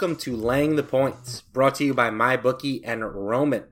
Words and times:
Welcome 0.00 0.14
to 0.14 0.36
Laying 0.36 0.76
the 0.76 0.84
Points, 0.84 1.40
brought 1.40 1.74
to 1.74 1.84
you 1.84 1.92
by 1.92 2.08
MyBookie 2.08 2.82
and 2.84 3.02
Roman. 3.02 3.64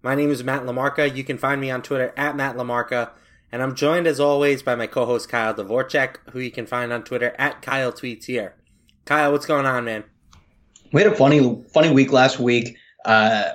My 0.00 0.14
name 0.14 0.30
is 0.30 0.44
Matt 0.44 0.62
Lamarca. 0.62 1.12
You 1.12 1.24
can 1.24 1.38
find 1.38 1.60
me 1.60 1.72
on 1.72 1.82
Twitter 1.82 2.14
at 2.16 2.36
Matt 2.36 2.54
Lamarca, 2.54 3.10
and 3.50 3.60
I'm 3.60 3.74
joined 3.74 4.06
as 4.06 4.20
always 4.20 4.62
by 4.62 4.76
my 4.76 4.86
co-host 4.86 5.28
Kyle 5.28 5.52
Dvorchak, 5.52 6.18
who 6.30 6.38
you 6.38 6.52
can 6.52 6.66
find 6.66 6.92
on 6.92 7.02
Twitter 7.02 7.34
at 7.36 7.62
Kyle 7.62 7.90
Tweets 7.90 8.26
here. 8.26 8.54
Kyle, 9.06 9.32
what's 9.32 9.44
going 9.44 9.66
on, 9.66 9.84
man? 9.84 10.04
We 10.92 11.02
had 11.02 11.12
a 11.12 11.16
funny, 11.16 11.64
funny 11.74 11.90
week 11.90 12.12
last 12.12 12.38
week. 12.38 12.76
Uh, 13.04 13.48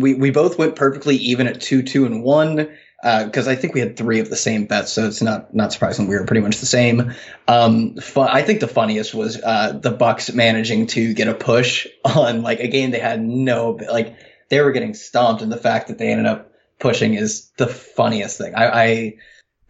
we 0.00 0.14
we 0.14 0.30
both 0.30 0.58
went 0.58 0.74
perfectly 0.74 1.16
even 1.16 1.46
at 1.46 1.60
two, 1.60 1.82
two, 1.82 2.06
and 2.06 2.22
one 2.22 2.74
because 3.00 3.46
uh, 3.46 3.52
I 3.52 3.54
think 3.54 3.74
we 3.74 3.80
had 3.80 3.96
three 3.96 4.18
of 4.18 4.28
the 4.28 4.36
same 4.36 4.66
bets, 4.66 4.92
so 4.92 5.06
it's 5.06 5.22
not 5.22 5.54
not 5.54 5.72
surprising 5.72 6.08
we 6.08 6.16
were 6.16 6.24
pretty 6.24 6.40
much 6.40 6.58
the 6.58 6.66
same. 6.66 7.12
Um, 7.46 7.94
fun, 7.96 8.28
I 8.28 8.42
think 8.42 8.58
the 8.58 8.66
funniest 8.68 9.14
was 9.14 9.40
uh, 9.40 9.78
the 9.80 9.92
Bucks 9.92 10.32
managing 10.32 10.88
to 10.88 11.14
get 11.14 11.28
a 11.28 11.34
push 11.34 11.86
on 12.04 12.42
like 12.42 12.58
a 12.58 12.66
game 12.66 12.90
they 12.90 12.98
had 12.98 13.22
no 13.22 13.78
like 13.90 14.16
they 14.48 14.60
were 14.60 14.72
getting 14.72 14.94
stomped, 14.94 15.42
and 15.42 15.52
the 15.52 15.56
fact 15.56 15.88
that 15.88 15.98
they 15.98 16.10
ended 16.10 16.26
up 16.26 16.52
pushing 16.80 17.14
is 17.14 17.50
the 17.56 17.68
funniest 17.68 18.38
thing. 18.38 18.54
I, 18.56 18.66
I 18.66 19.14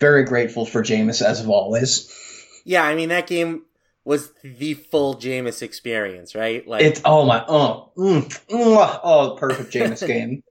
very 0.01 0.25
grateful 0.25 0.65
for 0.65 0.83
Jameis 0.83 1.21
as 1.21 1.41
of 1.41 1.51
always. 1.51 2.11
Yeah, 2.65 2.83
I 2.83 2.95
mean 2.95 3.11
that 3.11 3.27
game 3.27 3.65
was 4.05 4.33
the 4.43 4.73
full 4.73 5.17
Jameis 5.17 5.61
experience, 5.61 6.35
right? 6.35 6.67
Like 6.67 6.83
it's 6.83 7.03
oh 7.05 7.27
my 7.27 7.45
oh 7.47 7.93
mm, 7.95 8.23
mm, 8.23 9.01
oh 9.05 9.37
perfect 9.39 9.71
Jameis 9.71 10.07
game 10.07 10.43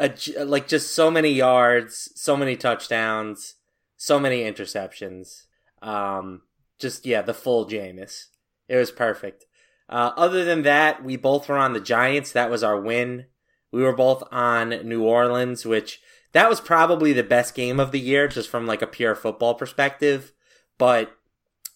a, 0.00 0.44
like 0.44 0.66
just 0.66 0.94
so 0.94 1.10
many 1.10 1.30
yards, 1.30 2.10
so 2.14 2.36
many 2.36 2.56
touchdowns, 2.56 3.54
so 3.96 4.18
many 4.18 4.42
interceptions. 4.42 5.44
Um, 5.82 6.42
just 6.78 7.06
yeah, 7.06 7.22
the 7.22 7.34
full 7.34 7.66
Jameis. 7.66 8.26
It 8.68 8.76
was 8.76 8.90
perfect. 8.90 9.44
Uh, 9.88 10.12
other 10.16 10.44
than 10.44 10.62
that, 10.62 11.04
we 11.04 11.16
both 11.16 11.48
were 11.48 11.58
on 11.58 11.72
the 11.72 11.80
Giants. 11.80 12.32
That 12.32 12.50
was 12.50 12.62
our 12.62 12.80
win. 12.80 13.26
We 13.72 13.82
were 13.82 13.94
both 13.94 14.22
on 14.32 14.70
New 14.88 15.04
Orleans, 15.04 15.66
which 15.66 16.00
that 16.32 16.48
was 16.48 16.60
probably 16.60 17.12
the 17.12 17.22
best 17.22 17.54
game 17.54 17.78
of 17.78 17.92
the 17.92 18.00
year, 18.00 18.28
just 18.28 18.48
from 18.48 18.66
like 18.66 18.82
a 18.82 18.86
pure 18.86 19.14
football 19.14 19.54
perspective. 19.54 20.32
But 20.78 21.12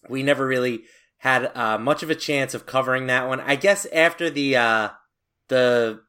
we 0.09 0.23
never 0.23 0.47
really 0.47 0.83
had 1.17 1.51
uh, 1.55 1.77
much 1.77 2.03
of 2.03 2.09
a 2.09 2.15
chance 2.15 2.53
of 2.53 2.65
covering 2.65 3.07
that 3.07 3.27
one. 3.27 3.39
I 3.41 3.55
guess 3.55 3.85
after 3.87 4.29
the 4.29 4.55
uh, 4.55 4.89
the 5.49 6.01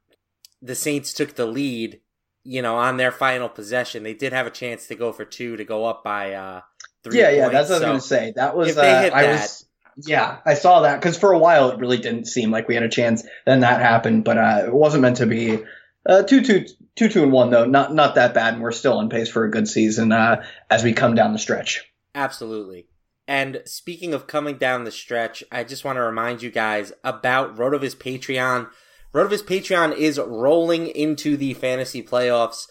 the 0.63 0.75
Saints 0.75 1.13
took 1.13 1.35
the 1.35 1.47
lead, 1.47 2.01
you 2.47 2.63
know, 2.63 2.77
on 2.77 2.97
their 2.97 3.13
final 3.13 3.49
possession, 3.49 4.03
they 4.03 4.15
did 4.15 4.33
have 4.33 4.47
a 4.47 4.51
chance 4.51 4.87
to 4.87 4.95
go 4.95 5.13
for 5.13 5.25
two 5.25 5.57
to 5.57 5.65
go 5.65 5.85
up 5.85 6.05
by 6.05 6.33
uh 6.33 6.61
three. 7.03 7.19
Yeah, 7.19 7.27
points. 7.27 7.39
yeah, 7.39 7.49
that's 7.49 7.71
what 7.71 7.81
so 7.81 7.89
I 7.89 7.93
was 7.93 8.09
gonna 8.09 8.23
say. 8.23 8.33
That 8.37 8.57
was 8.57 8.77
uh, 8.77 8.81
I 8.83 9.23
that, 9.23 9.41
was 9.41 9.67
yeah, 10.05 10.39
I 10.45 10.55
saw 10.55 10.81
that 10.81 11.01
because 11.01 11.19
for 11.19 11.33
a 11.33 11.39
while 11.39 11.71
it 11.71 11.79
really 11.79 11.99
didn't 11.99 12.27
seem 12.27 12.51
like 12.51 12.69
we 12.69 12.75
had 12.75 12.85
a 12.85 12.89
chance. 12.89 13.25
Then 13.47 13.61
that 13.61 13.81
happened, 13.81 14.25
but 14.25 14.39
uh, 14.39 14.63
it 14.67 14.75
wasn't 14.75 15.03
meant 15.03 15.19
to 15.19 15.27
be. 15.27 15.65
Uh, 16.09 16.23
two, 16.23 16.41
two, 16.41 16.65
two, 16.95 17.09
two, 17.09 17.25
and 17.25 17.33
one 17.33 17.51
though, 17.51 17.65
not 17.65 17.93
not 17.93 18.15
that 18.15 18.35
bad, 18.35 18.55
and 18.55 18.63
we're 18.63 18.73
still 18.73 18.99
on 18.99 19.09
pace 19.09 19.29
for 19.29 19.45
a 19.45 19.51
good 19.51 19.67
season 19.67 20.13
uh, 20.13 20.45
as 20.71 20.85
we 20.85 20.93
come 20.93 21.15
down 21.15 21.33
the 21.33 21.39
stretch. 21.39 21.91
Absolutely. 22.15 22.87
And 23.29 23.63
speaking 23.65 24.15
of 24.15 24.29
coming 24.29 24.57
down 24.57 24.85
the 24.85 24.93
stretch, 24.93 25.43
I 25.51 25.65
just 25.65 25.85
want 25.85 25.97
to 25.97 26.03
remind 26.03 26.43
you 26.43 26.51
guys 26.51 26.93
about 27.03 27.57
Rotoviz 27.57 27.97
Patreon. 27.97 28.69
Rotoviz 29.17 29.43
Patreon 29.43 29.97
is 29.97 30.19
rolling 30.19 30.89
into 30.89 31.39
the 31.39 31.55
fantasy 31.55 32.03
playoffs. 32.03 32.67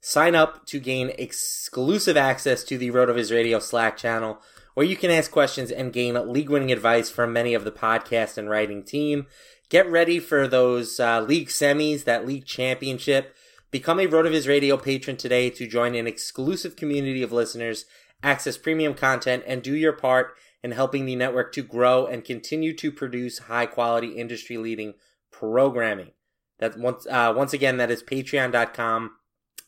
Sign 0.00 0.34
up 0.34 0.64
to 0.64 0.80
gain 0.80 1.12
exclusive 1.18 2.16
access 2.16 2.64
to 2.64 2.78
the 2.78 2.90
Rotoviz 2.90 3.30
Radio 3.30 3.58
Slack 3.58 3.98
channel, 3.98 4.40
where 4.72 4.86
you 4.86 4.96
can 4.96 5.10
ask 5.10 5.30
questions 5.30 5.70
and 5.70 5.92
gain 5.92 6.14
league 6.32 6.48
winning 6.48 6.72
advice 6.72 7.10
from 7.10 7.34
many 7.34 7.52
of 7.52 7.64
the 7.64 7.70
podcast 7.70 8.38
and 8.38 8.48
writing 8.48 8.82
team. 8.82 9.26
Get 9.68 9.90
ready 9.90 10.18
for 10.20 10.48
those 10.48 10.98
uh, 10.98 11.20
league 11.20 11.48
semis, 11.48 12.04
that 12.04 12.26
league 12.26 12.46
championship. 12.46 13.36
Become 13.70 14.00
a 14.00 14.06
Rotoviz 14.06 14.48
Radio 14.48 14.78
patron 14.78 15.18
today 15.18 15.50
to 15.50 15.66
join 15.66 15.94
an 15.94 16.06
exclusive 16.06 16.76
community 16.76 17.22
of 17.22 17.30
listeners, 17.30 17.84
access 18.22 18.56
premium 18.56 18.94
content, 18.94 19.44
and 19.46 19.62
do 19.62 19.74
your 19.74 19.92
part 19.92 20.32
in 20.62 20.70
helping 20.70 21.04
the 21.04 21.14
network 21.14 21.52
to 21.52 21.62
grow 21.62 22.06
and 22.06 22.24
continue 22.24 22.74
to 22.76 22.90
produce 22.90 23.40
high 23.40 23.66
quality, 23.66 24.12
industry 24.12 24.56
leading 24.56 24.94
programming. 25.30 26.12
That's 26.58 26.76
once 26.76 27.06
uh, 27.06 27.32
once 27.36 27.52
again 27.52 27.78
that 27.78 27.90
is 27.90 28.02
patreon.com 28.02 29.12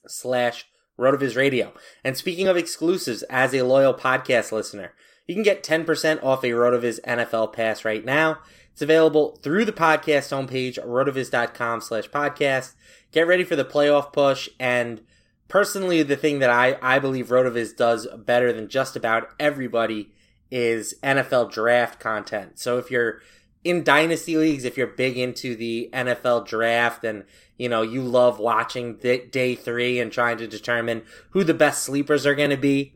slash 0.06 0.66
rotoviz 0.98 1.36
radio. 1.36 1.72
And 2.04 2.16
speaking 2.16 2.48
of 2.48 2.56
exclusives, 2.56 3.22
as 3.24 3.54
a 3.54 3.62
loyal 3.62 3.94
podcast 3.94 4.52
listener, 4.52 4.92
you 5.26 5.34
can 5.34 5.42
get 5.42 5.64
10% 5.64 6.22
off 6.22 6.44
a 6.44 6.48
Rotoviz 6.48 7.00
NFL 7.02 7.52
pass 7.52 7.84
right 7.84 8.04
now. 8.04 8.38
It's 8.72 8.82
available 8.82 9.38
through 9.42 9.64
the 9.64 9.72
podcast 9.72 10.30
homepage, 10.32 10.78
rotoviz.com 10.84 11.80
slash 11.80 12.08
podcast. 12.08 12.74
Get 13.12 13.26
ready 13.26 13.44
for 13.44 13.56
the 13.56 13.64
playoff 13.64 14.12
push. 14.12 14.48
And 14.58 15.02
personally, 15.48 16.02
the 16.02 16.16
thing 16.16 16.38
that 16.38 16.50
I, 16.50 16.78
I 16.80 16.98
believe 16.98 17.28
Rotoviz 17.28 17.76
does 17.76 18.06
better 18.16 18.52
than 18.52 18.68
just 18.68 18.96
about 18.96 19.28
everybody 19.38 20.12
is 20.50 20.94
NFL 21.02 21.52
draft 21.52 22.00
content. 22.00 22.58
So 22.58 22.78
if 22.78 22.90
you're 22.90 23.20
in 23.64 23.84
dynasty 23.84 24.36
leagues, 24.36 24.64
if 24.64 24.76
you're 24.76 24.86
big 24.86 25.16
into 25.16 25.54
the 25.54 25.88
NFL 25.92 26.46
draft 26.46 27.04
and 27.04 27.24
you 27.56 27.68
know 27.68 27.82
you 27.82 28.02
love 28.02 28.38
watching 28.38 28.96
day 28.96 29.54
three 29.54 30.00
and 30.00 30.10
trying 30.10 30.38
to 30.38 30.46
determine 30.46 31.02
who 31.30 31.44
the 31.44 31.54
best 31.54 31.84
sleepers 31.84 32.26
are 32.26 32.34
going 32.34 32.50
to 32.50 32.56
be, 32.56 32.94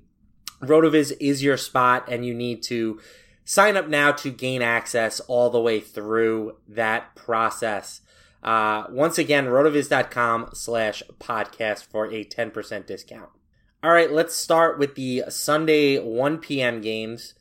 Rotoviz 0.61 1.17
is 1.21 1.43
your 1.43 1.57
spot, 1.57 2.09
and 2.09 2.25
you 2.25 2.35
need 2.35 2.63
to 2.65 3.01
sign 3.45 3.77
up 3.77 3.89
now 3.89 4.13
to 4.13 4.31
gain 4.31 4.63
access 4.63 5.21
all 5.21 5.51
the 5.51 5.61
way 5.61 5.81
through 5.81 6.57
that 6.69 7.15
process. 7.15 8.01
Uh, 8.43 8.85
once 8.91 9.19
again, 9.19 9.47
rotoviz.com 9.47 10.51
slash 10.53 11.03
podcast 11.19 11.85
for 11.85 12.07
a 12.13 12.25
10% 12.25 12.87
discount. 12.87 13.31
All 13.83 13.91
right, 13.91 14.11
let's 14.11 14.35
start 14.35 14.79
with 14.79 14.95
the 14.95 15.25
Sunday 15.29 15.99
1 15.99 16.39
p.m. 16.39 16.81
games. 16.81 17.35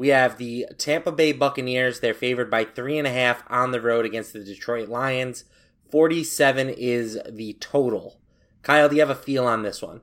We 0.00 0.08
have 0.08 0.38
the 0.38 0.64
Tampa 0.78 1.12
Bay 1.12 1.32
Buccaneers. 1.32 2.00
They're 2.00 2.14
favored 2.14 2.50
by 2.50 2.64
three 2.64 2.96
and 2.96 3.06
a 3.06 3.10
half 3.10 3.44
on 3.48 3.70
the 3.70 3.82
road 3.82 4.06
against 4.06 4.32
the 4.32 4.42
Detroit 4.42 4.88
Lions. 4.88 5.44
47 5.90 6.70
is 6.70 7.20
the 7.28 7.52
total. 7.60 8.18
Kyle, 8.62 8.88
do 8.88 8.94
you 8.94 9.02
have 9.02 9.10
a 9.10 9.14
feel 9.14 9.44
on 9.44 9.62
this 9.62 9.82
one? 9.82 10.00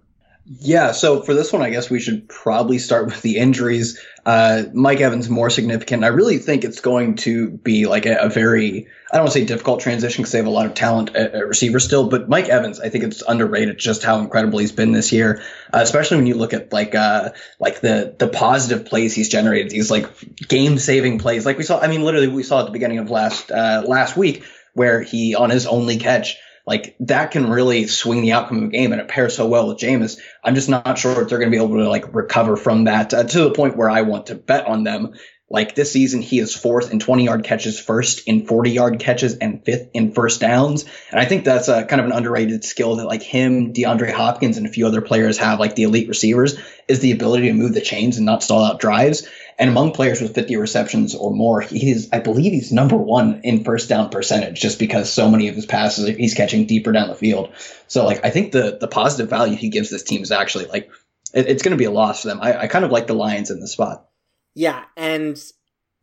Yeah, 0.49 0.93
so 0.93 1.21
for 1.23 1.33
this 1.33 1.51
one, 1.51 1.61
I 1.61 1.69
guess 1.69 1.89
we 1.89 1.99
should 1.99 2.29
probably 2.29 2.79
start 2.79 3.07
with 3.07 3.21
the 3.21 3.35
injuries. 3.35 4.01
Uh, 4.25 4.63
Mike 4.73 5.01
Evans 5.01 5.29
more 5.29 5.49
significant. 5.49 6.05
I 6.05 6.07
really 6.07 6.37
think 6.37 6.63
it's 6.63 6.79
going 6.79 7.15
to 7.17 7.49
be 7.49 7.85
like 7.85 8.05
a, 8.05 8.15
a 8.15 8.29
very, 8.29 8.87
I 9.11 9.17
don't 9.17 9.25
want 9.25 9.33
to 9.33 9.39
say 9.39 9.45
difficult 9.45 9.81
transition 9.81 10.21
because 10.21 10.31
they 10.31 10.37
have 10.37 10.47
a 10.47 10.51
lot 10.51 10.65
of 10.65 10.73
talent 10.73 11.13
at, 11.17 11.35
at 11.35 11.47
receiver 11.47 11.81
still, 11.81 12.07
but 12.07 12.29
Mike 12.29 12.47
Evans, 12.47 12.79
I 12.79 12.87
think 12.87 13.03
it's 13.03 13.21
underrated 13.27 13.77
just 13.77 14.05
how 14.05 14.19
incredible 14.19 14.59
he's 14.59 14.71
been 14.71 14.93
this 14.93 15.11
year, 15.11 15.41
uh, 15.73 15.79
especially 15.81 16.15
when 16.15 16.27
you 16.27 16.35
look 16.35 16.53
at 16.53 16.71
like 16.71 16.95
uh, 16.95 17.31
like 17.59 17.81
the 17.81 18.15
the 18.17 18.29
positive 18.29 18.85
plays 18.85 19.13
he's 19.13 19.27
generated, 19.27 19.69
these 19.69 19.91
like 19.91 20.09
game 20.47 20.77
saving 20.77 21.19
plays, 21.19 21.45
like 21.45 21.57
we 21.57 21.63
saw. 21.65 21.81
I 21.81 21.87
mean, 21.87 22.03
literally 22.03 22.29
we 22.29 22.43
saw 22.43 22.61
at 22.61 22.67
the 22.67 22.71
beginning 22.71 22.99
of 22.99 23.09
last 23.09 23.51
uh, 23.51 23.83
last 23.85 24.15
week 24.15 24.45
where 24.73 25.01
he 25.01 25.35
on 25.35 25.49
his 25.49 25.67
only 25.67 25.97
catch 25.97 26.37
like 26.67 26.97
that 26.99 27.31
can 27.31 27.49
really 27.49 27.87
swing 27.87 28.21
the 28.21 28.33
outcome 28.33 28.57
of 28.57 28.63
a 28.65 28.67
game 28.67 28.91
and 28.91 28.99
it 28.99 29.07
pairs 29.07 29.37
so 29.37 29.47
well 29.47 29.69
with 29.69 29.77
Jameis. 29.77 30.19
I'm 30.43 30.53
just 30.53 30.67
not 30.67 30.97
sure 30.97 31.21
if 31.21 31.29
they're 31.29 31.39
going 31.39 31.49
to 31.49 31.57
be 31.57 31.63
able 31.63 31.77
to 31.77 31.89
like 31.89 32.13
recover 32.13 32.57
from 32.57 32.83
that 32.83 33.13
uh, 33.13 33.23
to 33.23 33.43
the 33.45 33.51
point 33.51 33.77
where 33.77 33.89
I 33.89 34.01
want 34.01 34.27
to 34.27 34.35
bet 34.35 34.67
on 34.67 34.83
them. 34.83 35.13
Like 35.49 35.75
this 35.75 35.93
season, 35.93 36.21
he 36.21 36.39
is 36.39 36.53
fourth 36.53 36.91
in 36.91 36.99
20 36.99 37.23
yard 37.23 37.45
catches, 37.45 37.79
first 37.79 38.27
in 38.27 38.45
40 38.45 38.69
yard 38.69 38.99
catches, 38.99 39.37
and 39.37 39.63
fifth 39.63 39.91
in 39.93 40.11
first 40.11 40.41
downs. 40.41 40.83
And 41.09 41.21
I 41.21 41.23
think 41.23 41.45
that's 41.45 41.69
a 41.69 41.85
kind 41.85 42.01
of 42.01 42.07
an 42.07 42.11
underrated 42.11 42.65
skill 42.65 42.97
that 42.97 43.05
like 43.05 43.23
him, 43.23 43.71
DeAndre 43.71 44.11
Hopkins, 44.11 44.57
and 44.57 44.67
a 44.67 44.69
few 44.69 44.85
other 44.85 44.99
players 44.99 45.37
have, 45.37 45.61
like 45.61 45.75
the 45.75 45.83
elite 45.83 46.09
receivers, 46.09 46.59
is 46.89 46.99
the 46.99 47.13
ability 47.13 47.47
to 47.47 47.53
move 47.53 47.73
the 47.73 47.79
chains 47.79 48.17
and 48.17 48.25
not 48.25 48.43
stall 48.43 48.65
out 48.65 48.81
drives. 48.81 49.25
And 49.59 49.69
among 49.69 49.93
players 49.93 50.21
with 50.21 50.35
50 50.35 50.55
receptions 50.57 51.15
or 51.15 51.31
more, 51.31 51.61
he's, 51.61 52.11
I 52.13 52.19
believe 52.19 52.51
he's 52.51 52.71
number 52.71 52.95
one 52.95 53.41
in 53.43 53.63
first 53.63 53.89
down 53.89 54.09
percentage 54.09 54.61
just 54.61 54.77
because 54.77 55.11
so 55.11 55.29
many 55.29 55.47
of 55.47 55.55
his 55.55 55.65
passes 55.65 56.07
he's 56.15 56.35
catching 56.35 56.67
deeper 56.67 56.91
down 56.91 57.07
the 57.07 57.15
field. 57.15 57.51
So 57.87 58.05
like, 58.05 58.23
I 58.23 58.29
think 58.29 58.51
the, 58.51 58.77
the 58.79 58.87
positive 58.87 59.29
value 59.29 59.55
he 59.55 59.69
gives 59.69 59.89
this 59.89 60.03
team 60.03 60.21
is 60.21 60.31
actually 60.31 60.65
like, 60.65 60.91
it, 61.33 61.47
it's 61.47 61.63
going 61.63 61.71
to 61.71 61.77
be 61.77 61.85
a 61.85 61.91
loss 61.91 62.21
for 62.21 62.27
them. 62.27 62.39
I, 62.41 62.61
I 62.61 62.67
kind 62.67 62.85
of 62.85 62.91
like 62.91 63.07
the 63.07 63.15
Lions 63.15 63.49
in 63.49 63.59
the 63.59 63.67
spot. 63.67 64.07
Yeah. 64.53 64.83
And 64.95 65.41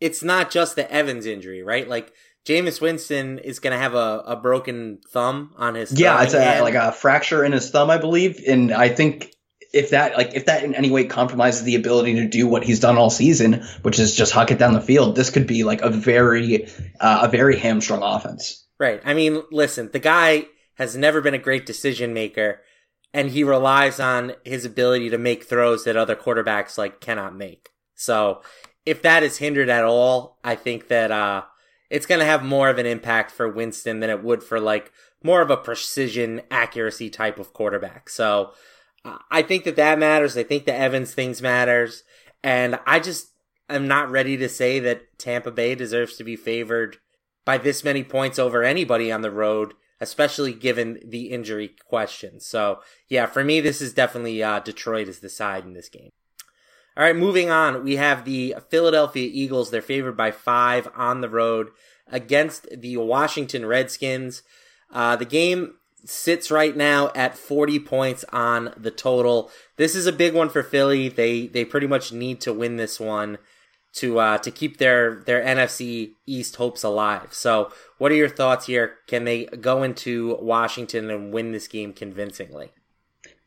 it's 0.00 0.22
not 0.24 0.50
just 0.50 0.74
the 0.74 0.90
Evans 0.90 1.24
injury, 1.24 1.62
right? 1.62 1.88
Like, 1.88 2.12
Jameis 2.44 2.80
Winston 2.80 3.38
is 3.38 3.58
going 3.58 3.72
to 3.72 3.78
have 3.78 3.94
a, 3.94 4.22
a 4.26 4.36
broken 4.36 4.98
thumb 5.08 5.54
on 5.56 5.76
his. 5.76 5.98
Yeah, 5.98 6.22
it's 6.22 6.34
a, 6.34 6.60
like 6.60 6.74
a 6.74 6.92
fracture 6.92 7.42
in 7.42 7.52
his 7.52 7.70
thumb, 7.70 7.88
I 7.88 7.96
believe, 7.96 8.42
and 8.46 8.70
I 8.70 8.90
think 8.90 9.33
if 9.74 9.90
that 9.90 10.16
like 10.16 10.34
if 10.34 10.46
that 10.46 10.64
in 10.64 10.74
any 10.74 10.90
way 10.90 11.04
compromises 11.04 11.64
the 11.64 11.74
ability 11.74 12.14
to 12.14 12.28
do 12.28 12.46
what 12.46 12.64
he's 12.64 12.80
done 12.80 12.96
all 12.96 13.10
season, 13.10 13.64
which 13.82 13.98
is 13.98 14.14
just 14.14 14.32
huck 14.32 14.50
it 14.50 14.58
down 14.58 14.72
the 14.72 14.80
field, 14.80 15.16
this 15.16 15.30
could 15.30 15.46
be 15.46 15.64
like 15.64 15.82
a 15.82 15.90
very 15.90 16.66
uh, 17.00 17.20
a 17.22 17.28
very 17.28 17.58
hamstrung 17.58 18.02
offense. 18.02 18.66
Right. 18.78 19.00
I 19.04 19.14
mean, 19.14 19.42
listen, 19.50 19.90
the 19.92 19.98
guy 19.98 20.46
has 20.74 20.96
never 20.96 21.20
been 21.20 21.34
a 21.34 21.38
great 21.38 21.66
decision 21.66 22.14
maker, 22.14 22.60
and 23.12 23.30
he 23.30 23.44
relies 23.44 24.00
on 24.00 24.34
his 24.44 24.64
ability 24.64 25.10
to 25.10 25.18
make 25.18 25.44
throws 25.44 25.84
that 25.84 25.96
other 25.96 26.16
quarterbacks 26.16 26.78
like 26.78 27.00
cannot 27.00 27.36
make. 27.36 27.70
So 27.94 28.42
if 28.86 29.02
that 29.02 29.22
is 29.22 29.38
hindered 29.38 29.68
at 29.68 29.84
all, 29.84 30.38
I 30.44 30.54
think 30.54 30.88
that 30.88 31.10
uh, 31.10 31.42
it's 31.90 32.06
going 32.06 32.18
to 32.20 32.26
have 32.26 32.44
more 32.44 32.68
of 32.68 32.78
an 32.78 32.86
impact 32.86 33.30
for 33.30 33.48
Winston 33.48 34.00
than 34.00 34.10
it 34.10 34.22
would 34.22 34.42
for 34.42 34.60
like 34.60 34.92
more 35.22 35.40
of 35.40 35.50
a 35.50 35.56
precision 35.56 36.42
accuracy 36.50 37.08
type 37.08 37.38
of 37.38 37.52
quarterback. 37.52 38.08
So 38.08 38.52
I 39.30 39.42
think 39.42 39.64
that 39.64 39.76
that 39.76 39.98
matters. 39.98 40.36
I 40.36 40.42
think 40.42 40.64
the 40.64 40.74
Evans 40.74 41.12
things 41.12 41.42
matters, 41.42 42.04
and 42.42 42.78
I 42.86 43.00
just 43.00 43.32
am 43.68 43.86
not 43.86 44.10
ready 44.10 44.36
to 44.36 44.48
say 44.48 44.78
that 44.80 45.18
Tampa 45.18 45.50
Bay 45.50 45.74
deserves 45.74 46.16
to 46.16 46.24
be 46.24 46.36
favored 46.36 46.98
by 47.44 47.58
this 47.58 47.84
many 47.84 48.02
points 48.02 48.38
over 48.38 48.62
anybody 48.62 49.12
on 49.12 49.20
the 49.20 49.30
road, 49.30 49.74
especially 50.00 50.52
given 50.52 51.00
the 51.06 51.26
injury 51.26 51.74
question. 51.86 52.40
So 52.40 52.80
yeah, 53.08 53.26
for 53.26 53.44
me, 53.44 53.60
this 53.60 53.82
is 53.82 53.92
definitely 53.92 54.42
uh, 54.42 54.60
Detroit 54.60 55.08
is 55.08 55.20
the 55.20 55.28
side 55.28 55.64
in 55.64 55.74
this 55.74 55.88
game. 55.88 56.10
All 56.96 57.04
right, 57.04 57.16
moving 57.16 57.50
on. 57.50 57.82
We 57.82 57.96
have 57.96 58.24
the 58.24 58.54
Philadelphia 58.70 59.28
Eagles. 59.30 59.70
They're 59.70 59.82
favored 59.82 60.16
by 60.16 60.30
five 60.30 60.88
on 60.94 61.20
the 61.20 61.28
road 61.28 61.70
against 62.06 62.68
the 62.70 62.96
Washington 62.98 63.66
Redskins. 63.66 64.42
Uh, 64.92 65.16
the 65.16 65.24
game 65.24 65.74
sits 66.04 66.50
right 66.50 66.76
now 66.76 67.10
at 67.14 67.36
40 67.36 67.80
points 67.80 68.24
on 68.32 68.72
the 68.76 68.90
total. 68.90 69.50
This 69.76 69.94
is 69.94 70.06
a 70.06 70.12
big 70.12 70.34
one 70.34 70.48
for 70.48 70.62
Philly. 70.62 71.08
They 71.08 71.46
they 71.46 71.64
pretty 71.64 71.86
much 71.86 72.12
need 72.12 72.40
to 72.42 72.52
win 72.52 72.76
this 72.76 73.00
one 73.00 73.38
to 73.94 74.18
uh, 74.18 74.38
to 74.38 74.50
keep 74.50 74.78
their 74.78 75.22
their 75.26 75.42
NFC 75.42 76.14
East 76.26 76.56
hopes 76.56 76.82
alive. 76.82 77.32
So, 77.32 77.72
what 77.98 78.12
are 78.12 78.16
your 78.16 78.28
thoughts 78.28 78.66
here? 78.66 78.96
Can 79.06 79.24
they 79.24 79.44
go 79.46 79.82
into 79.82 80.36
Washington 80.40 81.10
and 81.10 81.32
win 81.32 81.52
this 81.52 81.68
game 81.68 81.92
convincingly? 81.92 82.72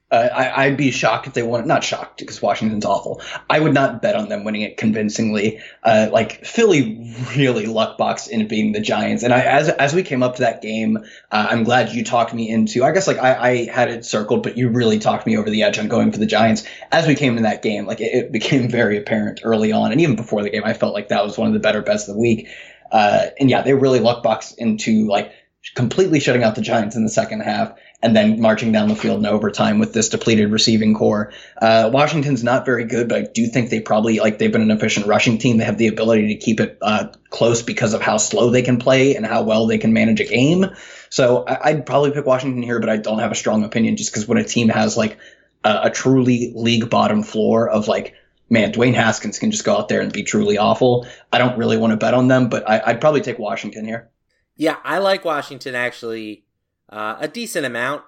Uh, 0.10 0.30
I, 0.34 0.70
would 0.70 0.78
be 0.78 0.92
shocked 0.92 1.28
if 1.28 1.34
they 1.34 1.44
won. 1.44 1.68
Not 1.68 1.84
shocked 1.84 2.20
because 2.20 2.42
Washington's 2.42 2.86
awful. 2.86 3.22
I 3.50 3.60
would 3.60 3.74
not 3.74 4.02
bet 4.02 4.16
on 4.16 4.30
them 4.30 4.46
winning 4.46 4.62
it 4.62 4.78
convincingly. 4.78 5.60
Uh, 5.84 6.08
like 6.10 6.46
Philly 6.46 7.14
really 7.36 7.66
luck 7.66 7.98
boxed 7.98 8.30
into 8.30 8.46
beating 8.46 8.72
the 8.72 8.80
Giants, 8.80 9.24
and 9.24 9.34
I, 9.34 9.42
as 9.42 9.68
as 9.68 9.94
we 9.94 10.04
came 10.04 10.24
up 10.24 10.36
to 10.36 10.44
that 10.44 10.62
game, 10.62 11.00
uh, 11.30 11.48
I'm 11.50 11.66
glad 11.66 11.92
you 11.92 12.06
talked 12.06 12.34
me 12.34 12.50
into. 12.50 12.86
I 12.86 12.94
guess 12.94 13.06
like 13.06 13.18
I, 13.18 13.36
I, 13.36 13.66
had 13.66 13.90
it 13.90 14.06
circled, 14.06 14.44
but 14.44 14.58
you 14.58 14.70
really 14.70 14.98
talked 14.98 15.28
me 15.28 15.36
over 15.36 15.50
the 15.50 15.64
edge 15.64 15.78
on 15.78 15.90
going 15.90 16.14
for 16.14 16.20
the 16.20 16.26
Giants. 16.26 16.66
As 16.90 17.06
we 17.06 17.16
came 17.16 17.36
to 17.36 17.42
that 17.42 17.62
game, 17.62 17.86
like 17.86 18.00
it, 18.00 18.14
it 18.14 18.32
became 18.38 18.70
very 18.70 18.98
apparent 18.98 19.42
early 19.44 19.74
on, 19.74 19.92
and 19.92 20.00
even 20.00 20.16
before 20.16 20.42
the 20.42 20.50
game, 20.50 20.64
I 20.64 20.74
felt 20.74 20.94
like 20.94 21.10
that 21.10 21.26
was 21.26 21.38
one 21.38 21.48
of 21.48 21.54
the 21.54 21.60
better 21.60 21.82
bets 21.82 22.08
of 22.08 22.16
the 22.16 22.22
week. 22.22 22.48
Uh, 22.94 23.26
and 23.42 23.50
yeah, 23.50 23.62
they 23.62 23.74
really 23.74 24.00
luck 24.00 24.24
boxed 24.24 24.58
into 24.58 25.06
like 25.08 25.34
completely 25.76 26.22
shutting 26.22 26.44
out 26.44 26.56
the 26.56 26.62
Giants 26.62 26.96
in 26.96 27.04
the 27.04 27.10
second 27.10 27.42
half 27.42 27.74
and 28.02 28.16
then 28.16 28.40
marching 28.40 28.72
down 28.72 28.90
the 28.90 28.96
field 28.96 29.20
in 29.20 29.26
overtime 29.26 29.80
with 29.80 29.92
this 29.92 30.10
depleted 30.10 30.52
receiving 30.52 30.94
corps. 30.94 31.34
Uh, 31.60 31.90
Washington's 31.92 32.44
not 32.44 32.66
very 32.66 32.86
good, 32.86 33.10
but 33.10 33.18
I 33.18 33.22
do 33.34 33.48
think 33.48 33.70
they 33.70 33.80
probably 33.80 34.20
like 34.20 34.38
they've 34.38 34.52
been 34.52 34.62
an 34.62 34.72
efficient 34.72 35.08
rushing 35.08 35.40
team. 35.40 35.58
They 35.58 35.66
have 35.66 35.80
the 35.80 35.88
ability 35.88 36.28
to 36.28 36.36
keep 36.36 36.60
it 36.60 36.78
uh, 36.82 37.08
close 37.30 37.64
because 37.64 37.94
of 37.94 38.02
how 38.02 38.18
slow 38.18 38.52
they 38.52 38.62
can 38.62 38.78
play 38.78 39.16
and 39.16 39.26
how 39.26 39.44
well 39.44 39.66
they 39.66 39.80
can 39.80 39.94
manage 39.94 40.20
a 40.20 40.26
game. 40.26 40.68
So 41.10 41.44
I, 41.46 41.74
would 41.74 41.86
probably 41.86 42.12
pick 42.12 42.26
Washington 42.26 42.62
here, 42.62 42.80
but 42.80 42.90
I 42.90 42.98
don't 42.98 43.20
have 43.20 43.32
a 43.32 43.36
strong 43.36 43.64
opinion 43.64 43.98
just 43.98 44.12
because 44.12 44.28
when 44.28 44.38
a 44.38 44.44
team 44.44 44.70
has 44.70 44.96
like 44.96 45.18
a, 45.64 45.84
a 45.84 45.90
truly 45.90 46.52
league 46.54 46.90
bottom 46.90 47.24
floor 47.24 47.68
of 47.68 47.88
like 47.88 48.14
man, 48.50 48.72
Dwayne 48.72 48.94
Haskins 48.94 49.40
can 49.40 49.52
just 49.52 49.66
go 49.66 49.76
out 49.76 49.90
there 49.90 50.02
and 50.02 50.14
be 50.14 50.24
truly 50.24 50.58
awful. 50.58 51.08
I 51.34 51.38
don't 51.38 51.58
really 51.58 51.78
want 51.78 51.92
to 51.92 51.98
bet 51.98 52.14
on 52.14 52.28
them, 52.28 52.50
but 52.50 52.70
I, 52.70 52.92
would 52.92 53.02
probably 53.02 53.22
take 53.22 53.40
Washington 53.40 53.86
here. 53.86 54.10
Yeah, 54.56 54.78
I 54.84 55.00
like 55.00 55.26
Washington 55.26 55.76
actually 55.76 56.46
uh, 56.90 57.18
a 57.20 57.28
decent 57.28 57.66
amount. 57.66 58.04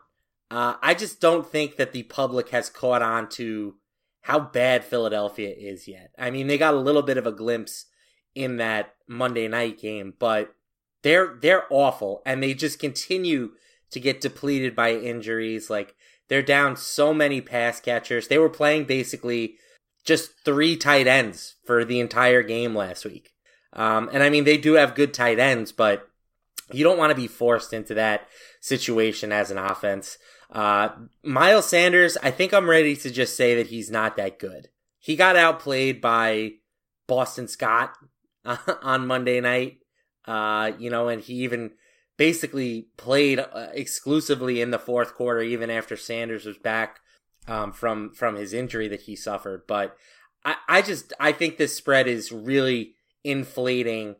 Uh, 0.51 0.75
I 0.81 0.93
just 0.93 1.21
don't 1.21 1.45
think 1.45 1.75
that 1.77 1.91
the 1.91 2.03
public 2.03 2.49
has 2.49 2.69
caught 2.69 3.01
on 3.01 3.29
to 3.29 3.75
how 4.21 4.39
bad 4.39 4.83
Philadelphia 4.83 5.53
is 5.55 5.87
yet. 5.87 6.11
I 6.17 6.31
mean, 6.31 6.47
they 6.47 6.57
got 6.57 6.73
a 6.73 6.79
little 6.79 7.01
bit 7.01 7.17
of 7.17 7.27
a 7.27 7.31
glimpse 7.31 7.85
in 8.35 8.57
that 8.57 8.95
Monday 9.07 9.47
night 9.47 9.79
game, 9.79 10.13
but 10.17 10.55
they're 11.03 11.37
they're 11.41 11.65
awful, 11.69 12.21
and 12.25 12.41
they 12.41 12.53
just 12.53 12.79
continue 12.79 13.51
to 13.91 13.99
get 13.99 14.21
depleted 14.21 14.75
by 14.75 14.93
injuries. 14.93 15.69
Like 15.69 15.95
they're 16.27 16.41
down 16.41 16.75
so 16.75 17.13
many 17.13 17.41
pass 17.41 17.79
catchers. 17.79 18.27
They 18.27 18.37
were 18.37 18.49
playing 18.49 18.85
basically 18.85 19.55
just 20.05 20.31
three 20.43 20.75
tight 20.75 21.07
ends 21.07 21.55
for 21.65 21.85
the 21.85 21.99
entire 21.99 22.43
game 22.43 22.75
last 22.75 23.05
week. 23.05 23.33
Um, 23.73 24.09
and 24.11 24.23
I 24.23 24.29
mean, 24.29 24.43
they 24.43 24.57
do 24.57 24.73
have 24.73 24.95
good 24.95 25.13
tight 25.13 25.39
ends, 25.39 25.71
but 25.71 26.09
you 26.71 26.83
don't 26.83 26.97
want 26.97 27.11
to 27.11 27.15
be 27.15 27.27
forced 27.27 27.73
into 27.73 27.93
that 27.95 28.27
situation 28.59 29.31
as 29.31 29.51
an 29.51 29.57
offense. 29.57 30.17
Uh, 30.51 30.89
Miles 31.23 31.69
Sanders, 31.69 32.17
I 32.21 32.31
think 32.31 32.53
I'm 32.53 32.69
ready 32.69 32.95
to 32.97 33.11
just 33.11 33.35
say 33.35 33.55
that 33.55 33.67
he's 33.67 33.91
not 33.91 34.17
that 34.17 34.39
good. 34.39 34.69
He 34.97 35.15
got 35.15 35.35
outplayed 35.35 36.01
by 36.01 36.53
Boston 37.07 37.47
Scott 37.47 37.93
on 38.45 39.07
Monday 39.07 39.39
night, 39.39 39.77
uh, 40.25 40.71
you 40.77 40.89
know, 40.89 41.07
and 41.07 41.21
he 41.21 41.35
even 41.35 41.71
basically 42.17 42.87
played 42.97 43.39
uh, 43.39 43.67
exclusively 43.73 44.61
in 44.61 44.71
the 44.71 44.79
fourth 44.79 45.15
quarter, 45.15 45.41
even 45.41 45.69
after 45.69 45.95
Sanders 45.95 46.45
was 46.45 46.57
back 46.57 46.99
um, 47.47 47.71
from 47.71 48.13
from 48.13 48.35
his 48.35 48.53
injury 48.53 48.87
that 48.87 49.03
he 49.03 49.15
suffered. 49.15 49.63
But 49.67 49.95
I, 50.43 50.55
I 50.67 50.81
just 50.81 51.13
I 51.19 51.31
think 51.31 51.57
this 51.57 51.75
spread 51.75 52.07
is 52.07 52.31
really 52.31 52.95
inflating 53.23 54.15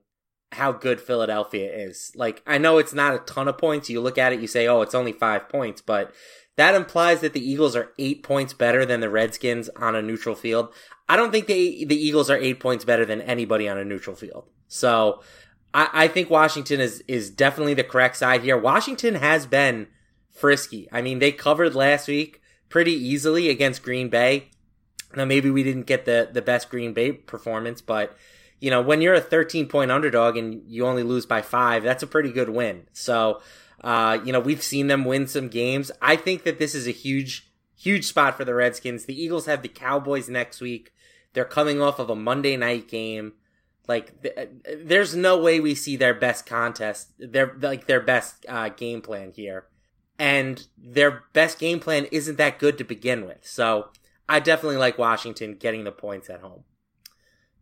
how 0.51 0.71
good 0.71 0.99
Philadelphia 0.99 1.71
is. 1.71 2.11
Like 2.15 2.41
I 2.47 2.57
know 2.57 2.77
it's 2.77 2.93
not 2.93 3.13
a 3.13 3.19
ton 3.19 3.47
of 3.47 3.57
points. 3.57 3.89
You 3.89 4.01
look 4.01 4.17
at 4.17 4.33
it, 4.33 4.39
you 4.39 4.47
say, 4.47 4.67
"Oh, 4.67 4.81
it's 4.81 4.95
only 4.95 5.11
5 5.11 5.49
points," 5.49 5.81
but 5.81 6.13
that 6.55 6.75
implies 6.75 7.21
that 7.21 7.33
the 7.33 7.47
Eagles 7.47 7.75
are 7.75 7.91
8 7.97 8.23
points 8.23 8.53
better 8.53 8.85
than 8.85 8.99
the 8.99 9.09
Redskins 9.09 9.69
on 9.75 9.95
a 9.95 10.01
neutral 10.01 10.35
field. 10.35 10.73
I 11.07 11.15
don't 11.15 11.31
think 11.31 11.47
the 11.47 11.85
the 11.85 11.95
Eagles 11.95 12.29
are 12.29 12.37
8 12.37 12.59
points 12.59 12.85
better 12.85 13.05
than 13.05 13.21
anybody 13.21 13.69
on 13.69 13.77
a 13.77 13.85
neutral 13.85 14.15
field. 14.15 14.45
So, 14.67 15.21
I, 15.73 15.89
I 15.93 16.07
think 16.07 16.29
Washington 16.29 16.79
is 16.79 17.03
is 17.07 17.29
definitely 17.29 17.75
the 17.75 17.83
correct 17.83 18.17
side 18.17 18.41
here. 18.43 18.57
Washington 18.57 19.15
has 19.15 19.45
been 19.45 19.87
frisky. 20.31 20.87
I 20.91 21.01
mean, 21.01 21.19
they 21.19 21.31
covered 21.31 21.75
last 21.75 22.07
week 22.07 22.41
pretty 22.69 22.93
easily 22.93 23.49
against 23.49 23.83
Green 23.83 24.09
Bay. 24.09 24.49
Now 25.15 25.25
maybe 25.25 25.49
we 25.49 25.63
didn't 25.63 25.85
get 25.87 26.05
the 26.05 26.29
the 26.31 26.41
best 26.41 26.69
Green 26.69 26.93
Bay 26.93 27.11
performance, 27.11 27.81
but 27.81 28.15
you 28.59 28.69
know, 28.69 28.81
when 28.81 29.01
you're 29.01 29.13
a 29.13 29.21
13 29.21 29.67
point 29.67 29.91
underdog 29.91 30.37
and 30.37 30.61
you 30.67 30.85
only 30.85 31.03
lose 31.03 31.25
by 31.25 31.41
5, 31.41 31.83
that's 31.83 32.03
a 32.03 32.07
pretty 32.07 32.31
good 32.31 32.49
win. 32.49 32.87
So, 32.93 33.41
uh, 33.83 34.19
you 34.23 34.33
know, 34.33 34.39
we've 34.39 34.63
seen 34.63 34.87
them 34.87 35.05
win 35.05 35.27
some 35.27 35.47
games. 35.47 35.91
I 36.01 36.15
think 36.15 36.43
that 36.43 36.59
this 36.59 36.75
is 36.75 36.87
a 36.87 36.91
huge 36.91 37.49
huge 37.79 38.05
spot 38.05 38.35
for 38.35 38.43
the 38.43 38.53
Redskins. 38.53 39.05
The 39.05 39.21
Eagles 39.21 39.45
have 39.45 39.61
the 39.61 39.69
Cowboys 39.69 40.27
next 40.27 40.59
week. 40.59 40.91
They're 41.33 41.45
coming 41.45 41.81
off 41.81 41.97
of 41.97 42.09
a 42.09 42.15
Monday 42.15 42.57
night 42.57 42.89
game. 42.89 43.33
Like, 43.87 44.21
th- 44.21 44.49
there's 44.83 45.15
no 45.15 45.39
way 45.39 45.59
we 45.59 45.73
see 45.75 45.95
their 45.95 46.13
best 46.13 46.45
contest, 46.45 47.13
their 47.17 47.55
like 47.59 47.87
their 47.87 48.01
best 48.01 48.45
uh, 48.47 48.69
game 48.69 49.01
plan 49.01 49.31
here, 49.31 49.65
and 50.19 50.67
their 50.77 51.23
best 51.33 51.57
game 51.57 51.79
plan 51.79 52.05
isn't 52.11 52.37
that 52.37 52.59
good 52.59 52.77
to 52.77 52.83
begin 52.83 53.25
with. 53.25 53.47
So, 53.47 53.89
I 54.27 54.39
definitely 54.39 54.77
like 54.77 54.99
Washington 54.99 55.55
getting 55.55 55.85
the 55.85 55.91
points 55.91 56.29
at 56.29 56.41
home. 56.41 56.65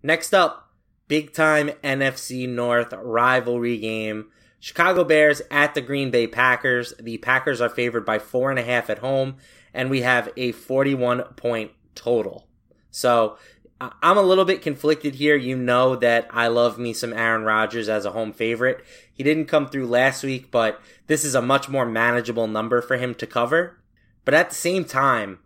Next 0.04 0.34
up, 0.34 0.67
big 1.08 1.34
time 1.34 1.70
NFC 1.84 2.48
North 2.48 2.94
rivalry 2.94 3.78
game. 3.78 4.28
Chicago 4.60 5.04
Bears 5.04 5.42
at 5.52 5.76
the 5.76 5.82
Green 5.82 6.12
Bay 6.12 6.28
Packers. 6.28 6.94
The 7.00 7.18
Packers 7.20 7.62
are 7.62 7.70
favored 7.70 8.06
by 8.06 8.20
four 8.20 8.50
and 8.50 8.60
a 8.60 8.64
half 8.64 8.90
at 8.90 9.00
home, 9.00 9.38
and 9.74 9.90
we 9.90 10.02
have 10.02 10.30
a 10.36 10.52
41 10.52 11.24
point 11.36 11.72
total. 11.96 12.48
So 12.90 13.38
I'm 13.80 14.18
a 14.18 14.24
little 14.24 14.46
bit 14.46 14.64
conflicted 14.64 15.16
here. 15.16 15.36
You 15.36 15.56
know 15.56 15.96
that 15.98 16.28
I 16.32 16.48
love 16.48 16.80
me 16.80 16.94
some 16.94 17.14
Aaron 17.14 17.44
Rodgers 17.44 17.88
as 17.88 18.06
a 18.06 18.12
home 18.12 18.34
favorite. 18.34 18.84
He 19.14 19.24
didn't 19.24 19.46
come 19.46 19.68
through 19.68 19.88
last 19.88 20.24
week, 20.24 20.50
but 20.50 20.82
this 21.06 21.24
is 21.24 21.36
a 21.36 21.42
much 21.42 21.70
more 21.70 21.86
manageable 21.86 22.48
number 22.48 22.82
for 22.82 22.98
him 22.98 23.14
to 23.16 23.28
cover. 23.28 23.80
But 24.26 24.34
at 24.34 24.50
the 24.50 24.56
same 24.56 24.84
time, 24.84 25.40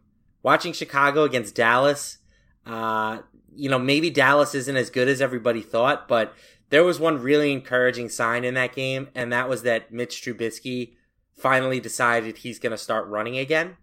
watching 0.44 0.72
Chicago 0.72 1.24
against 1.24 1.56
Dallas, 1.56 2.20
uh, 2.66 3.20
you 3.54 3.70
know, 3.70 3.80
maybe 3.80 4.10
Dallas 4.10 4.56
isn't 4.56 4.78
as 4.78 4.90
good 4.90 5.08
as 5.08 5.22
everybody 5.22 5.62
thought, 5.62 6.08
but 6.08 6.34
there 6.70 6.84
was 6.84 7.00
one 7.00 7.22
really 7.22 7.52
encouraging 7.52 8.10
sign 8.10 8.44
in 8.44 8.54
that 8.54 8.74
game, 8.74 9.10
and 9.14 9.32
that 9.32 9.50
was 9.50 9.64
that 9.64 9.92
Mitch 9.92 10.22
Trubisky 10.22 10.94
finally 11.36 11.80
decided 11.80 12.38
he's 12.38 12.60
going 12.60 12.72
to 12.72 12.78
start 12.78 13.08
running 13.08 13.38
again. 13.38 13.78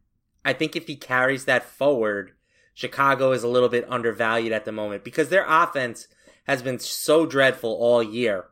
I 0.45 0.53
think 0.53 0.75
if 0.75 0.87
he 0.87 0.97
carries 0.97 1.45
that 1.45 1.65
forward, 1.65 2.33
Chicago 2.73 3.33
is 3.33 3.43
a 3.43 3.49
little 3.49 3.69
bit 3.69 3.85
undervalued 3.91 4.53
at 4.53 4.65
the 4.65 4.73
moment 4.73 5.05
because 5.05 5.29
their 5.29 5.45
offense 5.47 6.09
has 6.45 6.63
been 6.63 6.79
so 6.79 7.27
dreadful 7.27 7.73
all 7.73 8.03
year. 8.03 8.47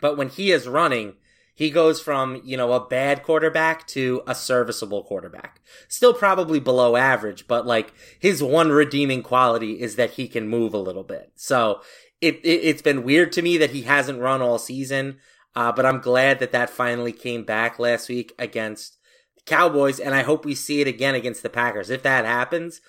But 0.00 0.16
when 0.16 0.30
he 0.30 0.50
is 0.50 0.66
running, 0.66 1.14
he 1.60 1.68
goes 1.68 2.00
from, 2.00 2.40
you 2.42 2.56
know, 2.56 2.72
a 2.72 2.86
bad 2.88 3.22
quarterback 3.22 3.86
to 3.88 4.22
a 4.26 4.34
serviceable 4.34 5.02
quarterback. 5.02 5.60
Still 5.88 6.14
probably 6.14 6.58
below 6.58 6.96
average, 6.96 7.46
but 7.46 7.66
like 7.66 7.92
his 8.18 8.42
one 8.42 8.70
redeeming 8.70 9.22
quality 9.22 9.78
is 9.78 9.96
that 9.96 10.12
he 10.12 10.26
can 10.26 10.48
move 10.48 10.72
a 10.72 10.78
little 10.78 11.02
bit. 11.02 11.32
So 11.36 11.82
it, 12.22 12.40
it 12.44 12.64
has 12.64 12.80
been 12.80 13.04
weird 13.04 13.30
to 13.32 13.42
me 13.42 13.58
that 13.58 13.72
he 13.72 13.82
hasn't 13.82 14.22
run 14.22 14.40
all 14.40 14.58
season. 14.58 15.18
Uh, 15.54 15.70
but 15.70 15.84
I'm 15.84 16.00
glad 16.00 16.38
that 16.38 16.52
that 16.52 16.70
finally 16.70 17.12
came 17.12 17.44
back 17.44 17.78
last 17.78 18.08
week 18.08 18.32
against 18.38 18.96
the 19.34 19.42
Cowboys. 19.42 20.00
And 20.00 20.14
I 20.14 20.22
hope 20.22 20.46
we 20.46 20.54
see 20.54 20.80
it 20.80 20.88
again 20.88 21.14
against 21.14 21.42
the 21.42 21.50
Packers. 21.50 21.90
If 21.90 22.02
that 22.04 22.24
happens, 22.24 22.80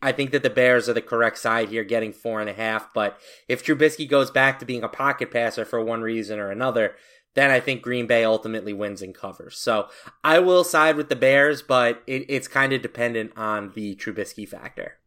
I 0.00 0.12
think 0.12 0.30
that 0.30 0.44
the 0.44 0.48
Bears 0.48 0.88
are 0.88 0.94
the 0.94 1.02
correct 1.02 1.38
side 1.38 1.70
here, 1.70 1.82
getting 1.82 2.12
four 2.12 2.40
and 2.40 2.48
a 2.48 2.54
half. 2.54 2.94
But 2.94 3.18
if 3.48 3.64
Trubisky 3.64 4.08
goes 4.08 4.30
back 4.30 4.60
to 4.60 4.64
being 4.64 4.84
a 4.84 4.88
pocket 4.88 5.32
passer 5.32 5.64
for 5.64 5.84
one 5.84 6.02
reason 6.02 6.38
or 6.38 6.52
another, 6.52 6.94
then 7.34 7.50
I 7.50 7.60
think 7.60 7.82
Green 7.82 8.06
Bay 8.06 8.24
ultimately 8.24 8.72
wins 8.72 9.02
and 9.02 9.14
covers. 9.14 9.56
So 9.58 9.88
I 10.22 10.38
will 10.38 10.64
side 10.64 10.96
with 10.96 11.08
the 11.08 11.16
Bears, 11.16 11.62
but 11.62 12.02
it, 12.06 12.26
it's 12.28 12.48
kind 12.48 12.72
of 12.72 12.82
dependent 12.82 13.32
on 13.36 13.72
the 13.74 13.94
Trubisky 13.96 14.48
factor. 14.48 14.98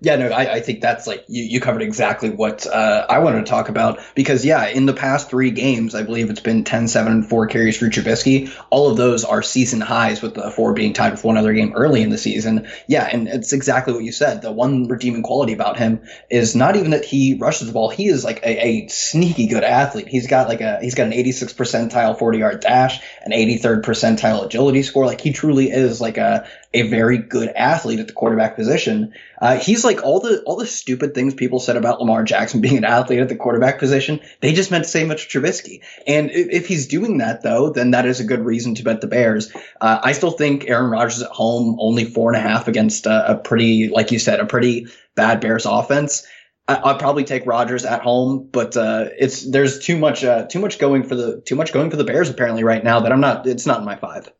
Yeah, 0.00 0.14
no, 0.16 0.28
I, 0.28 0.54
I 0.54 0.60
think 0.60 0.80
that's 0.80 1.06
like 1.06 1.24
you, 1.26 1.42
you 1.42 1.60
covered 1.60 1.82
exactly 1.82 2.30
what 2.30 2.64
uh, 2.64 3.06
I 3.08 3.18
wanted 3.18 3.44
to 3.44 3.50
talk 3.50 3.68
about 3.68 3.98
because, 4.14 4.44
yeah, 4.44 4.68
in 4.68 4.86
the 4.86 4.92
past 4.92 5.28
three 5.28 5.50
games, 5.50 5.96
I 5.96 6.04
believe 6.04 6.30
it's 6.30 6.40
been 6.40 6.62
10 6.62 6.86
7 6.86 7.12
and 7.12 7.28
4 7.28 7.48
carries 7.48 7.76
for 7.76 7.86
Trubisky. 7.86 8.54
All 8.70 8.88
of 8.88 8.96
those 8.96 9.24
are 9.24 9.42
season 9.42 9.80
highs, 9.80 10.22
with 10.22 10.34
the 10.34 10.50
four 10.52 10.74
being 10.74 10.92
tied 10.92 11.10
with 11.10 11.24
one 11.24 11.36
other 11.36 11.52
game 11.52 11.72
early 11.74 12.02
in 12.02 12.10
the 12.10 12.18
season. 12.18 12.68
Yeah, 12.86 13.08
and 13.10 13.26
it's 13.26 13.52
exactly 13.52 13.92
what 13.94 14.04
you 14.04 14.12
said. 14.12 14.42
The 14.42 14.52
one 14.52 14.86
redeeming 14.86 15.24
quality 15.24 15.54
about 15.54 15.76
him 15.76 16.02
is 16.30 16.54
not 16.54 16.76
even 16.76 16.92
that 16.92 17.04
he 17.04 17.34
rushes 17.34 17.66
the 17.66 17.72
ball, 17.72 17.88
he 17.88 18.06
is 18.06 18.22
like 18.22 18.44
a, 18.44 18.66
a 18.66 18.88
sneaky 18.88 19.48
good 19.48 19.64
athlete. 19.64 20.06
He's 20.06 20.28
got 20.28 20.48
like 20.48 20.60
a, 20.60 20.78
he's 20.82 20.94
got 20.94 21.06
an 21.06 21.12
86 21.14 21.52
percentile 21.52 22.16
40 22.16 22.38
yard 22.38 22.60
dash, 22.60 23.00
an 23.22 23.32
83rd 23.32 23.82
percentile 23.82 24.44
agility 24.44 24.84
score. 24.84 25.06
Like 25.06 25.20
he 25.20 25.32
truly 25.32 25.70
is 25.70 26.00
like 26.00 26.16
a, 26.16 26.46
a 26.74 26.82
very 26.82 27.18
good 27.18 27.48
athlete 27.48 28.00
at 28.00 28.08
the 28.08 28.12
quarterback 28.12 28.56
position. 28.56 29.14
Uh, 29.40 29.56
he's 29.56 29.84
like 29.84 30.02
all 30.02 30.20
the 30.20 30.42
all 30.42 30.56
the 30.56 30.66
stupid 30.66 31.14
things 31.14 31.32
people 31.32 31.60
said 31.60 31.76
about 31.76 32.00
Lamar 32.00 32.24
Jackson 32.24 32.60
being 32.64 32.76
an 32.76 32.84
athlete 32.84 33.20
at 33.20 33.28
the 33.28 33.36
quarterback 33.36 33.78
position. 33.78 34.20
They 34.40 34.52
just 34.52 34.70
meant 34.70 34.84
to 34.84 34.90
say 34.90 35.04
Mitch 35.04 35.28
Trubisky. 35.28 35.80
And 36.06 36.30
if, 36.30 36.48
if, 36.50 36.66
he's 36.66 36.88
doing 36.88 37.18
that 37.18 37.42
though, 37.42 37.70
then 37.70 37.92
that 37.92 38.06
is 38.06 38.20
a 38.20 38.24
good 38.24 38.40
reason 38.40 38.74
to 38.74 38.82
bet 38.82 39.00
the 39.00 39.06
Bears. 39.06 39.52
Uh, 39.80 40.00
I 40.02 40.12
still 40.12 40.32
think 40.32 40.68
Aaron 40.68 40.90
Rodgers 40.90 41.22
at 41.22 41.30
home 41.30 41.76
only 41.78 42.04
four 42.04 42.34
and 42.34 42.44
a 42.44 42.46
half 42.46 42.66
against 42.68 43.06
a, 43.06 43.32
a 43.32 43.36
pretty, 43.36 43.88
like 43.88 44.10
you 44.10 44.18
said, 44.18 44.40
a 44.40 44.46
pretty 44.46 44.88
bad 45.14 45.40
Bears 45.40 45.66
offense. 45.66 46.26
I, 46.66 46.92
would 46.92 46.98
probably 46.98 47.24
take 47.24 47.46
Rodgers 47.46 47.84
at 47.84 48.00
home, 48.00 48.48
but 48.50 48.76
uh, 48.76 49.08
it's 49.18 49.48
there's 49.48 49.80
too 49.80 49.98
much 49.98 50.24
uh, 50.24 50.46
too 50.46 50.58
much 50.58 50.78
going 50.78 51.04
for 51.04 51.14
the 51.14 51.42
too 51.42 51.56
much 51.56 51.72
going 51.72 51.90
for 51.90 51.96
the 51.96 52.04
Bears 52.04 52.30
apparently 52.30 52.64
right 52.64 52.82
now 52.82 53.00
that 53.00 53.12
I'm 53.12 53.20
not. 53.20 53.46
It's 53.46 53.66
not 53.66 53.80
in 53.80 53.84
my 53.84 53.96
five. 53.96 54.32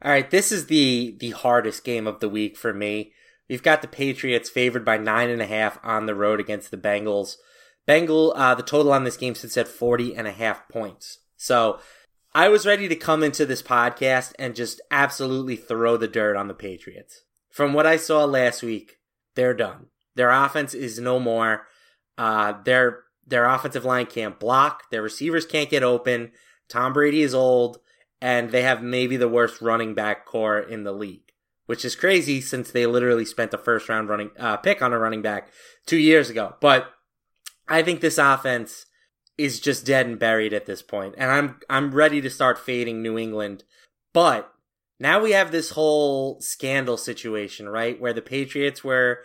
All 0.00 0.12
right, 0.12 0.30
this 0.30 0.52
is 0.52 0.66
the 0.66 1.16
the 1.18 1.30
hardest 1.30 1.84
game 1.84 2.06
of 2.06 2.20
the 2.20 2.28
week 2.28 2.56
for 2.56 2.72
me. 2.72 3.12
We've 3.48 3.62
got 3.62 3.82
the 3.82 3.88
Patriots 3.88 4.48
favored 4.48 4.84
by 4.84 4.98
nine 4.98 5.30
and 5.30 5.42
a 5.42 5.46
half 5.46 5.78
on 5.82 6.06
the 6.06 6.14
road 6.14 6.38
against 6.38 6.70
the 6.70 6.76
Bengals. 6.76 7.36
Bengal, 7.86 8.34
uh, 8.36 8.54
the 8.54 8.62
total 8.62 8.92
on 8.92 9.04
this 9.04 9.16
game 9.16 9.34
sits 9.34 9.56
at 9.56 9.66
40 9.66 10.14
and 10.14 10.28
a 10.28 10.32
half 10.32 10.68
points. 10.68 11.20
So 11.36 11.80
I 12.34 12.48
was 12.48 12.66
ready 12.66 12.86
to 12.86 12.94
come 12.94 13.22
into 13.22 13.46
this 13.46 13.62
podcast 13.62 14.34
and 14.38 14.54
just 14.54 14.82
absolutely 14.90 15.56
throw 15.56 15.96
the 15.96 16.06
dirt 16.06 16.36
on 16.36 16.48
the 16.48 16.54
Patriots. 16.54 17.22
From 17.50 17.72
what 17.72 17.86
I 17.86 17.96
saw 17.96 18.24
last 18.26 18.62
week, 18.62 18.98
they're 19.34 19.54
done. 19.54 19.86
Their 20.14 20.30
offense 20.30 20.74
is 20.74 20.98
no 20.98 21.18
more. 21.18 21.66
Uh, 22.18 22.60
their 22.64 23.04
their 23.26 23.46
offensive 23.46 23.84
line 23.84 24.06
can't 24.06 24.38
block. 24.38 24.90
Their 24.90 25.02
receivers 25.02 25.46
can't 25.46 25.70
get 25.70 25.82
open. 25.82 26.32
Tom 26.68 26.92
Brady 26.92 27.22
is 27.22 27.34
old 27.34 27.78
and 28.20 28.50
they 28.50 28.62
have 28.62 28.82
maybe 28.82 29.16
the 29.16 29.28
worst 29.28 29.60
running 29.60 29.94
back 29.94 30.24
corps 30.24 30.60
in 30.60 30.84
the 30.84 30.92
league, 30.92 31.32
which 31.66 31.84
is 31.84 31.94
crazy 31.94 32.40
since 32.40 32.70
they 32.70 32.86
literally 32.86 33.24
spent 33.24 33.50
the 33.50 33.58
first 33.58 33.88
round 33.88 34.08
running 34.08 34.30
uh, 34.38 34.56
pick 34.56 34.82
on 34.82 34.92
a 34.92 34.98
running 34.98 35.22
back 35.22 35.48
two 35.86 35.98
years 35.98 36.30
ago. 36.30 36.56
But 36.60 36.90
I 37.68 37.82
think 37.82 38.00
this 38.00 38.18
offense 38.18 38.86
is 39.36 39.60
just 39.60 39.86
dead 39.86 40.06
and 40.06 40.18
buried 40.18 40.52
at 40.52 40.66
this 40.66 40.82
point, 40.82 41.14
and 41.16 41.30
I'm 41.30 41.60
I'm 41.70 41.92
ready 41.92 42.20
to 42.20 42.30
start 42.30 42.58
fading 42.58 43.02
New 43.02 43.18
England. 43.18 43.64
But 44.12 44.52
now 44.98 45.20
we 45.20 45.32
have 45.32 45.52
this 45.52 45.70
whole 45.70 46.40
scandal 46.40 46.96
situation, 46.96 47.68
right, 47.68 48.00
where 48.00 48.12
the 48.12 48.22
Patriots 48.22 48.82
were 48.82 49.20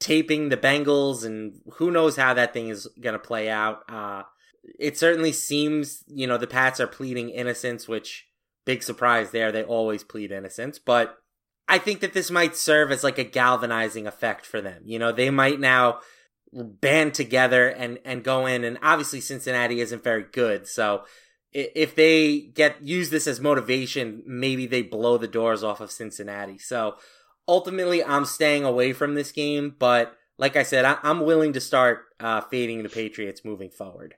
taping 0.00 0.48
the 0.48 0.56
Bengals, 0.56 1.24
and 1.24 1.60
who 1.74 1.90
knows 1.90 2.16
how 2.16 2.32
that 2.34 2.54
thing 2.54 2.68
is 2.68 2.88
going 3.00 3.12
to 3.12 3.18
play 3.18 3.50
out. 3.50 3.82
Uh, 3.90 4.22
it 4.78 4.96
certainly 4.96 5.32
seems, 5.32 6.04
you 6.06 6.26
know, 6.26 6.38
the 6.38 6.46
Pats 6.46 6.80
are 6.80 6.86
pleading 6.86 7.30
innocence, 7.30 7.88
which 7.88 8.27
big 8.68 8.82
surprise 8.82 9.30
there. 9.30 9.50
They 9.50 9.64
always 9.64 10.04
plead 10.04 10.30
innocence, 10.30 10.78
but 10.78 11.16
I 11.66 11.78
think 11.78 12.00
that 12.00 12.12
this 12.12 12.30
might 12.30 12.54
serve 12.54 12.92
as 12.92 13.02
like 13.02 13.16
a 13.16 13.24
galvanizing 13.24 14.06
effect 14.06 14.44
for 14.44 14.60
them. 14.60 14.82
You 14.84 14.98
know, 14.98 15.10
they 15.10 15.30
might 15.30 15.58
now 15.58 16.00
band 16.52 17.14
together 17.14 17.66
and 17.66 17.98
and 18.04 18.22
go 18.22 18.44
in 18.44 18.64
and 18.64 18.78
obviously 18.82 19.22
Cincinnati 19.22 19.80
isn't 19.80 20.04
very 20.04 20.26
good. 20.30 20.68
So 20.68 21.04
if 21.50 21.94
they 21.94 22.40
get 22.40 22.82
use 22.82 23.08
this 23.08 23.26
as 23.26 23.40
motivation, 23.40 24.22
maybe 24.26 24.66
they 24.66 24.82
blow 24.82 25.16
the 25.16 25.26
doors 25.26 25.64
off 25.64 25.80
of 25.80 25.90
Cincinnati. 25.90 26.58
So 26.58 26.96
ultimately 27.46 28.04
I'm 28.04 28.26
staying 28.26 28.64
away 28.64 28.92
from 28.92 29.14
this 29.14 29.32
game, 29.32 29.76
but 29.78 30.14
like 30.36 30.56
I 30.56 30.62
said, 30.62 30.84
I, 30.84 30.98
am 31.04 31.20
willing 31.20 31.54
to 31.54 31.60
start 31.60 32.00
uh, 32.20 32.42
fading 32.42 32.82
the 32.82 32.90
Patriots 32.90 33.46
moving 33.46 33.70
forward. 33.70 34.14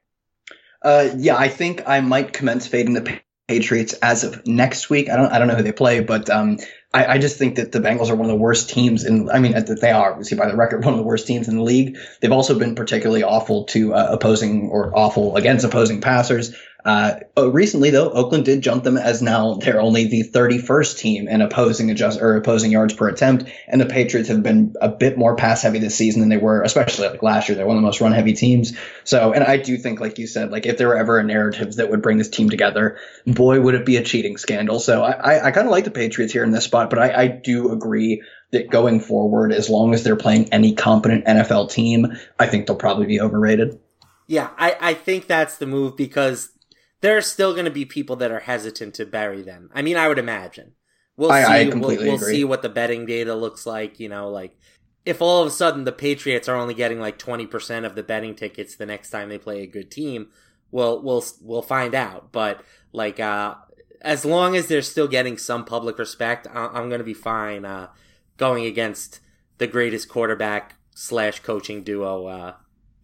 Uh, 0.82 1.10
yeah, 1.16 1.36
I 1.36 1.46
think 1.46 1.82
I 1.86 2.00
might 2.00 2.32
commence 2.32 2.66
fading 2.66 2.94
the 2.94 3.20
Patriots 3.50 3.94
as 3.94 4.22
of 4.22 4.46
next 4.46 4.88
week. 4.90 5.10
I 5.10 5.16
don't 5.16 5.32
I 5.32 5.40
don't 5.40 5.48
know 5.48 5.56
who 5.56 5.64
they 5.64 5.72
play, 5.72 5.98
but 5.98 6.30
um, 6.30 6.58
I, 6.94 7.14
I, 7.14 7.18
just 7.18 7.36
think 7.36 7.56
that 7.56 7.72
the 7.72 7.80
Bengals 7.80 8.08
are 8.08 8.14
one 8.14 8.26
of 8.26 8.30
the 8.30 8.36
worst 8.36 8.70
teams 8.70 9.04
in. 9.04 9.28
I 9.28 9.40
mean, 9.40 9.52
that 9.54 9.80
they 9.80 9.90
are 9.90 10.12
obviously 10.12 10.36
by 10.36 10.46
the 10.46 10.54
record 10.54 10.84
one 10.84 10.94
of 10.94 10.98
the 10.98 11.04
worst 11.04 11.26
teams 11.26 11.48
in 11.48 11.56
the 11.56 11.62
league. 11.64 11.98
They've 12.20 12.30
also 12.30 12.56
been 12.56 12.76
particularly 12.76 13.24
awful 13.24 13.64
to 13.64 13.92
uh, 13.92 14.06
opposing 14.12 14.68
or 14.70 14.96
awful 14.96 15.36
against 15.36 15.64
opposing 15.64 16.00
passers. 16.00 16.54
Uh, 16.84 17.20
oh, 17.36 17.48
recently, 17.48 17.90
though, 17.90 18.10
Oakland 18.10 18.44
did 18.44 18.62
jump 18.62 18.84
them 18.84 18.96
as 18.96 19.20
now 19.20 19.54
they're 19.54 19.80
only 19.80 20.06
the 20.06 20.22
31st 20.22 20.98
team 20.98 21.28
in 21.28 21.42
opposing 21.42 21.90
adjust 21.90 22.20
or 22.20 22.36
opposing 22.36 22.70
yards 22.70 22.94
per 22.94 23.08
attempt, 23.08 23.50
and 23.68 23.80
the 23.80 23.86
Patriots 23.86 24.28
have 24.28 24.42
been 24.42 24.74
a 24.80 24.88
bit 24.88 25.18
more 25.18 25.36
pass 25.36 25.62
heavy 25.62 25.78
this 25.78 25.94
season 25.94 26.20
than 26.20 26.30
they 26.30 26.38
were, 26.38 26.62
especially 26.62 27.08
like 27.08 27.22
last 27.22 27.48
year. 27.48 27.56
They're 27.56 27.66
one 27.66 27.76
of 27.76 27.82
the 27.82 27.86
most 27.86 28.00
run 28.00 28.12
heavy 28.12 28.32
teams. 28.32 28.76
So, 29.04 29.32
and 29.32 29.44
I 29.44 29.58
do 29.58 29.76
think, 29.76 30.00
like 30.00 30.18
you 30.18 30.26
said, 30.26 30.50
like 30.50 30.66
if 30.66 30.78
there 30.78 30.88
were 30.88 30.96
ever 30.96 31.18
a 31.18 31.24
narrative 31.24 31.76
that 31.76 31.90
would 31.90 32.02
bring 32.02 32.18
this 32.18 32.30
team 32.30 32.48
together, 32.48 32.98
boy, 33.26 33.60
would 33.60 33.74
it 33.74 33.84
be 33.84 33.96
a 33.96 34.02
cheating 34.02 34.38
scandal. 34.38 34.80
So, 34.80 35.02
I 35.02 35.12
I, 35.12 35.46
I 35.46 35.50
kind 35.50 35.66
of 35.66 35.72
like 35.72 35.84
the 35.84 35.90
Patriots 35.90 36.32
here 36.32 36.44
in 36.44 36.50
this 36.50 36.64
spot, 36.64 36.90
but 36.90 36.98
I, 36.98 37.22
I 37.22 37.26
do 37.28 37.72
agree 37.72 38.22
that 38.52 38.70
going 38.70 39.00
forward, 39.00 39.52
as 39.52 39.68
long 39.68 39.94
as 39.94 40.02
they're 40.02 40.16
playing 40.16 40.52
any 40.52 40.74
competent 40.74 41.24
NFL 41.24 41.70
team, 41.70 42.16
I 42.38 42.46
think 42.46 42.66
they'll 42.66 42.76
probably 42.76 43.06
be 43.06 43.20
overrated. 43.20 43.78
Yeah, 44.26 44.50
I, 44.56 44.76
I 44.80 44.94
think 44.94 45.26
that's 45.26 45.58
the 45.58 45.66
move 45.66 45.96
because 45.96 46.50
there 47.00 47.16
are 47.16 47.22
still 47.22 47.52
going 47.52 47.64
to 47.64 47.70
be 47.70 47.84
people 47.84 48.16
that 48.16 48.30
are 48.30 48.40
hesitant 48.40 48.94
to 48.94 49.06
bury 49.06 49.42
them. 49.42 49.70
I 49.74 49.82
mean, 49.82 49.96
I 49.96 50.08
would 50.08 50.18
imagine. 50.18 50.72
We'll 51.16 51.32
I, 51.32 51.42
see. 51.42 51.70
I 51.70 51.74
we'll, 51.74 51.96
we'll 51.96 52.18
see 52.18 52.44
what 52.44 52.62
the 52.62 52.68
betting 52.68 53.06
data 53.06 53.34
looks 53.34 53.66
like. 53.66 54.00
You 54.00 54.08
know, 54.08 54.30
like 54.30 54.56
if 55.04 55.20
all 55.20 55.42
of 55.42 55.48
a 55.48 55.50
sudden 55.50 55.84
the 55.84 55.92
Patriots 55.92 56.48
are 56.48 56.56
only 56.56 56.74
getting 56.74 57.00
like 57.00 57.18
twenty 57.18 57.46
percent 57.46 57.84
of 57.86 57.94
the 57.94 58.02
betting 58.02 58.34
tickets 58.34 58.76
the 58.76 58.86
next 58.86 59.10
time 59.10 59.28
they 59.28 59.38
play 59.38 59.62
a 59.62 59.66
good 59.66 59.90
team, 59.90 60.28
well, 60.70 61.02
we'll 61.02 61.24
we'll 61.42 61.62
find 61.62 61.94
out. 61.94 62.32
But 62.32 62.62
like, 62.92 63.20
uh, 63.20 63.56
as 64.00 64.24
long 64.24 64.56
as 64.56 64.68
they're 64.68 64.82
still 64.82 65.08
getting 65.08 65.36
some 65.36 65.64
public 65.64 65.98
respect, 65.98 66.46
I- 66.46 66.68
I'm 66.68 66.88
going 66.88 67.00
to 67.00 67.04
be 67.04 67.14
fine 67.14 67.64
uh, 67.64 67.88
going 68.36 68.64
against 68.64 69.20
the 69.58 69.66
greatest 69.66 70.08
quarterback 70.08 70.76
slash 70.94 71.40
coaching 71.40 71.82
duo 71.82 72.26
uh, 72.26 72.54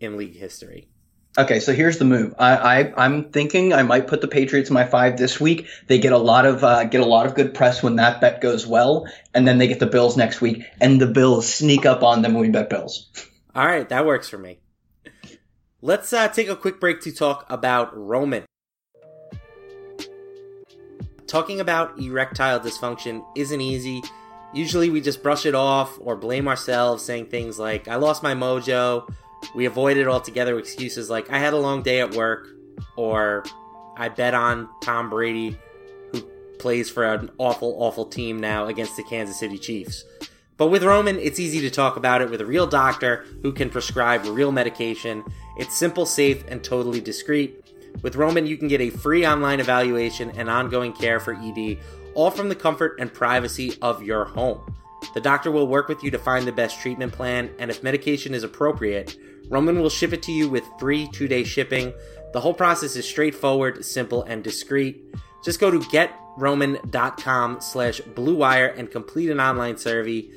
in 0.01 0.17
league 0.17 0.37
history. 0.37 0.89
Okay, 1.39 1.61
so 1.61 1.75
here's 1.75 1.99
the 1.99 2.07
move. 2.07 2.35
I, 2.39 2.57
I 2.57 3.05
I'm 3.05 3.31
thinking 3.31 3.75
I 3.75 3.83
might 3.83 4.07
put 4.07 4.23
the 4.23 4.29
Patriots 4.29 4.71
in 4.71 4.75
my 4.75 4.87
five 4.87 5.19
this 5.19 5.39
week. 5.39 5.67
They 5.87 5.99
get 5.99 6.13
a 6.13 6.19
lot 6.19 6.47
of 6.47 6.65
uh, 6.65 6.85
get 6.85 7.03
a 7.03 7.07
lot 7.07 7.27
of 7.27 7.35
good 7.35 7.53
press 7.53 7.83
when 7.83 7.97
that 7.97 8.23
bet 8.23 8.41
goes 8.41 8.67
well, 8.67 9.07
and 9.35 9.47
then 9.47 9.59
they 9.59 9.69
get 9.69 9.79
the 9.79 9.87
Bills 9.87 10.17
next 10.17 10.41
week, 10.41 10.65
and 10.81 10.99
the 10.99 11.07
Bills 11.07 11.53
sneak 11.53 11.85
up 11.85 12.03
on 12.03 12.23
them 12.23 12.33
when 12.33 12.43
we 12.43 12.49
bet 12.49 12.71
Bills. 12.71 13.11
All 13.55 13.67
right, 13.67 13.87
that 13.91 14.07
works 14.07 14.31
for 14.31 14.39
me. 14.39 14.61
Let's 15.83 16.11
uh, 16.13 16.29
take 16.29 16.49
a 16.49 16.57
quick 16.57 16.81
break 16.81 17.03
to 17.03 17.13
talk 17.13 17.45
about 17.51 17.97
Roman. 17.97 18.45
Talking 21.27 21.61
about 21.61 22.01
erectile 22.01 22.61
dysfunction 22.61 23.25
isn't 23.37 23.61
easy. 23.61 24.03
Usually 24.55 24.89
we 24.89 25.03
just 25.03 25.23
brush 25.23 25.45
it 25.45 25.55
off 25.55 25.99
or 26.01 26.17
blame 26.17 26.49
ourselves, 26.49 27.05
saying 27.05 27.27
things 27.27 27.59
like, 27.59 27.89
I 27.89 27.97
lost 27.97 28.23
my 28.23 28.33
mojo. 28.33 29.13
We 29.55 29.67
avoided 29.67 30.09
altogether 30.09 30.59
excuses 30.59 31.09
like, 31.09 31.31
I 31.31 31.39
had 31.39 31.53
a 31.53 31.59
long 31.59 31.83
day 31.83 32.01
at 32.01 32.15
work, 32.15 32.49
or 32.97 33.45
I 33.97 34.09
bet 34.09 34.35
on 34.35 34.69
Tom 34.83 35.09
Brady, 35.11 35.57
who 36.13 36.21
plays 36.59 36.91
for 36.91 37.05
an 37.05 37.31
awful, 37.39 37.77
awful 37.79 38.07
team 38.07 38.39
now 38.39 38.67
against 38.67 38.97
the 38.97 39.03
Kansas 39.03 39.39
City 39.39 39.59
Chiefs. 39.59 40.05
But 40.57 40.69
with 40.69 40.85
Roman, 40.85 41.19
it's 41.19 41.39
easy 41.39 41.61
to 41.61 41.71
talk 41.71 41.97
about 41.97 42.23
it 42.23 42.31
with 42.31 42.41
a 42.41 42.47
real 42.47 42.67
doctor 42.67 43.27
who 43.43 43.53
can 43.53 43.69
prescribe 43.69 44.25
real 44.25 44.53
medication. 44.53 45.23
It's 45.59 45.77
simple, 45.77 46.07
safe, 46.07 46.45
and 46.49 46.65
totally 46.65 47.01
discreet. 47.01 47.63
With 48.03 48.17
Roman, 48.17 48.47
you 48.47 48.57
can 48.57 48.69
get 48.69 48.81
a 48.81 48.91
free 48.91 49.27
online 49.27 49.61
evaluation 49.61 50.31
and 50.31 50.49
ongoing 50.49 50.93
care 50.93 51.21
for 51.21 51.35
ED, 51.35 51.79
all 52.15 52.31
from 52.31 52.49
the 52.49 52.55
comfort 52.55 52.99
and 53.01 53.13
privacy 53.13 53.75
of 53.83 54.03
your 54.03 54.25
home. 54.25 54.75
The 55.15 55.21
doctor 55.21 55.51
will 55.51 55.67
work 55.67 55.89
with 55.89 56.03
you 56.03 56.11
to 56.11 56.19
find 56.19 56.47
the 56.47 56.53
best 56.53 56.81
treatment 56.81 57.13
plan, 57.13 57.51
and 57.59 57.71
if 57.71 57.83
medication 57.83 58.35
is 58.35 58.43
appropriate, 58.43 59.17
Roman 59.49 59.81
will 59.81 59.91
ship 59.91 60.13
it 60.13 60.23
to 60.25 60.33
you 60.33 60.49
with 60.49 60.65
free 60.79 61.09
two 61.09 61.29
day 61.29 61.45
shipping. 61.45 61.93
The 62.33 62.41
whole 62.41 62.55
process 62.55 62.97
is 62.97 63.09
straightforward, 63.09 63.85
simple, 63.85 64.23
and 64.25 64.43
discreet. 64.43 65.15
Just 65.45 65.61
go 65.61 65.71
to 65.71 65.79
getroman.com 65.79 67.61
slash 67.61 68.01
bluewire 68.01 68.77
and 68.79 68.91
complete 68.91 69.31
an 69.31 69.41
online 69.41 69.77
survey. 69.77 70.29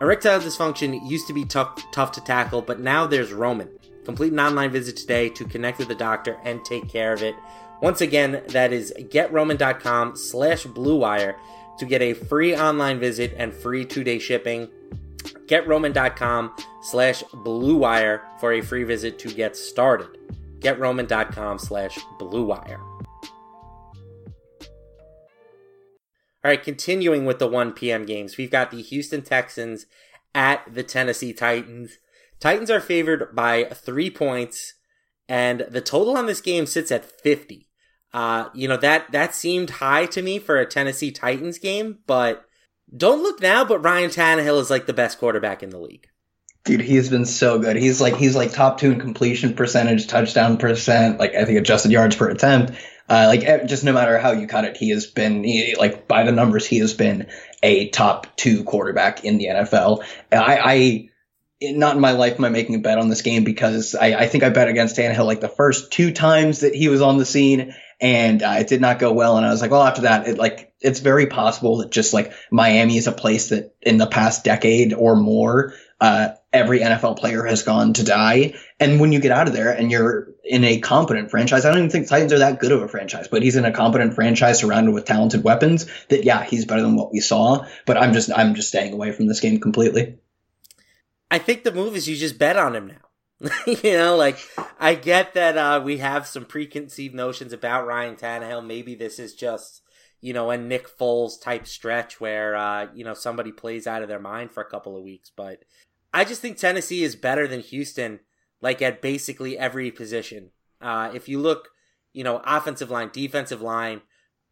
Erectile 0.00 0.40
dysfunction 0.40 1.08
used 1.08 1.26
to 1.28 1.32
be 1.32 1.44
tough, 1.44 1.82
tough 1.92 2.12
to 2.12 2.20
tackle, 2.20 2.60
but 2.60 2.80
now 2.80 3.06
there's 3.06 3.32
Roman. 3.32 3.70
Complete 4.04 4.32
an 4.32 4.40
online 4.40 4.70
visit 4.70 4.96
today 4.96 5.28
to 5.30 5.44
connect 5.44 5.78
with 5.78 5.90
a 5.90 5.94
doctor 5.94 6.38
and 6.44 6.64
take 6.64 6.88
care 6.88 7.12
of 7.12 7.22
it. 7.22 7.34
Once 7.80 8.00
again, 8.00 8.42
that 8.48 8.72
is 8.72 8.92
getroman.com 8.98 10.16
slash 10.16 10.64
bluewire 10.64 11.36
to 11.78 11.84
get 11.84 12.02
a 12.02 12.14
free 12.14 12.56
online 12.56 12.98
visit 12.98 13.34
and 13.36 13.54
free 13.54 13.84
two-day 13.84 14.18
shipping. 14.18 14.68
Getroman.com 15.46 16.54
slash 16.82 17.22
bluewire 17.24 18.22
for 18.40 18.52
a 18.52 18.60
free 18.60 18.84
visit 18.84 19.18
to 19.20 19.28
get 19.28 19.56
started. 19.56 20.18
Getroman.com 20.60 21.58
slash 21.58 21.98
bluewire. 22.18 22.80
All 26.46 26.50
right, 26.50 26.62
continuing 26.62 27.24
with 27.24 27.40
the 27.40 27.48
1 27.48 27.72
p.m. 27.72 28.06
games, 28.06 28.36
we've 28.36 28.52
got 28.52 28.70
the 28.70 28.80
Houston 28.80 29.22
Texans 29.22 29.86
at 30.32 30.62
the 30.72 30.84
Tennessee 30.84 31.32
Titans. 31.32 31.98
Titans 32.38 32.70
are 32.70 32.80
favored 32.80 33.34
by 33.34 33.64
three 33.64 34.10
points, 34.10 34.74
and 35.28 35.66
the 35.68 35.80
total 35.80 36.16
on 36.16 36.26
this 36.26 36.40
game 36.40 36.66
sits 36.66 36.92
at 36.92 37.04
50. 37.04 37.68
Uh, 38.12 38.48
you 38.54 38.68
know, 38.68 38.76
that, 38.76 39.10
that 39.10 39.34
seemed 39.34 39.70
high 39.70 40.06
to 40.06 40.22
me 40.22 40.38
for 40.38 40.56
a 40.56 40.66
Tennessee 40.66 41.10
Titans 41.10 41.58
game, 41.58 41.98
but 42.06 42.44
don't 42.94 43.22
look 43.22 43.40
now, 43.40 43.64
but 43.64 43.80
Ryan 43.80 44.10
Tannehill 44.10 44.60
is 44.60 44.70
like 44.70 44.86
the 44.86 44.92
best 44.92 45.18
quarterback 45.18 45.62
in 45.62 45.70
the 45.70 45.78
league. 45.78 46.08
Dude, 46.64 46.80
he's 46.80 47.08
been 47.08 47.26
so 47.26 47.58
good. 47.60 47.76
He's 47.76 48.00
like 48.00 48.16
he's 48.16 48.34
like 48.34 48.52
top 48.52 48.78
two 48.78 48.90
in 48.90 49.00
completion 49.00 49.54
percentage, 49.54 50.08
touchdown 50.08 50.56
percent, 50.56 51.18
like 51.18 51.34
I 51.34 51.44
think 51.44 51.58
adjusted 51.58 51.92
yards 51.92 52.16
per 52.16 52.28
attempt. 52.28 52.72
Uh, 53.08 53.26
like 53.28 53.66
just 53.66 53.84
no 53.84 53.92
matter 53.92 54.18
how 54.18 54.32
you 54.32 54.48
cut 54.48 54.64
it, 54.64 54.76
he 54.76 54.90
has 54.90 55.06
been 55.06 55.44
he, 55.44 55.76
like 55.78 56.08
by 56.08 56.24
the 56.24 56.32
numbers, 56.32 56.66
he 56.66 56.78
has 56.78 56.92
been 56.92 57.28
a 57.62 57.88
top 57.90 58.36
two 58.36 58.64
quarterback 58.64 59.24
in 59.24 59.38
the 59.38 59.46
NFL. 59.46 60.04
I, 60.32 60.58
I 60.58 61.08
not 61.62 61.94
in 61.94 62.02
my 62.02 62.12
life 62.12 62.34
am 62.38 62.44
I 62.44 62.48
making 62.48 62.74
a 62.74 62.80
bet 62.80 62.98
on 62.98 63.08
this 63.08 63.22
game 63.22 63.44
because 63.44 63.94
I, 63.94 64.14
I 64.14 64.26
think 64.26 64.44
I 64.44 64.50
bet 64.50 64.68
against 64.68 64.96
Tannehill 64.96 65.24
like 65.24 65.40
the 65.40 65.48
first 65.48 65.92
two 65.92 66.12
times 66.12 66.60
that 66.60 66.74
he 66.74 66.88
was 66.88 67.00
on 67.00 67.16
the 67.16 67.24
scene, 67.24 67.74
and 68.00 68.42
uh, 68.42 68.56
it 68.58 68.68
did 68.68 68.80
not 68.80 68.98
go 68.98 69.12
well. 69.12 69.36
And 69.36 69.46
I 69.46 69.50
was 69.50 69.60
like, 69.60 69.70
well, 69.70 69.82
after 69.82 70.02
that, 70.02 70.28
it 70.28 70.38
like 70.38 70.72
it's 70.80 71.00
very 71.00 71.26
possible 71.26 71.78
that 71.78 71.90
just 71.90 72.12
like 72.12 72.32
Miami 72.50 72.96
is 72.96 73.06
a 73.06 73.12
place 73.12 73.48
that 73.48 73.74
in 73.80 73.96
the 73.96 74.06
past 74.06 74.44
decade 74.44 74.92
or 74.92 75.16
more, 75.16 75.72
uh, 76.00 76.28
every 76.52 76.80
NFL 76.80 77.18
player 77.18 77.44
has 77.44 77.62
gone 77.62 77.94
to 77.94 78.04
die. 78.04 78.54
And 78.78 79.00
when 79.00 79.12
you 79.12 79.20
get 79.20 79.32
out 79.32 79.48
of 79.48 79.54
there 79.54 79.72
and 79.72 79.90
you're 79.90 80.28
in 80.44 80.64
a 80.64 80.78
competent 80.78 81.30
franchise, 81.30 81.64
I 81.64 81.70
don't 81.70 81.78
even 81.78 81.90
think 81.90 82.08
Titans 82.08 82.32
are 82.32 82.40
that 82.40 82.60
good 82.60 82.72
of 82.72 82.82
a 82.82 82.88
franchise, 82.88 83.28
but 83.28 83.42
he's 83.42 83.56
in 83.56 83.64
a 83.64 83.72
competent 83.72 84.14
franchise 84.14 84.58
surrounded 84.58 84.92
with 84.92 85.06
talented 85.06 85.42
weapons 85.42 85.86
that, 86.08 86.24
yeah, 86.24 86.44
he's 86.44 86.66
better 86.66 86.82
than 86.82 86.96
what 86.96 87.12
we 87.12 87.20
saw, 87.20 87.66
but 87.86 87.96
I'm 87.96 88.12
just, 88.12 88.30
I'm 88.30 88.54
just 88.54 88.68
staying 88.68 88.92
away 88.92 89.12
from 89.12 89.26
this 89.26 89.40
game 89.40 89.58
completely. 89.60 90.18
I 91.30 91.38
think 91.38 91.64
the 91.64 91.72
move 91.72 91.96
is 91.96 92.08
you 92.08 92.16
just 92.16 92.38
bet 92.38 92.56
on 92.56 92.76
him 92.76 92.86
now. 92.88 93.05
you 93.66 93.92
know, 93.92 94.16
like 94.16 94.38
I 94.78 94.94
get 94.94 95.34
that 95.34 95.58
uh, 95.58 95.80
we 95.84 95.98
have 95.98 96.26
some 96.26 96.46
preconceived 96.46 97.14
notions 97.14 97.52
about 97.52 97.86
Ryan 97.86 98.16
Tannehill. 98.16 98.64
Maybe 98.64 98.94
this 98.94 99.18
is 99.18 99.34
just 99.34 99.82
you 100.20 100.32
know 100.32 100.50
a 100.50 100.56
Nick 100.56 100.88
Foles 100.88 101.40
type 101.40 101.66
stretch 101.66 102.20
where 102.20 102.56
uh, 102.56 102.88
you 102.94 103.04
know 103.04 103.14
somebody 103.14 103.52
plays 103.52 103.86
out 103.86 104.02
of 104.02 104.08
their 104.08 104.18
mind 104.18 104.52
for 104.52 104.62
a 104.62 104.70
couple 104.70 104.96
of 104.96 105.04
weeks. 105.04 105.30
But 105.34 105.64
I 106.14 106.24
just 106.24 106.40
think 106.40 106.56
Tennessee 106.56 107.04
is 107.04 107.14
better 107.14 107.46
than 107.46 107.60
Houston, 107.60 108.20
like 108.62 108.80
at 108.80 109.02
basically 109.02 109.58
every 109.58 109.90
position. 109.90 110.50
Uh, 110.80 111.10
if 111.14 111.28
you 111.28 111.38
look, 111.38 111.68
you 112.14 112.24
know, 112.24 112.40
offensive 112.44 112.90
line, 112.90 113.10
defensive 113.12 113.62
line. 113.62 114.02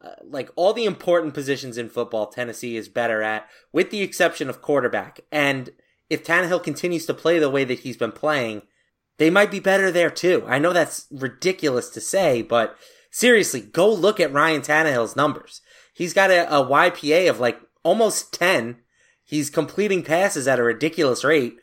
Uh, 0.02 0.10
like 0.22 0.50
all 0.54 0.74
the 0.74 0.84
important 0.84 1.32
positions 1.32 1.78
in 1.78 1.88
football, 1.88 2.26
Tennessee 2.26 2.76
is 2.76 2.90
better 2.90 3.22
at, 3.22 3.48
with 3.72 3.90
the 3.90 4.02
exception 4.02 4.50
of 4.50 4.60
quarterback. 4.60 5.20
And 5.32 5.70
if 6.10 6.22
Tannehill 6.22 6.62
continues 6.62 7.06
to 7.06 7.14
play 7.14 7.38
the 7.38 7.48
way 7.48 7.64
that 7.64 7.78
he's 7.78 7.96
been 7.96 8.12
playing, 8.12 8.62
they 9.18 9.30
might 9.30 9.50
be 9.50 9.60
better 9.60 9.90
there 9.90 10.10
too. 10.10 10.44
I 10.46 10.58
know 10.58 10.72
that's 10.72 11.06
ridiculous 11.10 11.88
to 11.90 12.00
say, 12.00 12.42
but 12.42 12.76
seriously, 13.10 13.60
go 13.60 13.92
look 13.92 14.18
at 14.18 14.32
Ryan 14.32 14.62
Tannehill's 14.62 15.16
numbers. 15.16 15.60
He's 15.92 16.12
got 16.12 16.30
a, 16.30 16.48
a 16.52 16.64
YPA 16.64 17.30
of 17.30 17.38
like 17.38 17.60
almost 17.82 18.32
10. 18.34 18.78
He's 19.22 19.50
completing 19.50 20.02
passes 20.02 20.48
at 20.48 20.58
a 20.58 20.64
ridiculous 20.64 21.22
rate. 21.24 21.58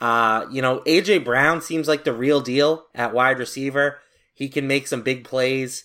Uh, 0.00 0.46
you 0.50 0.60
know, 0.60 0.80
AJ 0.80 1.24
Brown 1.24 1.62
seems 1.62 1.88
like 1.88 2.04
the 2.04 2.12
real 2.12 2.40
deal 2.40 2.86
at 2.94 3.14
wide 3.14 3.38
receiver. 3.38 4.00
He 4.34 4.48
can 4.48 4.66
make 4.66 4.86
some 4.86 5.02
big 5.02 5.24
plays. 5.24 5.84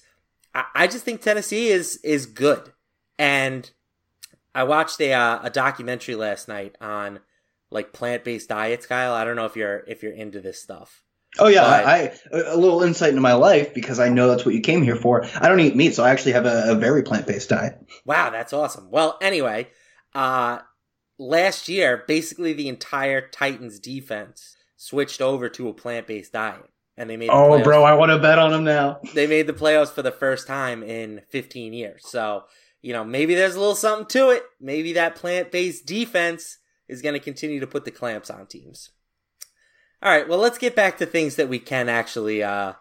I, 0.53 0.65
I 0.75 0.87
just 0.87 1.05
think 1.05 1.21
Tennessee 1.21 1.69
is 1.69 1.97
is 2.03 2.25
good. 2.25 2.73
And 3.17 3.69
I 4.53 4.63
watched 4.63 4.99
a 4.99 5.13
uh, 5.13 5.39
a 5.43 5.49
documentary 5.49 6.15
last 6.15 6.47
night 6.47 6.75
on 6.81 7.19
like 7.69 7.93
plant 7.93 8.25
based 8.25 8.49
diets, 8.49 8.85
Kyle. 8.85 9.13
I 9.13 9.23
don't 9.23 9.37
know 9.37 9.45
if 9.45 9.55
you're 9.55 9.83
if 9.87 10.03
you're 10.03 10.11
into 10.11 10.41
this 10.41 10.61
stuff. 10.61 11.03
Oh 11.39 11.47
yeah, 11.47 11.61
But- 11.61 11.85
I, 11.85 12.13
a 12.51 12.57
little 12.57 12.83
insight 12.83 13.09
into 13.09 13.21
my 13.21 13.33
life 13.33 13.73
because 13.73 13.99
I 13.99 14.09
know 14.09 14.27
that's 14.27 14.45
what 14.45 14.53
you 14.55 14.61
came 14.61 14.81
here 14.83 14.95
for. 14.97 15.25
I 15.39 15.47
don't 15.47 15.59
eat 15.61 15.75
meat, 15.75 15.95
so 15.95 16.03
I 16.03 16.09
actually 16.09 16.33
have 16.33 16.45
a, 16.45 16.71
a 16.71 16.75
very 16.75 17.03
plant 17.03 17.25
based 17.27 17.49
diet. 17.49 17.77
Wow, 18.05 18.29
that's 18.31 18.51
awesome. 18.53 18.89
Well, 18.91 19.17
anyway, 19.21 19.69
uh, 20.13 20.59
last 21.17 21.69
year, 21.69 22.03
basically 22.07 22.53
the 22.53 22.67
entire 22.67 23.27
Titans 23.29 23.79
defense 23.79 24.55
switched 24.75 25.21
over 25.21 25.47
to 25.49 25.69
a 25.69 25.73
plant 25.73 26.07
based 26.07 26.33
diet, 26.33 26.69
and 26.97 27.09
they 27.09 27.15
made. 27.17 27.29
The 27.29 27.33
Oh, 27.33 27.61
bro, 27.63 27.83
I 27.83 27.93
want 27.93 28.11
to 28.11 28.19
bet 28.19 28.37
on 28.39 28.51
them 28.51 28.63
now. 28.65 28.99
they 29.13 29.27
made 29.27 29.47
the 29.47 29.53
playoffs 29.53 29.91
for 29.93 30.01
the 30.01 30.11
first 30.11 30.47
time 30.47 30.83
in 30.83 31.21
15 31.29 31.71
years. 31.73 32.01
So, 32.07 32.43
you 32.81 32.91
know, 32.91 33.05
maybe 33.05 33.35
there's 33.35 33.55
a 33.55 33.59
little 33.59 33.75
something 33.75 34.07
to 34.07 34.31
it. 34.31 34.43
Maybe 34.59 34.93
that 34.93 35.15
plant 35.15 35.51
based 35.51 35.85
defense 35.85 36.57
is 36.89 37.01
going 37.01 37.13
to 37.13 37.19
continue 37.19 37.61
to 37.61 37.67
put 37.67 37.85
the 37.85 37.91
clamps 37.91 38.29
on 38.29 38.47
teams. 38.47 38.89
All 40.03 40.11
right, 40.11 40.27
well, 40.27 40.39
let's 40.39 40.57
get 40.57 40.75
back 40.75 40.97
to 40.97 41.05
things 41.05 41.35
that 41.35 41.49
we 41.49 41.59
can 41.59 41.87
actually 41.87 42.41
uh, 42.41 42.73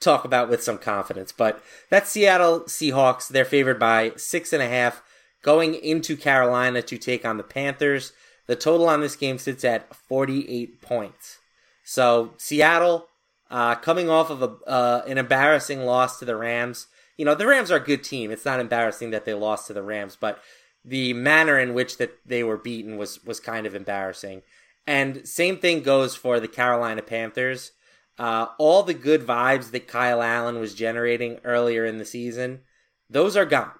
talk 0.00 0.24
about 0.24 0.48
with 0.48 0.62
some 0.62 0.78
confidence. 0.78 1.30
But 1.30 1.62
that's 1.90 2.10
Seattle 2.10 2.60
Seahawks. 2.60 3.28
They're 3.28 3.44
favored 3.44 3.78
by 3.78 4.12
six 4.16 4.52
and 4.52 4.62
a 4.62 4.68
half 4.68 5.02
going 5.42 5.74
into 5.74 6.16
Carolina 6.16 6.80
to 6.82 6.96
take 6.96 7.24
on 7.24 7.36
the 7.36 7.42
Panthers. 7.42 8.12
The 8.46 8.56
total 8.56 8.88
on 8.88 9.00
this 9.00 9.16
game 9.16 9.38
sits 9.38 9.64
at 9.64 9.94
48 9.94 10.80
points. 10.80 11.38
So, 11.84 12.34
Seattle 12.38 13.08
uh, 13.50 13.74
coming 13.74 14.08
off 14.08 14.30
of 14.30 14.42
a, 14.42 14.56
uh, 14.66 15.04
an 15.06 15.18
embarrassing 15.18 15.84
loss 15.84 16.18
to 16.18 16.24
the 16.24 16.36
Rams. 16.36 16.86
You 17.18 17.26
know, 17.26 17.34
the 17.34 17.46
Rams 17.46 17.70
are 17.70 17.76
a 17.76 17.80
good 17.80 18.02
team. 18.02 18.30
It's 18.30 18.46
not 18.46 18.60
embarrassing 18.60 19.10
that 19.10 19.26
they 19.26 19.34
lost 19.34 19.66
to 19.66 19.74
the 19.74 19.82
Rams, 19.82 20.16
but 20.18 20.42
the 20.84 21.12
manner 21.12 21.58
in 21.58 21.74
which 21.74 21.98
that 21.98 22.18
they 22.24 22.42
were 22.42 22.56
beaten 22.56 22.96
was 22.96 23.22
was 23.24 23.40
kind 23.40 23.66
of 23.66 23.74
embarrassing. 23.74 24.42
And 24.86 25.26
same 25.26 25.58
thing 25.58 25.82
goes 25.82 26.14
for 26.14 26.40
the 26.40 26.48
Carolina 26.48 27.02
Panthers. 27.02 27.72
Uh, 28.18 28.46
all 28.58 28.82
the 28.82 28.94
good 28.94 29.22
vibes 29.22 29.70
that 29.70 29.88
Kyle 29.88 30.22
Allen 30.22 30.58
was 30.58 30.74
generating 30.74 31.38
earlier 31.44 31.84
in 31.84 31.98
the 31.98 32.04
season, 32.04 32.60
those 33.08 33.36
are 33.36 33.46
gone. 33.46 33.72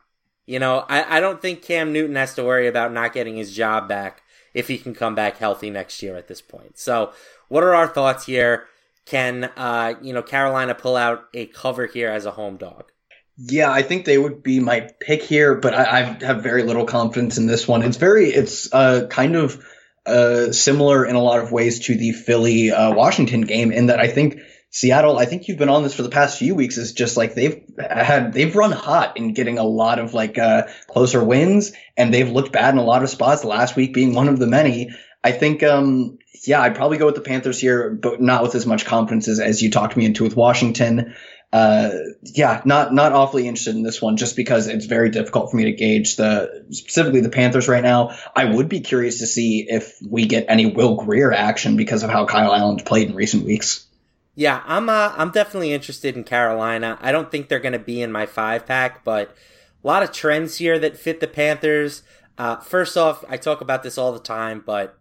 You 0.47 0.59
know, 0.59 0.85
I, 0.89 1.19
I 1.19 1.21
don't 1.21 1.41
think 1.41 1.63
Cam 1.63 1.93
Newton 1.93 2.17
has 2.17 2.35
to 2.35 2.45
worry 2.45 2.67
about 2.67 2.93
not 2.93 3.13
getting 3.13 3.37
his 3.37 3.55
job 3.55 3.89
back 3.89 4.23
if 4.55 4.69
he 4.69 4.79
can 4.79 4.95
come 4.95 5.15
back 5.15 5.39
healthy 5.39 5.71
next 5.71 6.03
year 6.03 6.17
at 6.17 6.29
this 6.29 6.41
point. 6.41 6.79
So, 6.79 7.13
what 7.49 7.63
are 7.63 7.75
our 7.75 7.87
thoughts 7.87 8.27
here? 8.27 8.67
Can 9.05 9.45
uh, 9.57 9.95
you 10.03 10.13
know 10.13 10.23
Carolina 10.23 10.75
pull 10.75 10.97
out 10.97 11.25
a 11.35 11.47
cover 11.47 11.87
here 11.87 12.09
as 12.09 12.27
a 12.27 12.33
home 12.33 12.57
dog? 12.57 12.91
Yeah, 13.37 13.73
I 13.73 13.83
think 13.83 14.05
they 14.05 14.19
would 14.19 14.43
be 14.43 14.61
my 14.61 14.91
pick 15.01 15.23
here, 15.23 15.55
but 15.55 15.75
I, 15.75 16.01
I 16.01 16.25
have 16.25 16.43
very 16.43 16.63
little 16.63 16.85
confidence 16.85 17.39
in 17.39 17.47
this 17.47 17.67
one. 17.67 17.83
It's 17.83 17.97
very, 17.97 18.29
it's 18.29 18.73
uh, 18.73 19.07
kind 19.09 19.37
of 19.37 19.65
uh, 20.07 20.53
similar 20.53 21.05
in 21.05 21.15
a 21.15 21.23
lot 21.23 21.41
of 21.41 21.53
ways 21.53 21.81
to 21.81 21.97
the 21.97 22.13
Philly 22.13 22.71
uh, 22.71 22.93
Washington 22.93 23.43
game 23.43 23.73
in 23.73 23.87
that 23.87 24.01
I 24.01 24.09
think 24.09 24.41
Seattle. 24.71 25.19
I 25.19 25.27
think 25.27 25.49
you've 25.49 25.59
been 25.59 25.69
on 25.69 25.83
this 25.83 25.95
for 25.95 26.03
the 26.03 26.09
past 26.09 26.39
few 26.39 26.55
weeks. 26.55 26.79
Is 26.79 26.93
just 26.93 27.17
like 27.17 27.35
they've 27.35 27.63
had 27.79 28.33
they've 28.33 28.57
run 28.57 28.73
hot 28.73 29.17
in 29.17 29.35
getting 29.35 29.59
a 29.59 29.65
lot 29.65 29.99
of 29.99 30.15
like 30.15 30.39
uh, 30.39 30.69
closer 30.89 31.23
wins, 31.23 31.73
and 31.97 32.13
they've 32.13 32.31
looked 32.31 32.53
bad 32.53 32.75
in 32.75 32.79
a 32.79 32.85
lot 32.85 33.03
of 33.03 33.11
spots. 33.11 33.45
Last 33.45 33.77
week 33.77 33.93
being 33.93 34.15
one 34.15 34.29
of 34.29 34.39
the 34.39 34.47
many. 34.47 34.91
I 35.25 35.33
think, 35.33 35.63
um, 35.63 36.19
yeah, 36.45 36.61
I'd 36.61 36.75
probably 36.75 36.99
go 36.99 37.07
with 37.07 37.15
the 37.15 37.21
Panthers 37.21 37.61
here, 37.61 37.91
but 37.91 38.21
not 38.21 38.43
with 38.43 38.55
as 38.57 38.67
much 38.67 38.85
confidence 38.85 39.29
as, 39.29 39.39
as 39.39 39.63
you 39.63 39.71
talked 39.71 39.97
me 39.97 40.05
into 40.05 40.25
with 40.25 40.35
Washington 40.35 41.15
uh, 41.53 41.91
yeah, 42.23 42.63
not 42.65 42.95
not 42.95 43.13
awfully 43.13 43.47
interested 43.47 43.77
in 43.77 43.83
this 43.83 44.01
one 44.01 44.17
just 44.17 44.37
because 44.37 44.69
it's 44.69 44.87
very 44.87 45.11
difficult 45.11 45.51
for 45.51 45.59
me 45.59 45.65
to 45.65 45.73
gauge 45.73 46.17
the 46.17 46.65
specifically 46.71 47.21
the 47.21 47.29
Panthers 47.29 47.69
right 47.69 47.83
now. 47.83 48.17
I 48.35 48.47
would 48.47 48.71
be 48.71 48.81
curious 48.81 49.19
to 49.19 49.27
see 49.27 49.67
if 49.69 49.99
we 50.01 50.27
get 50.27 50.47
any 50.49 50.67
Will 50.67 50.97
Grier 50.97 51.31
action 51.31 51.77
because 51.77 52.03
of 52.03 52.11
how 52.11 52.25
Kyle 52.25 52.55
Allen's 52.55 52.83
played 52.83 53.11
in 53.11 53.15
recent 53.15 53.45
weeks. 53.45 53.87
Yeah, 54.35 54.63
I'm 54.65 54.89
uh, 54.89 55.13
I'm 55.15 55.31
definitely 55.31 55.75
interested 55.75 56.17
in 56.17 56.25
Carolina. 56.25 56.97
I 57.03 57.13
don't 57.13 57.31
think 57.31 57.49
they're 57.49 57.61
going 57.61 57.73
to 57.73 57.79
be 57.79 58.01
in 58.01 58.11
my 58.11 58.25
five 58.25 58.65
pack, 58.65 59.05
but 59.05 59.37
a 59.85 59.87
lot 59.87 60.03
of 60.03 60.11
trends 60.11 60.57
here 60.57 60.79
that 60.79 60.97
fit 60.97 61.21
the 61.21 61.29
Panthers. 61.29 62.03
Uh, 62.39 62.57
first 62.57 62.97
off, 62.97 63.25
I 63.29 63.37
talk 63.37 63.61
about 63.61 63.83
this 63.83 63.99
all 63.99 64.13
the 64.13 64.19
time, 64.19 64.63
but 64.65 64.99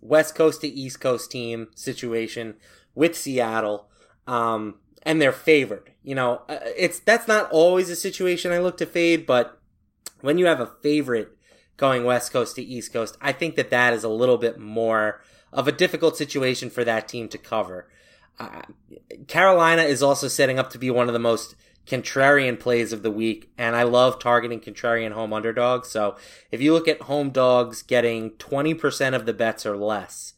West 0.00 0.36
Coast 0.36 0.60
to 0.60 0.68
East 0.68 1.00
Coast 1.00 1.32
team 1.32 1.68
situation 1.74 2.54
with 2.94 3.16
Seattle, 3.16 3.88
um, 4.28 4.76
and 5.02 5.20
they're 5.20 5.32
favored. 5.32 5.92
You 6.02 6.14
know, 6.14 6.42
uh, 6.48 6.58
it's 6.76 6.98
that's 6.98 7.28
not 7.28 7.50
always 7.50 7.90
a 7.90 7.96
situation 7.96 8.52
I 8.52 8.58
look 8.58 8.76
to 8.78 8.86
fade, 8.86 9.26
but 9.26 9.60
when 10.20 10.38
you 10.38 10.46
have 10.46 10.60
a 10.60 10.72
favorite 10.82 11.36
going 11.76 12.04
West 12.04 12.32
Coast 12.32 12.56
to 12.56 12.62
East 12.62 12.92
Coast, 12.92 13.16
I 13.20 13.32
think 13.32 13.56
that 13.56 13.70
that 13.70 13.92
is 13.92 14.04
a 14.04 14.08
little 14.08 14.38
bit 14.38 14.58
more 14.58 15.22
of 15.52 15.68
a 15.68 15.72
difficult 15.72 16.16
situation 16.16 16.70
for 16.70 16.84
that 16.84 17.08
team 17.08 17.28
to 17.28 17.38
cover. 17.38 17.88
Uh, 18.38 18.62
Carolina 19.26 19.82
is 19.82 20.02
also 20.02 20.28
setting 20.28 20.58
up 20.58 20.70
to 20.70 20.78
be 20.78 20.90
one 20.90 21.08
of 21.08 21.12
the 21.12 21.18
most 21.18 21.54
contrarian 21.86 22.58
plays 22.58 22.92
of 22.92 23.02
the 23.02 23.10
week, 23.10 23.50
and 23.56 23.74
I 23.74 23.82
love 23.82 24.18
targeting 24.18 24.60
contrarian 24.60 25.12
home 25.12 25.32
underdogs. 25.32 25.88
So 25.88 26.16
if 26.50 26.60
you 26.60 26.72
look 26.72 26.86
at 26.86 27.02
home 27.02 27.30
dogs 27.30 27.82
getting 27.82 28.32
20% 28.32 29.14
of 29.14 29.26
the 29.26 29.32
bets 29.32 29.64
or 29.64 29.76
less, 29.76 30.34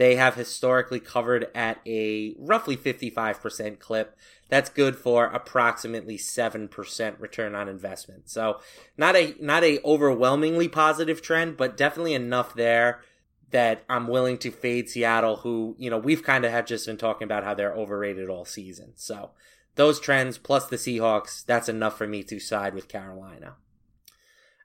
they 0.00 0.16
have 0.16 0.34
historically 0.34 0.98
covered 0.98 1.48
at 1.54 1.78
a 1.84 2.34
roughly 2.38 2.74
55% 2.74 3.78
clip. 3.80 4.16
That's 4.48 4.70
good 4.70 4.96
for 4.96 5.26
approximately 5.26 6.16
7% 6.16 7.20
return 7.20 7.54
on 7.54 7.68
investment. 7.68 8.30
So 8.30 8.62
not 8.96 9.14
a 9.14 9.34
not 9.38 9.62
a 9.62 9.78
overwhelmingly 9.84 10.68
positive 10.68 11.20
trend, 11.20 11.58
but 11.58 11.76
definitely 11.76 12.14
enough 12.14 12.54
there 12.54 13.02
that 13.50 13.84
I'm 13.90 14.08
willing 14.08 14.38
to 14.38 14.50
fade 14.50 14.88
Seattle, 14.88 15.36
who, 15.36 15.76
you 15.78 15.90
know, 15.90 15.98
we've 15.98 16.22
kind 16.22 16.46
of 16.46 16.50
have 16.50 16.64
just 16.64 16.86
been 16.86 16.96
talking 16.96 17.26
about 17.26 17.44
how 17.44 17.52
they're 17.52 17.74
overrated 17.74 18.30
all 18.30 18.46
season. 18.46 18.92
So 18.96 19.32
those 19.74 20.00
trends 20.00 20.38
plus 20.38 20.66
the 20.66 20.76
Seahawks, 20.76 21.44
that's 21.44 21.68
enough 21.68 21.98
for 21.98 22.06
me 22.06 22.22
to 22.22 22.40
side 22.40 22.72
with 22.72 22.88
Carolina. 22.88 23.56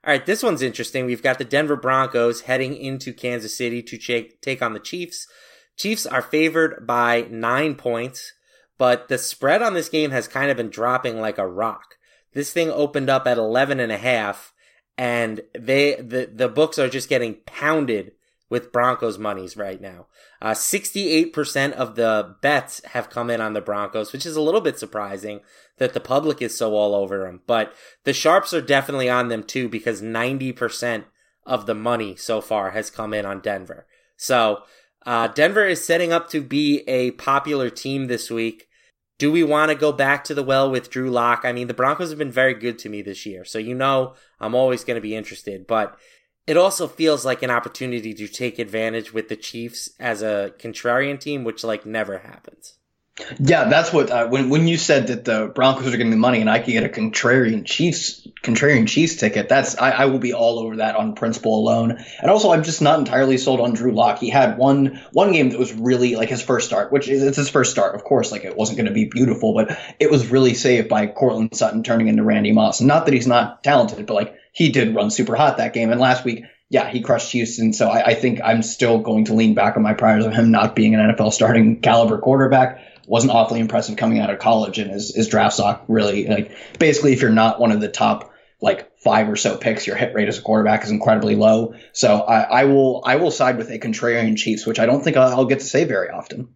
All 0.06 0.12
right, 0.12 0.24
this 0.24 0.44
one's 0.44 0.62
interesting. 0.62 1.04
We've 1.04 1.22
got 1.22 1.38
the 1.38 1.44
Denver 1.44 1.74
Broncos 1.74 2.42
heading 2.42 2.76
into 2.76 3.12
Kansas 3.12 3.56
City 3.56 3.82
to 3.82 3.98
take, 3.98 4.62
on 4.62 4.72
the 4.72 4.78
Chiefs. 4.78 5.26
Chiefs 5.76 6.06
are 6.06 6.22
favored 6.22 6.86
by 6.86 7.26
nine 7.28 7.74
points, 7.74 8.32
but 8.78 9.08
the 9.08 9.18
spread 9.18 9.62
on 9.62 9.74
this 9.74 9.88
game 9.88 10.12
has 10.12 10.28
kind 10.28 10.48
of 10.48 10.56
been 10.56 10.70
dropping 10.70 11.20
like 11.20 11.38
a 11.38 11.46
rock. 11.48 11.96
This 12.34 12.52
thing 12.52 12.70
opened 12.70 13.10
up 13.10 13.26
at 13.26 13.36
11 13.36 13.80
and 13.80 13.90
a 13.90 13.98
half 13.98 14.52
and 14.96 15.40
they, 15.58 15.96
the, 15.96 16.30
the 16.32 16.48
books 16.48 16.78
are 16.78 16.88
just 16.88 17.08
getting 17.08 17.38
pounded 17.44 18.12
with 18.48 18.72
Broncos 18.72 19.18
monies 19.18 19.56
right 19.56 19.80
now. 19.80 20.06
Uh, 20.40 20.52
68% 20.52 21.72
of 21.72 21.96
the 21.96 22.36
bets 22.40 22.80
have 22.86 23.10
come 23.10 23.30
in 23.30 23.40
on 23.40 23.54
the 23.54 23.60
Broncos, 23.60 24.12
which 24.12 24.26
is 24.26 24.36
a 24.36 24.40
little 24.40 24.60
bit 24.60 24.78
surprising 24.78 25.40
that 25.78 25.94
the 25.94 26.00
public 26.00 26.40
is 26.40 26.56
so 26.56 26.74
all 26.74 26.94
over 26.94 27.24
them. 27.24 27.40
But 27.46 27.74
the 28.04 28.12
Sharps 28.12 28.54
are 28.54 28.60
definitely 28.60 29.08
on 29.08 29.28
them 29.28 29.42
too 29.42 29.68
because 29.68 30.00
90% 30.00 31.04
of 31.44 31.66
the 31.66 31.74
money 31.74 32.16
so 32.16 32.40
far 32.40 32.70
has 32.70 32.90
come 32.90 33.12
in 33.12 33.26
on 33.26 33.40
Denver. 33.40 33.86
So, 34.16 34.62
uh, 35.04 35.28
Denver 35.28 35.64
is 35.64 35.84
setting 35.84 36.12
up 36.12 36.28
to 36.30 36.42
be 36.42 36.80
a 36.88 37.12
popular 37.12 37.70
team 37.70 38.06
this 38.06 38.30
week. 38.30 38.66
Do 39.18 39.30
we 39.32 39.44
want 39.44 39.70
to 39.70 39.76
go 39.76 39.92
back 39.92 40.24
to 40.24 40.34
the 40.34 40.42
well 40.42 40.70
with 40.70 40.90
Drew 40.90 41.10
Lock? 41.10 41.42
I 41.44 41.52
mean, 41.52 41.68
the 41.68 41.74
Broncos 41.74 42.10
have 42.10 42.18
been 42.18 42.32
very 42.32 42.54
good 42.54 42.78
to 42.80 42.88
me 42.88 43.02
this 43.02 43.24
year, 43.24 43.44
so 43.44 43.58
you 43.58 43.74
know 43.74 44.14
I'm 44.40 44.54
always 44.54 44.84
going 44.84 44.96
to 44.96 45.00
be 45.00 45.14
interested, 45.14 45.66
but 45.66 45.96
it 46.46 46.56
also 46.56 46.86
feels 46.86 47.24
like 47.24 47.42
an 47.42 47.50
opportunity 47.50 48.14
to 48.14 48.28
take 48.28 48.58
advantage 48.58 49.12
with 49.12 49.28
the 49.28 49.36
Chiefs 49.36 49.90
as 49.98 50.22
a 50.22 50.52
contrarian 50.58 51.18
team, 51.18 51.44
which 51.44 51.64
like 51.64 51.84
never 51.84 52.18
happens. 52.18 52.74
Yeah, 53.40 53.64
that's 53.70 53.94
what 53.94 54.10
uh, 54.10 54.28
when 54.28 54.50
when 54.50 54.68
you 54.68 54.76
said 54.76 55.06
that 55.06 55.24
the 55.24 55.50
Broncos 55.54 55.86
are 55.86 55.96
getting 55.96 56.10
the 56.10 56.18
money 56.18 56.42
and 56.42 56.50
I 56.50 56.58
could 56.58 56.72
get 56.72 56.84
a 56.84 56.88
contrarian 56.90 57.64
Chiefs 57.64 58.28
contrarian 58.42 58.86
Chiefs 58.86 59.16
ticket. 59.16 59.48
That's 59.48 59.78
I, 59.78 59.90
I 59.90 60.04
will 60.04 60.18
be 60.18 60.34
all 60.34 60.58
over 60.58 60.76
that 60.76 60.96
on 60.96 61.14
principle 61.14 61.58
alone. 61.58 61.96
And 62.20 62.30
also, 62.30 62.52
I'm 62.52 62.62
just 62.62 62.82
not 62.82 62.98
entirely 62.98 63.38
sold 63.38 63.60
on 63.60 63.72
Drew 63.72 63.92
Lock. 63.92 64.18
He 64.18 64.28
had 64.28 64.58
one 64.58 65.02
one 65.12 65.32
game 65.32 65.48
that 65.48 65.58
was 65.58 65.72
really 65.72 66.14
like 66.14 66.28
his 66.28 66.42
first 66.42 66.66
start, 66.66 66.92
which 66.92 67.08
is 67.08 67.22
it's 67.22 67.38
his 67.38 67.48
first 67.48 67.70
start. 67.70 67.94
Of 67.94 68.04
course, 68.04 68.30
like 68.30 68.44
it 68.44 68.54
wasn't 68.54 68.76
going 68.76 68.88
to 68.88 68.92
be 68.92 69.06
beautiful, 69.06 69.54
but 69.54 69.78
it 69.98 70.10
was 70.10 70.30
really 70.30 70.52
saved 70.52 70.90
by 70.90 71.06
Courtland 71.06 71.56
Sutton 71.56 71.82
turning 71.82 72.08
into 72.08 72.22
Randy 72.22 72.52
Moss. 72.52 72.82
Not 72.82 73.06
that 73.06 73.14
he's 73.14 73.26
not 73.26 73.64
talented, 73.64 74.04
but 74.04 74.12
like 74.12 74.34
he 74.56 74.70
did 74.70 74.94
run 74.94 75.10
super 75.10 75.36
hot 75.36 75.58
that 75.58 75.74
game. 75.74 75.90
And 75.90 76.00
last 76.00 76.24
week 76.24 76.44
yeah, 76.68 76.90
he 76.90 77.00
crushed 77.00 77.32
Houston. 77.32 77.72
So 77.72 77.88
I, 77.88 78.06
I, 78.06 78.14
think 78.14 78.40
I'm 78.42 78.62
still 78.62 78.98
going 78.98 79.26
to 79.26 79.34
lean 79.34 79.54
back 79.54 79.76
on 79.76 79.82
my 79.82 79.94
priors 79.94 80.24
of 80.24 80.32
him 80.32 80.50
not 80.50 80.74
being 80.74 80.94
an 80.94 81.14
NFL 81.14 81.32
starting 81.32 81.80
caliber 81.80 82.18
quarterback. 82.18 82.82
Wasn't 83.06 83.32
awfully 83.32 83.60
impressive 83.60 83.96
coming 83.96 84.18
out 84.18 84.30
of 84.30 84.40
college, 84.40 84.80
and 84.80 84.90
his, 84.90 85.14
his 85.14 85.28
draft 85.28 85.54
stock 85.54 85.84
really 85.86 86.26
like 86.26 86.50
basically 86.80 87.12
if 87.12 87.22
you're 87.22 87.30
not 87.30 87.60
one 87.60 87.70
of 87.70 87.80
the 87.80 87.88
top 87.88 88.32
like 88.60 88.98
five 88.98 89.28
or 89.28 89.36
so 89.36 89.56
picks, 89.56 89.86
your 89.86 89.94
hit 89.94 90.12
rate 90.12 90.26
as 90.26 90.38
a 90.38 90.42
quarterback 90.42 90.82
is 90.82 90.90
incredibly 90.90 91.36
low. 91.36 91.74
So 91.92 92.22
I, 92.22 92.62
I 92.62 92.64
will 92.64 93.02
I 93.06 93.16
will 93.16 93.30
side 93.30 93.58
with 93.58 93.70
a 93.70 93.78
contrarian 93.78 94.36
Chiefs, 94.36 94.66
which 94.66 94.80
I 94.80 94.86
don't 94.86 95.04
think 95.04 95.16
I'll, 95.16 95.28
I'll 95.28 95.44
get 95.44 95.60
to 95.60 95.64
say 95.64 95.84
very 95.84 96.10
often. 96.10 96.48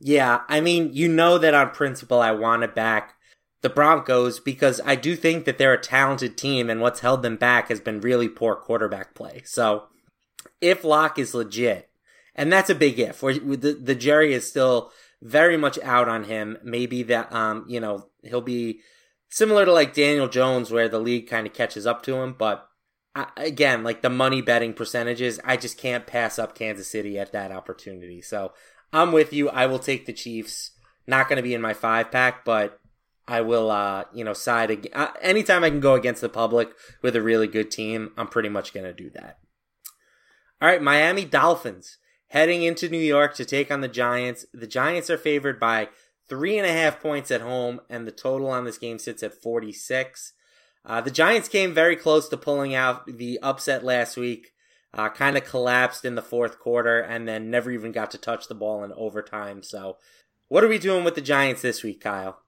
Yeah, 0.00 0.40
I 0.48 0.62
mean, 0.62 0.94
you 0.94 1.08
know 1.08 1.36
that 1.36 1.52
on 1.52 1.70
principle 1.72 2.22
I 2.22 2.30
want 2.30 2.62
to 2.62 2.68
back 2.68 3.17
the 3.60 3.68
Broncos 3.68 4.40
because 4.40 4.80
I 4.84 4.94
do 4.94 5.16
think 5.16 5.44
that 5.44 5.58
they're 5.58 5.74
a 5.74 5.80
talented 5.80 6.36
team 6.36 6.70
and 6.70 6.80
what's 6.80 7.00
held 7.00 7.22
them 7.22 7.36
back 7.36 7.68
has 7.68 7.80
been 7.80 8.00
really 8.00 8.28
poor 8.28 8.54
quarterback 8.54 9.14
play. 9.14 9.42
So 9.44 9.84
if 10.60 10.84
Lock 10.84 11.18
is 11.18 11.34
legit, 11.34 11.90
and 12.34 12.52
that's 12.52 12.70
a 12.70 12.74
big 12.74 13.00
if, 13.00 13.22
where 13.22 13.34
the, 13.34 13.72
the 13.72 13.96
Jerry 13.96 14.32
is 14.32 14.48
still 14.48 14.92
very 15.20 15.56
much 15.56 15.78
out 15.80 16.08
on 16.08 16.24
him. 16.24 16.58
Maybe 16.62 17.02
that, 17.04 17.32
um, 17.32 17.64
you 17.68 17.80
know, 17.80 18.08
he'll 18.22 18.40
be 18.40 18.80
similar 19.28 19.64
to 19.64 19.72
like 19.72 19.94
Daniel 19.94 20.28
Jones, 20.28 20.70
where 20.70 20.88
the 20.88 21.00
league 21.00 21.28
kind 21.28 21.46
of 21.46 21.52
catches 21.52 21.86
up 21.86 22.02
to 22.04 22.16
him. 22.16 22.36
But 22.38 22.66
I, 23.14 23.26
again, 23.36 23.82
like 23.82 24.02
the 24.02 24.10
money 24.10 24.40
betting 24.40 24.72
percentages, 24.72 25.40
I 25.44 25.56
just 25.56 25.78
can't 25.78 26.06
pass 26.06 26.38
up 26.38 26.54
Kansas 26.54 26.88
City 26.88 27.18
at 27.18 27.32
that 27.32 27.50
opportunity. 27.50 28.22
So 28.22 28.52
I'm 28.92 29.10
with 29.10 29.32
you. 29.32 29.48
I 29.48 29.66
will 29.66 29.80
take 29.80 30.06
the 30.06 30.12
Chiefs. 30.12 30.70
Not 31.06 31.28
going 31.28 31.38
to 31.38 31.42
be 31.42 31.54
in 31.54 31.62
my 31.62 31.74
five 31.74 32.12
pack, 32.12 32.44
but 32.44 32.78
I 33.28 33.42
will, 33.42 33.70
uh, 33.70 34.04
you 34.12 34.24
know, 34.24 34.32
side 34.32 34.70
ag- 34.70 34.90
uh, 34.94 35.12
anytime 35.20 35.62
I 35.62 35.70
can 35.70 35.80
go 35.80 35.94
against 35.94 36.22
the 36.22 36.28
public 36.28 36.70
with 37.02 37.14
a 37.14 37.22
really 37.22 37.46
good 37.46 37.70
team. 37.70 38.12
I'm 38.16 38.28
pretty 38.28 38.48
much 38.48 38.72
going 38.72 38.86
to 38.86 38.92
do 38.92 39.10
that. 39.10 39.38
All 40.60 40.68
right, 40.68 40.82
Miami 40.82 41.24
Dolphins 41.24 41.98
heading 42.28 42.62
into 42.62 42.88
New 42.88 42.98
York 42.98 43.34
to 43.34 43.44
take 43.44 43.70
on 43.70 43.82
the 43.82 43.88
Giants. 43.88 44.46
The 44.52 44.66
Giants 44.66 45.10
are 45.10 45.18
favored 45.18 45.60
by 45.60 45.88
three 46.28 46.58
and 46.58 46.66
a 46.66 46.72
half 46.72 47.00
points 47.00 47.30
at 47.30 47.42
home, 47.42 47.80
and 47.88 48.06
the 48.06 48.12
total 48.12 48.48
on 48.48 48.64
this 48.64 48.78
game 48.78 48.98
sits 48.98 49.22
at 49.22 49.40
46. 49.40 50.32
Uh, 50.84 51.00
the 51.00 51.10
Giants 51.10 51.48
came 51.48 51.74
very 51.74 51.96
close 51.96 52.28
to 52.28 52.36
pulling 52.36 52.74
out 52.74 53.18
the 53.18 53.38
upset 53.42 53.84
last 53.84 54.16
week. 54.16 54.52
Uh, 54.94 55.10
kind 55.10 55.36
of 55.36 55.44
collapsed 55.44 56.06
in 56.06 56.14
the 56.14 56.22
fourth 56.22 56.58
quarter 56.58 56.98
and 56.98 57.28
then 57.28 57.50
never 57.50 57.70
even 57.70 57.92
got 57.92 58.10
to 58.10 58.16
touch 58.16 58.48
the 58.48 58.54
ball 58.54 58.82
in 58.82 58.92
overtime. 58.94 59.62
So, 59.62 59.98
what 60.48 60.64
are 60.64 60.68
we 60.68 60.78
doing 60.78 61.04
with 61.04 61.14
the 61.14 61.20
Giants 61.20 61.60
this 61.60 61.82
week, 61.82 62.00
Kyle? 62.00 62.40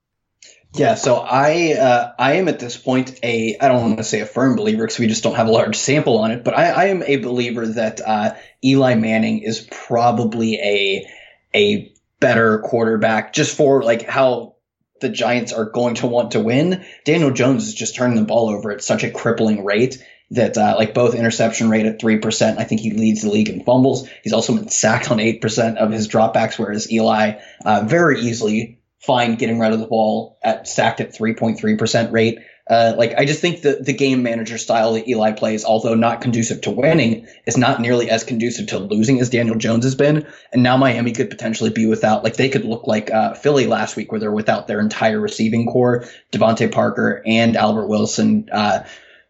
Yeah, 0.74 0.94
so 0.94 1.16
I 1.16 1.72
uh, 1.72 2.12
I 2.16 2.34
am 2.34 2.46
at 2.46 2.60
this 2.60 2.76
point 2.76 3.18
a 3.24 3.56
I 3.60 3.68
don't 3.68 3.82
want 3.82 3.98
to 3.98 4.04
say 4.04 4.20
a 4.20 4.26
firm 4.26 4.54
believer 4.54 4.84
because 4.84 5.00
we 5.00 5.08
just 5.08 5.24
don't 5.24 5.34
have 5.34 5.48
a 5.48 5.52
large 5.52 5.76
sample 5.76 6.18
on 6.18 6.30
it, 6.30 6.44
but 6.44 6.56
I, 6.56 6.70
I 6.70 6.84
am 6.86 7.02
a 7.02 7.16
believer 7.16 7.66
that 7.66 8.00
uh, 8.00 8.34
Eli 8.64 8.94
Manning 8.94 9.40
is 9.40 9.66
probably 9.70 10.54
a 10.56 11.06
a 11.54 11.92
better 12.20 12.60
quarterback 12.60 13.32
just 13.32 13.56
for 13.56 13.82
like 13.82 14.02
how 14.02 14.54
the 15.00 15.08
Giants 15.08 15.52
are 15.52 15.64
going 15.64 15.96
to 15.96 16.06
want 16.06 16.32
to 16.32 16.40
win. 16.40 16.84
Daniel 17.04 17.32
Jones 17.32 17.66
is 17.66 17.74
just 17.74 17.96
turning 17.96 18.16
the 18.16 18.24
ball 18.24 18.48
over 18.50 18.70
at 18.70 18.84
such 18.84 19.02
a 19.02 19.10
crippling 19.10 19.64
rate 19.64 20.04
that 20.30 20.56
uh, 20.56 20.74
like 20.78 20.94
both 20.94 21.16
interception 21.16 21.68
rate 21.68 21.86
at 21.86 22.00
three 22.00 22.18
percent. 22.18 22.60
I 22.60 22.64
think 22.64 22.80
he 22.80 22.92
leads 22.92 23.22
the 23.22 23.30
league 23.30 23.48
in 23.48 23.64
fumbles. 23.64 24.08
He's 24.22 24.32
also 24.32 24.54
been 24.54 24.68
sacked 24.68 25.10
on 25.10 25.18
eight 25.18 25.40
percent 25.40 25.78
of 25.78 25.90
his 25.90 26.06
dropbacks, 26.06 26.60
whereas 26.60 26.92
Eli 26.92 27.40
uh, 27.64 27.82
very 27.86 28.20
easily 28.20 28.79
fine 29.00 29.36
getting 29.36 29.58
rid 29.58 29.72
of 29.72 29.80
the 29.80 29.86
ball 29.86 30.38
at 30.42 30.68
sacked 30.68 31.00
at 31.00 31.14
3.3% 31.14 32.12
rate. 32.12 32.38
Uh, 32.68 32.94
like 32.96 33.14
I 33.18 33.24
just 33.24 33.40
think 33.40 33.62
that 33.62 33.84
the 33.84 33.92
game 33.92 34.22
manager 34.22 34.56
style 34.56 34.92
that 34.92 35.08
Eli 35.08 35.32
plays, 35.32 35.64
although 35.64 35.94
not 35.96 36.20
conducive 36.20 36.60
to 36.60 36.70
winning, 36.70 37.26
is 37.44 37.56
not 37.56 37.80
nearly 37.80 38.08
as 38.08 38.22
conducive 38.22 38.68
to 38.68 38.78
losing 38.78 39.20
as 39.20 39.28
Daniel 39.28 39.56
Jones 39.56 39.84
has 39.84 39.96
been. 39.96 40.24
And 40.52 40.62
now 40.62 40.76
Miami 40.76 41.10
could 41.10 41.30
potentially 41.30 41.70
be 41.70 41.86
without, 41.86 42.22
like 42.22 42.36
they 42.36 42.48
could 42.48 42.64
look 42.64 42.86
like 42.86 43.10
uh, 43.10 43.34
Philly 43.34 43.66
last 43.66 43.96
week, 43.96 44.12
where 44.12 44.20
they're 44.20 44.30
without 44.30 44.68
their 44.68 44.78
entire 44.78 45.18
receiving 45.18 45.66
corps, 45.66 46.04
DeVante 46.30 46.70
Parker 46.70 47.22
and 47.26 47.56
Albert 47.56 47.88
Wilson. 47.88 48.48
Uh, 48.52 48.84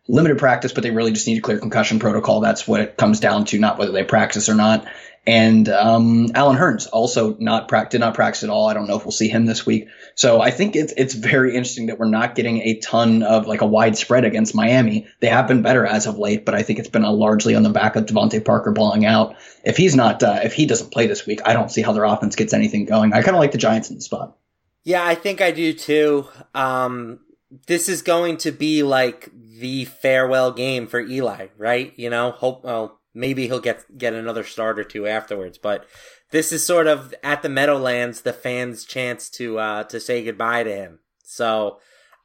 limited 0.07 0.39
practice, 0.39 0.73
but 0.73 0.83
they 0.83 0.91
really 0.91 1.13
just 1.13 1.27
need 1.27 1.39
a 1.39 1.41
clear 1.41 1.59
concussion 1.59 1.99
protocol. 1.99 2.41
That's 2.41 2.67
what 2.67 2.81
it 2.81 2.97
comes 2.97 3.21
down 3.21 3.45
to, 3.47 3.59
not 3.59 3.79
whether 3.79 3.93
they 3.93 4.05
practice 4.05 4.49
or 4.49 4.55
not. 4.55 4.87
And 5.31 5.69
um, 5.69 6.33
Allen 6.35 6.57
Hurns 6.57 6.89
also 6.89 7.37
not 7.39 7.69
did 7.89 8.01
not 8.01 8.15
practice 8.15 8.43
at 8.43 8.51
all. 8.51 8.67
I 8.67 8.75
don't 8.75 8.89
know 8.89 8.97
if 8.97 9.05
we'll 9.05 9.13
see 9.13 9.29
him 9.29 9.47
this 9.47 9.65
week. 9.65 9.87
So 10.17 10.41
I 10.41 10.51
think 10.51 10.75
it's 10.75 10.93
it's 10.97 11.15
very 11.15 11.55
interesting 11.55 11.87
that 11.87 12.01
we're 12.01 12.09
not 12.09 12.35
getting 12.35 12.59
a 12.63 12.81
ton 12.81 13.23
of 13.23 13.47
like 13.47 13.61
a 13.61 13.67
widespread 13.67 14.25
against 14.25 14.57
Miami. 14.57 15.07
They 15.21 15.29
have 15.29 15.47
been 15.47 15.63
better 15.63 15.87
as 15.87 16.09
of 16.09 16.19
late, 16.19 16.45
but 16.45 16.57
I 16.57 16.65
think 16.65 16.81
it's 16.81 16.89
been 16.89 17.05
largely 17.05 17.55
on 17.55 17.63
the 17.63 17.71
back 17.71 17.95
of 17.95 18.07
DeVante 18.07 18.45
Parker 18.45 18.73
balling 18.73 19.07
out. 19.07 19.37
If 19.63 19.77
he's 19.77 19.95
not, 19.95 20.21
uh, 20.25 20.41
if 20.43 20.53
he 20.53 20.67
doesn't 20.67 20.91
play 20.91 21.07
this 21.07 21.25
week, 21.27 21.43
I 21.45 21.53
don't 21.53 21.71
see 21.71 21.83
how 21.83 21.93
their 21.93 22.03
offense 22.03 22.35
gets 22.35 22.53
anything 22.53 22.87
going. 22.87 23.13
I 23.13 23.23
kind 23.23 23.37
of 23.37 23.41
like 23.41 23.53
the 23.53 23.59
Giants 23.59 23.89
in 23.89 23.95
the 23.95 24.03
spot. 24.03 24.37
Yeah, 24.83 25.07
I 25.07 25.15
think 25.15 25.41
I 25.41 25.53
do 25.53 25.73
too. 25.73 26.27
Um, 26.57 27.21
this 27.69 27.89
is 27.89 28.03
going 28.03 28.39
to 28.39 28.51
be 28.51 28.83
like 28.83 29.31
the 29.61 29.85
farewell 29.85 30.51
game 30.51 30.89
for 30.89 30.99
Eli, 30.99 31.49
right? 31.57 31.93
You 31.97 32.11
know, 32.11 32.33
hope 32.33 32.65
well, 32.65 33.00
maybe 33.15 33.47
he'll 33.47 33.61
get 33.61 33.99
get 33.99 34.15
another 34.15 34.45
start 34.45 34.79
or 34.79 34.85
two 34.85 35.07
afterwards. 35.07 35.59
But 35.59 35.87
this 36.31 36.53
is 36.53 36.65
sort 36.65 36.87
of 36.87 37.15
at 37.23 37.43
the 37.43 37.49
Meadowlands, 37.49 38.23
the 38.23 38.33
fans' 38.33 38.85
chance 38.85 39.29
to 39.31 39.59
uh, 39.59 39.85
to 39.85 40.01
say 40.01 40.25
goodbye 40.25 40.65
to 40.65 40.75
him. 40.75 40.99
So 41.25 41.79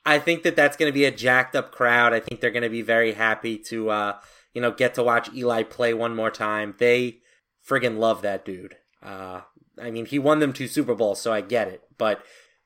I 0.06 0.20
think 0.20 0.44
that 0.44 0.56
that's 0.56 0.78
going 0.78 0.90
to 0.90 0.94
be 0.94 1.06
a 1.06 1.12
jacked 1.12 1.56
up 1.56 1.72
crowd. 1.72 2.14
I 2.14 2.20
think 2.20 2.40
they're 2.40 2.52
going 2.52 2.64
to 2.64 2.70
be 2.70 2.82
very 2.82 3.14
happy 3.14 3.58
to 3.70 3.90
uh, 3.90 4.18
you 4.54 4.62
know 4.62 4.72
get 4.72 4.94
to 4.96 5.04
watch 5.04 5.34
Eli 5.34 5.64
play 5.64 5.94
one 5.94 6.16
more 6.16 6.32
time. 6.32 6.76
They 6.78 7.20
friggin' 7.68 7.98
love 7.98 8.22
that 8.22 8.46
dude. 8.46 8.76
Uh, 9.02 9.42
I 9.82 9.92
mean, 9.92 10.06
he 10.06 10.20
won 10.20 10.40
them 10.40 10.54
two 10.54 10.68
Super 10.68 10.96
Bowls, 10.96 11.20
so 11.20 11.34
I 11.34 11.42
get 11.42 11.68
it. 11.68 11.82
But 11.98 12.24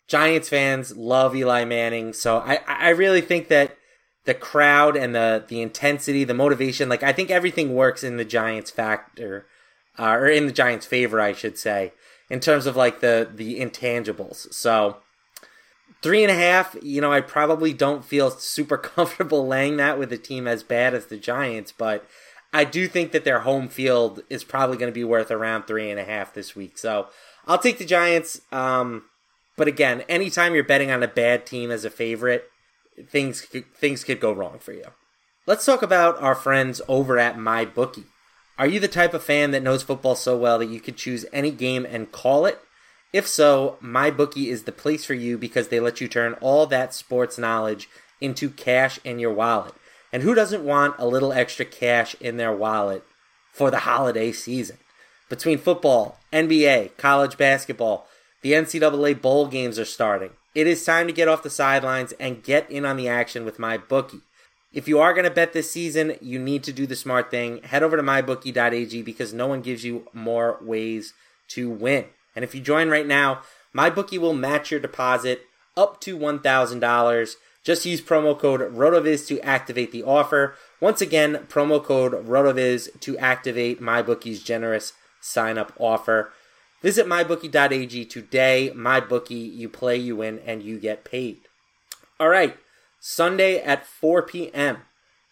Giants 0.08 0.50
fans 0.50 0.96
love 0.96 1.36
Eli 1.36 1.66
Manning, 1.66 2.14
so 2.14 2.38
I 2.38 2.60
I 2.68 2.90
really 2.90 3.22
think 3.22 3.48
that 3.48 3.78
the 4.26 4.34
crowd 4.34 4.96
and 4.96 5.16
the 5.16 5.44
the 5.48 5.62
intensity, 5.62 6.24
the 6.24 6.34
motivation. 6.34 6.90
Like 6.90 7.04
I 7.04 7.14
think 7.14 7.30
everything 7.32 7.76
works 7.76 8.04
in 8.04 8.18
the 8.18 8.26
Giants' 8.26 8.72
factor, 8.72 9.46
uh, 9.98 10.12
or 10.12 10.28
in 10.28 10.46
the 10.46 10.52
Giants' 10.52 10.86
favor, 10.86 11.20
I 11.20 11.34
should 11.34 11.58
say, 11.58 11.94
in 12.30 12.40
terms 12.40 12.66
of 12.66 12.76
like 12.76 13.00
the 13.00 13.30
the 13.34 13.60
intangibles. 13.60 14.54
So 14.54 14.98
three 16.02 16.24
and 16.24 16.32
a 16.32 16.36
half. 16.36 16.76
You 16.82 17.02
know, 17.02 17.12
I 17.12 17.22
probably 17.22 17.74
don't 17.74 18.06
feel 18.06 18.32
super 18.32 18.78
comfortable 18.78 19.48
laying 19.48 19.78
that 19.78 20.00
with 20.00 20.12
a 20.14 20.18
team 20.18 20.48
as 20.48 20.64
bad 20.64 20.94
as 20.94 21.08
the 21.08 21.18
Giants, 21.18 21.72
but 21.72 22.08
I 22.54 22.64
do 22.64 22.88
think 22.88 23.12
that 23.12 23.26
their 23.26 23.42
home 23.42 23.70
field 23.70 24.24
is 24.30 24.44
probably 24.44 24.78
going 24.78 24.92
to 24.92 25.00
be 25.00 25.04
worth 25.04 25.30
around 25.30 25.64
three 25.64 25.90
and 25.92 26.00
a 26.00 26.04
half 26.04 26.34
this 26.34 26.56
week. 26.56 26.78
So 26.78 27.08
I'll 27.46 27.60
take 27.60 27.78
the 27.78 27.86
Giants. 27.86 28.42
Um, 28.52 29.04
but 29.56 29.68
again, 29.68 30.02
anytime 30.10 30.56
you're 30.56 30.64
betting 30.64 30.90
on 30.90 31.04
a 31.04 31.08
bad 31.08 31.46
team 31.46 31.70
as 31.70 31.86
a 31.86 31.90
favorite 31.90 32.50
things 33.08 33.42
things 33.42 34.04
could 34.04 34.20
go 34.20 34.32
wrong 34.32 34.60
for 34.60 34.74
you. 34.74 34.86
Let's 35.46 35.66
talk 35.66 35.82
about 35.82 36.22
our 36.22 36.36
friends 36.36 36.82
over 36.88 37.18
at 37.18 37.38
MyBookie. 37.38 38.06
Are 38.58 38.68
you 38.68 38.80
the 38.80 38.88
type 38.88 39.14
of 39.14 39.24
fan 39.24 39.52
that 39.52 39.64
knows 39.64 39.84
football 39.84 40.16
so 40.16 40.38
well 40.38 40.60
that 40.60 40.70
you 40.70 40.80
could 40.80 40.98
choose 40.98 41.26
any 41.32 41.50
game 41.50 41.86
and 41.86 42.12
call 42.12 42.46
it? 42.46 42.60
If 43.12 43.26
so, 43.26 43.78
MyBookie 43.82 44.48
is 44.48 44.64
the 44.64 44.72
place 44.72 45.06
for 45.06 45.14
you 45.16 45.38
because 45.38 45.70
they 45.70 45.80
let 45.80 46.00
you 46.00 46.08
turn 46.08 46.34
all 46.42 46.68
that 46.68 46.94
sports 46.94 47.38
knowledge 47.38 47.90
into 48.22 48.50
cash 48.50 49.00
in 49.04 49.18
your 49.18 49.34
wallet. 49.34 49.74
And 50.12 50.24
who 50.24 50.36
doesn't 50.36 50.64
want 50.64 50.96
a 51.00 51.08
little 51.08 51.34
extra 51.34 51.66
cash 51.66 52.16
in 52.20 52.38
their 52.38 52.54
wallet 52.54 53.04
for 53.52 53.72
the 53.72 53.80
holiday 53.80 54.32
season? 54.32 54.78
Between 55.30 55.58
football, 55.58 56.20
NBA, 56.34 56.98
college 56.98 57.38
basketball, 57.38 58.08
the 58.42 58.54
NCAA 58.54 59.22
bowl 59.22 59.48
games 59.48 59.80
are 59.80 59.86
starting. 59.86 60.32
It 60.56 60.68
is 60.68 60.84
time 60.84 61.08
to 61.08 61.14
get 61.14 61.28
off 61.28 61.44
the 61.44 61.50
sidelines 61.50 62.14
and 62.14 62.44
get 62.44 62.70
in 62.72 62.86
on 62.86 62.98
the 62.98 63.08
action 63.08 63.46
with 63.46 63.60
my 63.60 63.78
bookie. 63.78 64.22
If 64.74 64.88
you 64.88 65.00
are 65.00 65.14
going 65.14 65.26
to 65.26 65.32
bet 65.32 65.54
this 65.54 65.72
season, 65.72 66.16
you 66.22 66.38
need 66.40 66.64
to 66.64 66.74
do 66.74 66.86
the 66.86 66.96
smart 66.96 67.32
thing. 67.32 67.64
Head 67.64 67.84
over 67.84 67.98
to 67.98 68.04
mybookie.ag 68.04 69.02
because 69.02 69.34
no 69.34 69.48
one 69.48 69.62
gives 69.62 69.84
you 69.84 70.08
more 70.14 70.58
ways 70.62 71.14
to 71.50 71.70
win. 71.70 72.06
And 72.36 72.44
if 72.44 72.54
you 72.54 72.62
join 72.62 72.90
right 72.90 73.08
now, 73.08 73.42
MyBookie 73.76 74.18
will 74.18 74.34
match 74.34 74.72
your 74.72 74.80
deposit 74.80 75.42
up 75.76 76.00
to 76.02 76.18
$1,000. 76.18 77.36
Just 77.64 77.86
use 77.86 78.02
promo 78.02 78.38
code 78.38 78.62
RotoViz 78.62 79.28
to 79.28 79.40
activate 79.42 79.92
the 79.92 80.04
offer. 80.04 80.56
Once 80.80 81.02
again, 81.02 81.46
promo 81.48 81.84
code 81.84 82.14
RotoViz 82.28 83.00
to 83.02 83.18
activate 83.18 83.82
MyBookie's 83.82 84.42
generous 84.42 84.94
sign 85.20 85.58
up 85.58 85.74
offer. 85.78 86.32
Visit 86.82 87.08
mybookie.ag 87.08 88.06
today. 88.06 88.72
MyBookie, 88.76 89.54
you 89.54 89.68
play, 89.68 89.98
you 89.98 90.16
win, 90.16 90.40
and 90.46 90.64
you 90.64 90.80
get 90.80 91.04
paid. 91.04 91.40
All 92.20 92.30
right, 92.30 92.58
Sunday 93.00 93.62
at 93.62 93.86
4 93.86 94.24
p.m. 94.24 94.80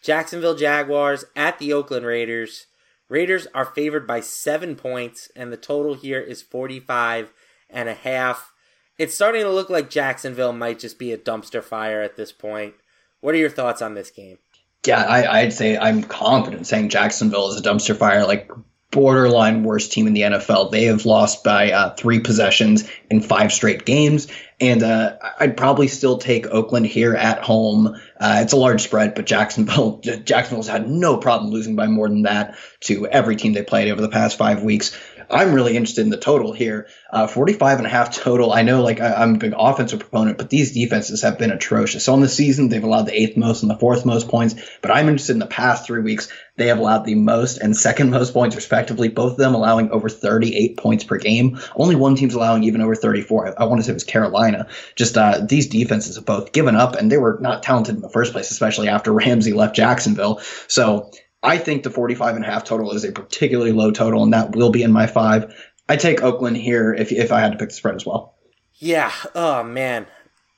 Jacksonville 0.02 0.54
Jaguars 0.54 1.24
at 1.34 1.58
the 1.58 1.72
Oakland 1.72 2.06
Raiders. 2.06 2.66
Raiders 3.08 3.46
are 3.54 3.64
favored 3.64 4.06
by 4.06 4.20
seven 4.20 4.76
points, 4.76 5.30
and 5.34 5.52
the 5.52 5.56
total 5.56 5.94
here 5.94 6.20
is 6.20 6.42
45 6.42 7.32
and 7.70 7.88
a 7.88 7.94
half. 7.94 8.52
It's 8.98 9.14
starting 9.14 9.42
to 9.42 9.50
look 9.50 9.70
like 9.70 9.90
Jacksonville 9.90 10.52
might 10.52 10.78
just 10.78 10.98
be 10.98 11.12
a 11.12 11.18
dumpster 11.18 11.62
fire 11.62 12.02
at 12.02 12.16
this 12.16 12.32
point. 12.32 12.74
What 13.20 13.34
are 13.34 13.38
your 13.38 13.50
thoughts 13.50 13.80
on 13.80 13.94
this 13.94 14.10
game? 14.10 14.38
Yeah, 14.86 15.02
I, 15.02 15.44
would 15.44 15.52
say 15.52 15.76
I'm 15.76 16.02
confident 16.02 16.66
saying 16.66 16.90
Jacksonville 16.90 17.50
is 17.50 17.60
a 17.60 17.62
dumpster 17.62 17.96
fire. 17.96 18.26
Like 18.26 18.50
borderline 18.90 19.64
worst 19.64 19.92
team 19.92 20.06
in 20.06 20.14
the 20.14 20.22
NFL. 20.22 20.70
They 20.70 20.84
have 20.84 21.04
lost 21.04 21.44
by 21.44 21.72
uh, 21.72 21.94
three 21.94 22.20
possessions 22.20 22.88
in 23.10 23.20
five 23.20 23.52
straight 23.52 23.84
games. 23.84 24.28
And 24.60 24.82
uh, 24.82 25.16
I'd 25.38 25.56
probably 25.56 25.88
still 25.88 26.18
take 26.18 26.46
Oakland 26.46 26.86
here 26.86 27.14
at 27.14 27.42
home. 27.42 27.96
Uh, 28.18 28.40
it's 28.40 28.52
a 28.52 28.56
large 28.56 28.80
spread, 28.80 29.14
but 29.14 29.26
Jacksonville 29.26 29.98
Jacksonville's 30.24 30.68
had 30.68 30.88
no 30.88 31.16
problem 31.18 31.52
losing 31.52 31.76
by 31.76 31.86
more 31.86 32.08
than 32.08 32.22
that 32.22 32.56
to 32.80 33.06
every 33.06 33.36
team 33.36 33.52
they 33.52 33.62
played 33.62 33.90
over 33.90 34.00
the 34.00 34.08
past 34.08 34.38
five 34.38 34.62
weeks. 34.62 34.96
I'm 35.30 35.52
really 35.52 35.76
interested 35.76 36.02
in 36.02 36.10
the 36.10 36.16
total 36.16 36.52
here. 36.52 36.88
Uh, 37.10 37.26
45 37.26 37.78
and 37.78 37.86
a 37.86 37.90
half 37.90 38.14
total. 38.14 38.52
I 38.52 38.62
know 38.62 38.82
like 38.82 39.00
I, 39.00 39.22
am 39.22 39.34
a 39.34 39.38
big 39.38 39.54
offensive 39.56 40.00
proponent, 40.00 40.38
but 40.38 40.50
these 40.50 40.72
defenses 40.72 41.22
have 41.22 41.38
been 41.38 41.50
atrocious. 41.50 42.04
So 42.04 42.12
on 42.12 42.20
the 42.20 42.28
season, 42.28 42.68
they've 42.68 42.82
allowed 42.82 43.06
the 43.06 43.18
eighth 43.18 43.36
most 43.36 43.62
and 43.62 43.70
the 43.70 43.76
fourth 43.76 44.04
most 44.04 44.28
points, 44.28 44.54
but 44.80 44.90
I'm 44.90 45.08
interested 45.08 45.32
in 45.32 45.38
the 45.38 45.46
past 45.46 45.86
three 45.86 46.00
weeks. 46.00 46.28
They 46.56 46.68
have 46.68 46.78
allowed 46.78 47.04
the 47.04 47.14
most 47.14 47.58
and 47.58 47.76
second 47.76 48.10
most 48.10 48.32
points 48.32 48.56
respectively, 48.56 49.08
both 49.08 49.32
of 49.32 49.38
them 49.38 49.54
allowing 49.54 49.90
over 49.90 50.08
38 50.08 50.76
points 50.76 51.04
per 51.04 51.18
game. 51.18 51.58
Only 51.76 51.94
one 51.94 52.16
team's 52.16 52.34
allowing 52.34 52.64
even 52.64 52.80
over 52.80 52.94
34. 52.94 53.48
I, 53.48 53.62
I 53.62 53.66
want 53.66 53.80
to 53.80 53.84
say 53.84 53.90
it 53.90 53.94
was 53.94 54.04
Carolina. 54.04 54.66
Just 54.96 55.16
uh, 55.16 55.40
these 55.46 55.68
defenses 55.68 56.16
have 56.16 56.24
both 56.24 56.52
given 56.52 56.74
up 56.74 56.96
and 56.96 57.12
they 57.12 57.18
were 57.18 57.38
not 57.40 57.62
talented 57.62 57.94
in 57.94 58.00
the 58.00 58.08
first 58.08 58.32
place, 58.32 58.50
especially 58.50 58.88
after 58.88 59.12
Ramsey 59.18 59.52
left 59.52 59.76
Jacksonville. 59.76 60.40
So 60.68 61.10
I 61.42 61.58
think 61.58 61.82
the 61.84 61.90
45 61.90 62.36
and 62.36 62.44
a 62.44 62.48
half 62.48 62.64
total 62.64 62.92
is 62.92 63.04
a 63.04 63.12
particularly 63.12 63.72
low 63.72 63.90
total, 63.90 64.22
and 64.22 64.32
that 64.32 64.56
will 64.56 64.70
be 64.70 64.82
in 64.82 64.92
my 64.92 65.06
five. 65.06 65.54
I 65.88 65.96
take 65.96 66.22
Oakland 66.22 66.56
here 66.56 66.92
if 66.92 67.12
if 67.12 67.32
I 67.32 67.40
had 67.40 67.52
to 67.52 67.58
pick 67.58 67.70
the 67.70 67.74
spread 67.74 67.94
as 67.94 68.04
well. 68.04 68.34
Yeah. 68.78 69.12
Oh 69.34 69.62
man. 69.62 70.06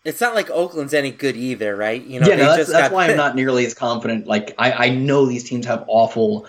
It's 0.02 0.20
not 0.20 0.34
like 0.34 0.50
Oakland's 0.50 0.94
any 0.94 1.10
good 1.10 1.36
either, 1.36 1.76
right? 1.76 2.02
You 2.02 2.20
know, 2.20 2.26
yeah, 2.26 2.36
no, 2.36 2.56
that's, 2.56 2.72
that's 2.72 2.92
why 2.92 3.08
I'm 3.08 3.16
not 3.18 3.36
nearly 3.36 3.66
as 3.66 3.74
confident. 3.74 4.26
Like 4.26 4.54
I, 4.58 4.72
I 4.72 4.88
know 4.90 5.26
these 5.26 5.44
teams 5.44 5.66
have 5.66 5.84
awful, 5.88 6.46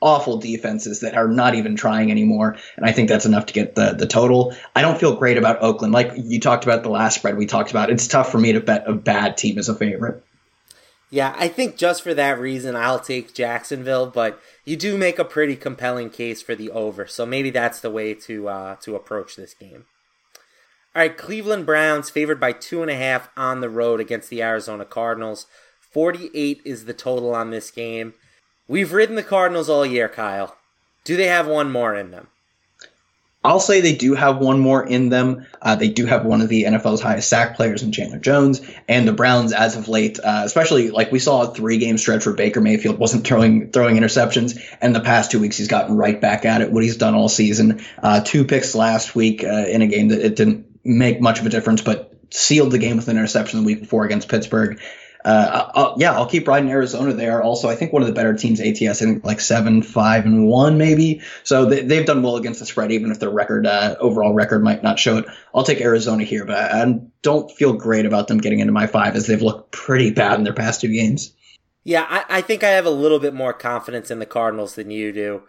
awful 0.00 0.38
defenses 0.38 1.00
that 1.00 1.16
are 1.16 1.26
not 1.26 1.56
even 1.56 1.74
trying 1.74 2.12
anymore, 2.12 2.56
and 2.76 2.86
I 2.86 2.92
think 2.92 3.08
that's 3.08 3.26
enough 3.26 3.46
to 3.46 3.52
get 3.52 3.74
the 3.74 3.94
the 3.94 4.06
total. 4.06 4.54
I 4.76 4.82
don't 4.82 4.98
feel 4.98 5.16
great 5.16 5.38
about 5.38 5.60
Oakland. 5.60 5.92
Like 5.92 6.12
you 6.16 6.38
talked 6.38 6.64
about 6.64 6.84
the 6.84 6.90
last 6.90 7.16
spread 7.16 7.36
we 7.36 7.46
talked 7.46 7.72
about, 7.72 7.90
it's 7.90 8.06
tough 8.06 8.30
for 8.30 8.38
me 8.38 8.52
to 8.52 8.60
bet 8.60 8.84
a 8.86 8.92
bad 8.92 9.36
team 9.36 9.58
as 9.58 9.68
a 9.68 9.74
favorite. 9.74 10.22
Yeah, 11.14 11.32
I 11.38 11.46
think 11.46 11.76
just 11.76 12.02
for 12.02 12.12
that 12.12 12.40
reason, 12.40 12.74
I'll 12.74 12.98
take 12.98 13.34
Jacksonville. 13.34 14.06
But 14.06 14.40
you 14.64 14.76
do 14.76 14.98
make 14.98 15.20
a 15.20 15.24
pretty 15.24 15.54
compelling 15.54 16.10
case 16.10 16.42
for 16.42 16.56
the 16.56 16.72
over, 16.72 17.06
so 17.06 17.24
maybe 17.24 17.50
that's 17.50 17.78
the 17.78 17.90
way 17.90 18.14
to 18.14 18.48
uh, 18.48 18.74
to 18.80 18.96
approach 18.96 19.36
this 19.36 19.54
game. 19.54 19.84
All 20.92 21.02
right, 21.02 21.16
Cleveland 21.16 21.66
Browns 21.66 22.10
favored 22.10 22.40
by 22.40 22.50
two 22.50 22.82
and 22.82 22.90
a 22.90 22.96
half 22.96 23.28
on 23.36 23.60
the 23.60 23.68
road 23.68 24.00
against 24.00 24.28
the 24.28 24.42
Arizona 24.42 24.84
Cardinals. 24.84 25.46
Forty-eight 25.78 26.60
is 26.64 26.84
the 26.84 26.92
total 26.92 27.32
on 27.32 27.50
this 27.50 27.70
game. 27.70 28.14
We've 28.66 28.92
ridden 28.92 29.14
the 29.14 29.22
Cardinals 29.22 29.68
all 29.70 29.86
year, 29.86 30.08
Kyle. 30.08 30.56
Do 31.04 31.16
they 31.16 31.28
have 31.28 31.46
one 31.46 31.70
more 31.70 31.94
in 31.94 32.10
them? 32.10 32.26
I'll 33.44 33.60
say 33.60 33.82
they 33.82 33.94
do 33.94 34.14
have 34.14 34.38
one 34.38 34.58
more 34.58 34.84
in 34.84 35.10
them. 35.10 35.46
Uh, 35.60 35.76
they 35.76 35.90
do 35.90 36.06
have 36.06 36.24
one 36.24 36.40
of 36.40 36.48
the 36.48 36.64
NFL's 36.64 37.02
highest 37.02 37.28
sack 37.28 37.56
players 37.56 37.82
in 37.82 37.92
Chandler 37.92 38.18
Jones, 38.18 38.62
and 38.88 39.06
the 39.06 39.12
Browns, 39.12 39.52
as 39.52 39.76
of 39.76 39.86
late, 39.86 40.18
uh, 40.18 40.42
especially 40.44 40.90
like 40.90 41.12
we 41.12 41.18
saw 41.18 41.42
a 41.42 41.54
three-game 41.54 41.98
stretch 41.98 42.24
where 42.24 42.34
Baker 42.34 42.62
Mayfield 42.62 42.98
wasn't 42.98 43.26
throwing 43.26 43.70
throwing 43.70 43.96
interceptions, 43.96 44.58
and 44.80 44.94
the 44.94 45.00
past 45.00 45.30
two 45.30 45.40
weeks 45.40 45.58
he's 45.58 45.68
gotten 45.68 45.96
right 45.96 46.18
back 46.18 46.46
at 46.46 46.62
it. 46.62 46.72
What 46.72 46.82
he's 46.82 46.96
done 46.96 47.14
all 47.14 47.28
season, 47.28 47.84
uh, 48.02 48.22
two 48.24 48.46
picks 48.46 48.74
last 48.74 49.14
week 49.14 49.44
uh, 49.44 49.66
in 49.68 49.82
a 49.82 49.86
game 49.86 50.08
that 50.08 50.24
it 50.24 50.36
didn't 50.36 50.66
make 50.82 51.20
much 51.20 51.38
of 51.38 51.44
a 51.44 51.50
difference, 51.50 51.82
but 51.82 52.12
sealed 52.30 52.72
the 52.72 52.78
game 52.78 52.96
with 52.96 53.08
an 53.08 53.16
interception 53.18 53.60
the 53.60 53.66
week 53.66 53.80
before 53.80 54.04
against 54.04 54.28
Pittsburgh 54.28 54.80
uh, 55.24 55.70
I'll, 55.74 55.94
yeah, 55.98 56.12
I'll 56.12 56.28
keep 56.28 56.46
riding 56.46 56.70
Arizona 56.70 57.14
there. 57.14 57.42
Also, 57.42 57.68
I 57.68 57.76
think 57.76 57.92
one 57.92 58.02
of 58.02 58.08
the 58.08 58.14
better 58.14 58.34
teams, 58.34 58.60
ATS, 58.60 59.00
I 59.00 59.06
think 59.06 59.24
like 59.24 59.40
seven, 59.40 59.82
five, 59.82 60.26
and 60.26 60.46
one 60.46 60.76
maybe. 60.76 61.22
So 61.44 61.64
they, 61.64 61.96
have 61.96 62.06
done 62.06 62.22
well 62.22 62.36
against 62.36 62.60
the 62.60 62.66
spread, 62.66 62.92
even 62.92 63.10
if 63.10 63.20
their 63.20 63.30
record, 63.30 63.66
uh, 63.66 63.96
overall 64.00 64.34
record, 64.34 64.62
might 64.62 64.82
not 64.82 64.98
show 64.98 65.16
it. 65.16 65.26
I'll 65.54 65.64
take 65.64 65.80
Arizona 65.80 66.24
here, 66.24 66.44
but 66.44 66.56
I, 66.56 66.82
I 66.82 67.00
don't 67.22 67.50
feel 67.50 67.72
great 67.72 68.04
about 68.04 68.28
them 68.28 68.38
getting 68.38 68.60
into 68.60 68.72
my 68.72 68.86
five 68.86 69.16
as 69.16 69.26
they've 69.26 69.40
looked 69.40 69.72
pretty 69.72 70.10
bad 70.10 70.38
in 70.38 70.44
their 70.44 70.52
past 70.52 70.82
two 70.82 70.92
games. 70.92 71.32
Yeah, 71.84 72.06
I, 72.08 72.24
I 72.28 72.40
think 72.42 72.62
I 72.62 72.70
have 72.70 72.86
a 72.86 72.90
little 72.90 73.18
bit 73.18 73.34
more 73.34 73.54
confidence 73.54 74.10
in 74.10 74.18
the 74.18 74.26
Cardinals 74.26 74.74
than 74.74 74.90
you 74.90 75.12
do. 75.12 75.42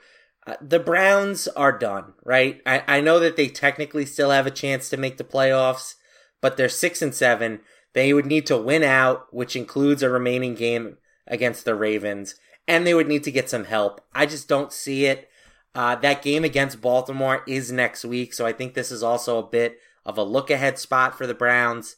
Uh, 0.48 0.56
the 0.62 0.80
Browns 0.80 1.48
are 1.50 1.78
done, 1.78 2.14
right? 2.24 2.62
I, 2.66 2.84
I 2.88 3.02
know 3.02 3.20
that 3.20 3.36
they 3.36 3.48
technically 3.48 4.06
still 4.06 4.30
have 4.30 4.48
a 4.48 4.52
chance 4.52 4.90
to 4.90 4.98
make 4.98 5.18
the 5.18 5.24
playoffs, 5.24 5.96
but 6.40 6.56
they're 6.56 6.70
six 6.70 7.02
and 7.02 7.14
seven. 7.14 7.62
They 7.96 8.14
would 8.14 8.26
need 8.26 8.46
to 8.48 8.58
win 8.58 8.84
out, 8.84 9.34
which 9.34 9.56
includes 9.56 10.04
a 10.04 10.10
remaining 10.10 10.54
game 10.54 10.98
against 11.26 11.64
the 11.64 11.76
Ravens, 11.76 12.36
and 12.68 12.86
they 12.86 12.94
would 12.94 13.08
need 13.08 13.24
to 13.24 13.32
get 13.32 13.50
some 13.50 13.64
help. 13.64 14.02
I 14.14 14.26
just 14.26 14.50
don't 14.50 14.74
see 14.74 15.06
it. 15.06 15.30
Uh, 15.74 15.96
that 15.96 16.22
game 16.22 16.44
against 16.44 16.82
Baltimore 16.82 17.42
is 17.48 17.72
next 17.72 18.04
week, 18.04 18.34
so 18.34 18.46
I 18.46 18.52
think 18.52 18.74
this 18.74 18.92
is 18.92 19.02
also 19.02 19.40
a 19.40 19.48
bit 19.48 19.80
of 20.06 20.18
a 20.18 20.24
look 20.24 20.50
ahead 20.50 20.78
spot 20.78 21.18
for 21.18 21.26
the 21.26 21.34
Browns. 21.34 21.96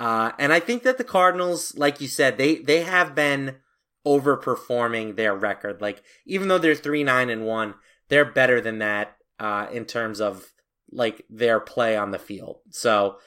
Uh, 0.00 0.32
and 0.36 0.52
I 0.52 0.58
think 0.58 0.82
that 0.82 0.98
the 0.98 1.04
Cardinals, 1.04 1.76
like 1.76 2.00
you 2.00 2.08
said, 2.08 2.38
they 2.38 2.56
they 2.56 2.82
have 2.82 3.14
been 3.14 3.56
overperforming 4.04 5.14
their 5.14 5.34
record. 5.34 5.80
Like 5.80 6.02
even 6.26 6.48
though 6.48 6.58
they're 6.58 6.74
three 6.74 7.04
nine 7.04 7.30
and 7.30 7.46
one, 7.46 7.74
they're 8.08 8.24
better 8.24 8.60
than 8.60 8.78
that 8.78 9.16
uh, 9.38 9.68
in 9.72 9.84
terms 9.84 10.20
of 10.20 10.52
like 10.90 11.24
their 11.30 11.60
play 11.60 11.96
on 11.96 12.10
the 12.10 12.18
field. 12.18 12.58
So 12.70 13.18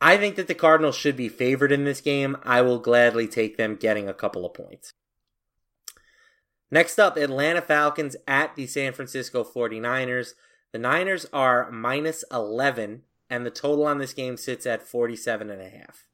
I 0.00 0.16
think 0.16 0.36
that 0.36 0.46
the 0.46 0.54
Cardinals 0.54 0.96
should 0.96 1.16
be 1.16 1.28
favored 1.28 1.72
in 1.72 1.84
this 1.84 2.00
game. 2.00 2.36
I 2.42 2.60
will 2.62 2.78
gladly 2.78 3.26
take 3.26 3.56
them 3.56 3.76
getting 3.76 4.08
a 4.08 4.14
couple 4.14 4.44
of 4.44 4.54
points. 4.54 4.92
Next 6.70 6.98
up, 6.98 7.16
Atlanta 7.16 7.62
Falcons 7.62 8.16
at 8.26 8.56
the 8.56 8.66
San 8.66 8.92
Francisco 8.92 9.44
49ers. 9.44 10.34
The 10.72 10.78
Niners 10.78 11.26
are 11.32 11.70
minus 11.70 12.24
11, 12.30 13.02
and 13.30 13.46
the 13.46 13.50
total 13.50 13.86
on 13.86 13.98
this 13.98 14.12
game 14.12 14.36
sits 14.36 14.66
at 14.66 14.86
47 14.86 15.48
and 15.50 15.62
a 15.62 15.68
half. 15.68 16.06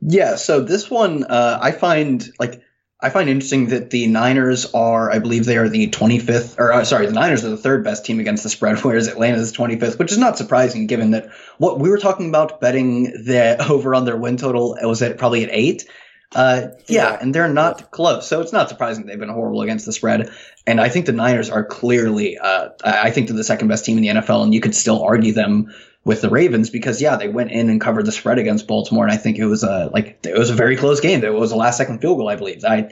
Yeah, 0.00 0.36
so 0.36 0.60
this 0.60 0.90
one 0.90 1.24
uh, 1.24 1.58
I 1.60 1.72
find 1.72 2.24
like 2.38 2.62
I 3.04 3.10
find 3.10 3.28
interesting 3.28 3.66
that 3.66 3.90
the 3.90 4.06
Niners 4.06 4.72
are, 4.72 5.10
I 5.10 5.18
believe 5.18 5.44
they 5.44 5.58
are 5.58 5.68
the 5.68 5.88
25th, 5.88 6.58
or 6.58 6.72
uh, 6.72 6.84
sorry, 6.86 7.04
the 7.04 7.12
Niners 7.12 7.44
are 7.44 7.50
the 7.50 7.58
third 7.58 7.84
best 7.84 8.06
team 8.06 8.18
against 8.18 8.42
the 8.42 8.48
spread, 8.48 8.78
whereas 8.82 9.08
Atlanta 9.08 9.36
is 9.36 9.52
25th, 9.52 9.98
which 9.98 10.10
is 10.10 10.16
not 10.16 10.38
surprising 10.38 10.86
given 10.86 11.10
that 11.10 11.28
what 11.58 11.78
we 11.78 11.90
were 11.90 11.98
talking 11.98 12.30
about 12.30 12.62
betting 12.62 13.04
the 13.04 13.62
over 13.70 13.94
on 13.94 14.06
their 14.06 14.16
win 14.16 14.38
total 14.38 14.78
was 14.82 15.02
at 15.02 15.18
probably 15.18 15.44
at 15.44 15.50
eight. 15.52 15.86
Uh, 16.34 16.68
yeah, 16.86 17.10
yeah, 17.10 17.18
and 17.20 17.34
they're 17.34 17.46
not 17.46 17.90
close, 17.90 18.26
so 18.26 18.40
it's 18.40 18.54
not 18.54 18.70
surprising 18.70 19.04
they've 19.04 19.20
been 19.20 19.28
horrible 19.28 19.60
against 19.60 19.84
the 19.84 19.92
spread. 19.92 20.30
And 20.66 20.80
I 20.80 20.88
think 20.88 21.04
the 21.04 21.12
Niners 21.12 21.50
are 21.50 21.62
clearly, 21.62 22.38
uh, 22.38 22.70
I 22.82 23.10
think 23.10 23.28
they're 23.28 23.36
the 23.36 23.44
second 23.44 23.68
best 23.68 23.84
team 23.84 23.98
in 23.98 24.02
the 24.02 24.20
NFL, 24.20 24.44
and 24.44 24.54
you 24.54 24.62
could 24.62 24.74
still 24.74 25.02
argue 25.02 25.34
them 25.34 25.74
with 26.04 26.20
the 26.20 26.28
Ravens 26.28 26.70
because 26.70 27.00
yeah, 27.00 27.16
they 27.16 27.28
went 27.28 27.50
in 27.50 27.70
and 27.70 27.80
covered 27.80 28.06
the 28.06 28.12
spread 28.12 28.38
against 28.38 28.66
Baltimore, 28.66 29.04
and 29.04 29.12
I 29.12 29.16
think 29.16 29.38
it 29.38 29.46
was 29.46 29.62
a 29.62 29.90
like 29.92 30.18
it 30.24 30.38
was 30.38 30.50
a 30.50 30.54
very 30.54 30.76
close 30.76 31.00
game. 31.00 31.24
It 31.24 31.32
was 31.32 31.52
a 31.52 31.56
last 31.56 31.78
second 31.78 32.00
field 32.00 32.18
goal, 32.18 32.28
I 32.28 32.36
believe. 32.36 32.64
I 32.64 32.90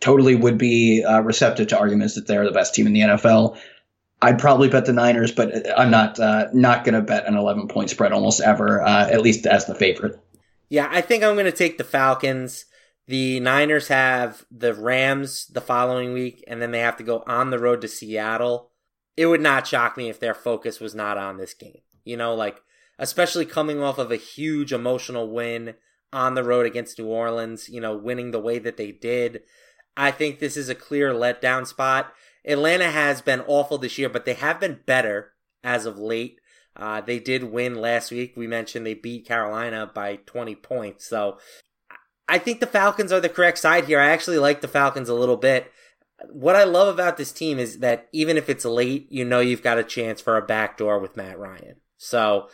totally 0.00 0.34
would 0.34 0.58
be 0.58 1.04
uh, 1.04 1.20
receptive 1.20 1.68
to 1.68 1.78
arguments 1.78 2.14
that 2.14 2.26
they're 2.26 2.44
the 2.44 2.52
best 2.52 2.74
team 2.74 2.86
in 2.86 2.92
the 2.92 3.00
NFL. 3.00 3.58
I'd 4.22 4.38
probably 4.38 4.68
bet 4.68 4.84
the 4.84 4.92
Niners, 4.92 5.32
but 5.32 5.78
I'm 5.78 5.90
not 5.90 6.20
uh, 6.20 6.48
not 6.52 6.84
going 6.84 6.94
to 6.94 7.02
bet 7.02 7.26
an 7.26 7.36
11 7.36 7.68
point 7.68 7.90
spread 7.90 8.12
almost 8.12 8.40
ever, 8.40 8.82
uh, 8.82 9.08
at 9.08 9.22
least 9.22 9.46
as 9.46 9.64
the 9.64 9.74
favorite. 9.74 10.20
Yeah, 10.68 10.88
I 10.90 11.00
think 11.00 11.24
I'm 11.24 11.34
going 11.34 11.46
to 11.46 11.52
take 11.52 11.78
the 11.78 11.84
Falcons. 11.84 12.66
The 13.06 13.40
Niners 13.40 13.88
have 13.88 14.44
the 14.50 14.74
Rams 14.74 15.46
the 15.46 15.60
following 15.60 16.12
week, 16.12 16.44
and 16.46 16.60
then 16.60 16.70
they 16.70 16.80
have 16.80 16.96
to 16.98 17.02
go 17.02 17.24
on 17.26 17.50
the 17.50 17.58
road 17.58 17.80
to 17.80 17.88
Seattle. 17.88 18.70
It 19.16 19.26
would 19.26 19.40
not 19.40 19.66
shock 19.66 19.96
me 19.96 20.08
if 20.08 20.20
their 20.20 20.34
focus 20.34 20.80
was 20.80 20.94
not 20.94 21.18
on 21.18 21.38
this 21.38 21.54
game. 21.54 21.80
You 22.04 22.16
know, 22.16 22.34
like, 22.34 22.60
especially 22.98 23.46
coming 23.46 23.82
off 23.82 23.98
of 23.98 24.10
a 24.10 24.16
huge 24.16 24.72
emotional 24.72 25.30
win 25.30 25.74
on 26.12 26.34
the 26.34 26.44
road 26.44 26.66
against 26.66 26.98
New 26.98 27.06
Orleans, 27.06 27.68
you 27.68 27.80
know, 27.80 27.96
winning 27.96 28.30
the 28.30 28.40
way 28.40 28.58
that 28.58 28.76
they 28.76 28.92
did. 28.92 29.42
I 29.96 30.10
think 30.10 30.38
this 30.38 30.56
is 30.56 30.68
a 30.68 30.74
clear 30.74 31.12
letdown 31.12 31.66
spot. 31.66 32.12
Atlanta 32.44 32.90
has 32.90 33.20
been 33.20 33.42
awful 33.46 33.78
this 33.78 33.98
year, 33.98 34.08
but 34.08 34.24
they 34.24 34.34
have 34.34 34.60
been 34.60 34.80
better 34.86 35.32
as 35.62 35.86
of 35.86 35.98
late. 35.98 36.40
Uh, 36.74 37.00
they 37.00 37.18
did 37.18 37.44
win 37.44 37.74
last 37.74 38.10
week. 38.10 38.34
We 38.36 38.46
mentioned 38.46 38.86
they 38.86 38.94
beat 38.94 39.26
Carolina 39.26 39.90
by 39.92 40.16
20 40.26 40.54
points. 40.56 41.06
So 41.06 41.38
I 42.28 42.38
think 42.38 42.60
the 42.60 42.66
Falcons 42.66 43.12
are 43.12 43.20
the 43.20 43.28
correct 43.28 43.58
side 43.58 43.84
here. 43.84 44.00
I 44.00 44.10
actually 44.10 44.38
like 44.38 44.62
the 44.62 44.68
Falcons 44.68 45.08
a 45.08 45.14
little 45.14 45.36
bit 45.36 45.70
what 46.28 46.56
I 46.56 46.64
love 46.64 46.92
about 46.92 47.16
this 47.16 47.32
team 47.32 47.58
is 47.58 47.78
that 47.78 48.08
even 48.12 48.36
if 48.36 48.48
it's 48.48 48.64
late, 48.64 49.10
you 49.10 49.24
know 49.24 49.40
you've 49.40 49.62
got 49.62 49.78
a 49.78 49.84
chance 49.84 50.20
for 50.20 50.36
a 50.36 50.42
backdoor 50.42 50.98
with 50.98 51.16
Matt 51.16 51.38
Ryan. 51.38 51.76
So 52.02 52.48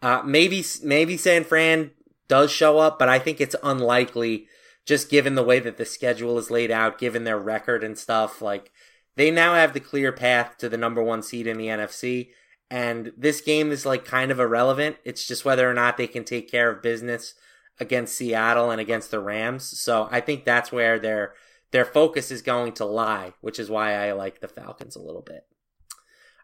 uh, 0.00 0.22
maybe 0.24 0.64
maybe 0.84 1.16
San 1.16 1.42
Fran 1.42 1.90
does 2.28 2.52
show 2.52 2.78
up, 2.78 3.00
but 3.00 3.08
I 3.08 3.18
think 3.18 3.40
it's 3.40 3.56
unlikely 3.60 4.46
just 4.86 5.10
given 5.10 5.34
the 5.34 5.42
way 5.42 5.58
that 5.58 5.76
the 5.76 5.84
schedule 5.84 6.38
is 6.38 6.52
laid 6.52 6.70
out, 6.70 6.98
given 6.98 7.24
their 7.24 7.38
record 7.38 7.82
and 7.82 7.98
stuff. 7.98 8.40
Like 8.40 8.70
they 9.16 9.32
now 9.32 9.54
have 9.54 9.72
the 9.72 9.80
clear 9.80 10.12
path 10.12 10.56
to 10.58 10.68
the 10.68 10.76
number 10.76 11.02
one 11.02 11.20
seed 11.20 11.48
in 11.48 11.58
the 11.58 11.66
NFC, 11.66 12.28
and 12.70 13.12
this 13.18 13.40
game 13.40 13.72
is 13.72 13.84
like 13.84 14.04
kind 14.04 14.30
of 14.30 14.38
irrelevant. 14.38 14.98
It's 15.04 15.26
just 15.26 15.44
whether 15.44 15.68
or 15.68 15.74
not 15.74 15.96
they 15.96 16.06
can 16.06 16.22
take 16.22 16.48
care 16.48 16.70
of 16.70 16.80
business 16.80 17.34
against 17.80 18.16
Seattle 18.16 18.70
and 18.70 18.80
against 18.80 19.10
the 19.10 19.18
Rams. 19.18 19.80
So 19.80 20.08
I 20.12 20.20
think 20.20 20.44
that's 20.44 20.70
where 20.70 21.00
their 21.00 21.34
their 21.72 21.84
focus 21.84 22.30
is 22.30 22.40
going 22.40 22.74
to 22.74 22.84
lie, 22.84 23.32
which 23.40 23.58
is 23.58 23.68
why 23.68 23.94
I 23.94 24.12
like 24.12 24.40
the 24.40 24.48
Falcons 24.48 24.94
a 24.94 25.02
little 25.02 25.22
bit. 25.22 25.44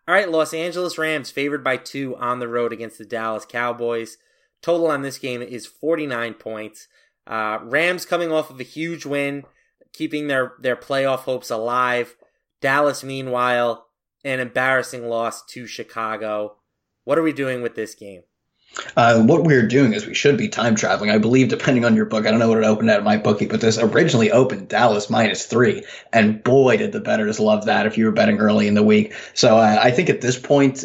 All 0.09 0.15
right, 0.15 0.31
Los 0.31 0.55
Angeles 0.55 0.97
Rams 0.97 1.31
favored 1.31 1.63
by 1.63 1.77
two 1.77 2.17
on 2.17 2.39
the 2.39 2.49
road 2.49 2.73
against 2.73 2.97
the 2.97 3.05
Dallas 3.05 3.45
Cowboys. 3.45 4.17
Total 4.63 4.87
on 4.87 5.03
this 5.03 5.19
game 5.19 5.43
is 5.43 5.67
49 5.67 6.33
points. 6.33 6.89
Uh, 7.27 7.59
Rams 7.63 8.07
coming 8.07 8.33
off 8.33 8.49
of 8.49 8.59
a 8.59 8.63
huge 8.63 9.05
win, 9.05 9.45
keeping 9.93 10.27
their, 10.27 10.55
their 10.63 10.77
playoff 10.77 11.21
hopes 11.21 11.51
alive. 11.51 12.17
Dallas, 12.63 13.05
meanwhile, 13.05 13.89
an 14.25 14.41
embarrassing 14.41 15.07
loss 15.07 15.45
to 15.45 15.67
Chicago. 15.67 16.57
What 17.05 17.19
are 17.19 17.23
we 17.23 17.35
doing 17.35 17.61
with 17.61 17.75
this 17.75 17.95
game? 17.95 18.23
Uh, 18.97 19.23
what 19.23 19.45
we're 19.45 19.67
doing 19.67 19.93
is 19.93 20.07
we 20.07 20.15
should 20.15 20.37
be 20.37 20.49
time 20.49 20.75
traveling. 20.75 21.11
I 21.11 21.19
believe, 21.19 21.49
depending 21.49 21.85
on 21.85 21.97
your 21.97 22.05
book, 22.05 22.27
I 22.27 22.31
don't 22.31 22.39
know 22.39 22.49
what 22.49 22.59
it 22.59 22.65
opened 22.65 22.91
at 22.91 23.03
my 23.03 23.17
bookie, 23.17 23.47
but 23.47 23.61
this 23.61 23.79
originally 23.79 24.31
opened 24.31 24.69
Dallas 24.69 25.11
minus 25.11 25.47
three, 25.47 25.85
and 26.13 26.43
boy, 26.43 26.77
did 26.77 26.93
the 26.93 27.01
bettors 27.01 27.41
love 27.41 27.67
that 27.67 27.87
if 27.87 27.99
you 27.99 28.05
were 28.05 28.13
betting 28.13 28.39
early 28.39 28.69
in 28.69 28.75
the 28.75 28.83
week. 28.83 29.15
So 29.35 29.57
uh, 29.57 29.79
I 29.81 29.91
think 29.91 30.11
at 30.11 30.21
this 30.21 30.39
point, 30.39 30.85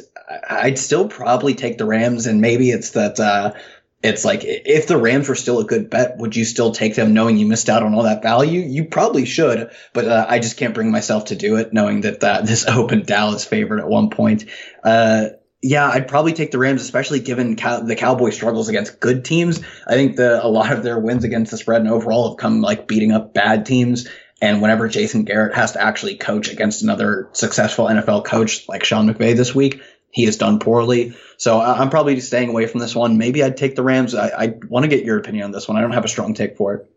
I'd 0.49 0.79
still 0.79 1.07
probably 1.07 1.53
take 1.53 1.77
the 1.77 1.85
Rams, 1.85 2.25
and 2.25 2.41
maybe 2.41 2.71
it's 2.71 2.91
that. 2.91 3.19
Uh, 3.19 3.53
it's 4.01 4.25
like 4.25 4.41
if 4.43 4.87
the 4.87 4.97
Rams 4.97 5.29
were 5.29 5.35
still 5.35 5.59
a 5.59 5.63
good 5.63 5.89
bet, 5.89 6.17
would 6.17 6.35
you 6.35 6.43
still 6.43 6.73
take 6.73 6.93
them 6.93 7.13
knowing 7.13 7.37
you 7.37 7.45
missed 7.45 7.69
out 7.69 7.83
on 7.83 7.93
all 7.93 8.03
that 8.03 8.21
value? 8.21 8.59
You 8.59 8.83
probably 8.83 9.23
should, 9.23 9.71
but 9.93 10.05
uh, 10.05 10.25
I 10.27 10.39
just 10.39 10.57
can't 10.57 10.73
bring 10.73 10.91
myself 10.91 11.25
to 11.25 11.37
do 11.37 11.55
it, 11.55 11.71
knowing 11.71 12.01
that 12.01 12.21
uh, 12.21 12.41
this 12.41 12.65
opened 12.67 13.05
Dallas 13.05 13.45
favorite 13.45 13.79
at 13.79 13.87
one 13.87 14.09
point. 14.09 14.45
Uh, 14.83 15.29
yeah, 15.63 15.87
I'd 15.87 16.09
probably 16.09 16.33
take 16.33 16.51
the 16.51 16.57
Rams, 16.57 16.81
especially 16.81 17.21
given 17.21 17.55
Cow- 17.55 17.79
the 17.79 17.95
Cowboys' 17.95 18.35
struggles 18.35 18.67
against 18.67 18.99
good 18.99 19.23
teams. 19.23 19.61
I 19.87 19.93
think 19.93 20.17
the 20.17 20.45
a 20.45 20.47
lot 20.47 20.73
of 20.73 20.83
their 20.83 20.99
wins 20.99 21.23
against 21.23 21.51
the 21.51 21.57
spread 21.57 21.79
and 21.79 21.89
overall 21.89 22.29
have 22.29 22.37
come 22.37 22.59
like 22.59 22.85
beating 22.85 23.13
up 23.13 23.33
bad 23.33 23.65
teams. 23.65 24.09
And 24.41 24.61
whenever 24.61 24.89
Jason 24.89 25.23
Garrett 25.23 25.55
has 25.55 25.71
to 25.71 25.81
actually 25.81 26.17
coach 26.17 26.51
against 26.51 26.83
another 26.83 27.29
successful 27.31 27.85
NFL 27.85 28.25
coach 28.25 28.67
like 28.67 28.83
Sean 28.83 29.07
McVay 29.07 29.37
this 29.37 29.55
week, 29.55 29.81
he 30.11 30.25
has 30.25 30.35
done 30.35 30.59
poorly. 30.59 31.15
So 31.37 31.61
I'm 31.61 31.89
probably 31.89 32.19
staying 32.19 32.49
away 32.49 32.67
from 32.67 32.81
this 32.81 32.93
one. 32.93 33.17
Maybe 33.17 33.41
I'd 33.41 33.55
take 33.55 33.77
the 33.77 33.83
Rams. 33.83 34.13
I, 34.13 34.27
I 34.27 34.53
want 34.67 34.83
to 34.83 34.89
get 34.89 35.05
your 35.05 35.17
opinion 35.17 35.45
on 35.45 35.51
this 35.51 35.69
one. 35.69 35.77
I 35.77 35.81
don't 35.81 35.93
have 35.93 36.03
a 36.03 36.09
strong 36.09 36.33
take 36.33 36.57
for 36.57 36.73
it. 36.73 36.89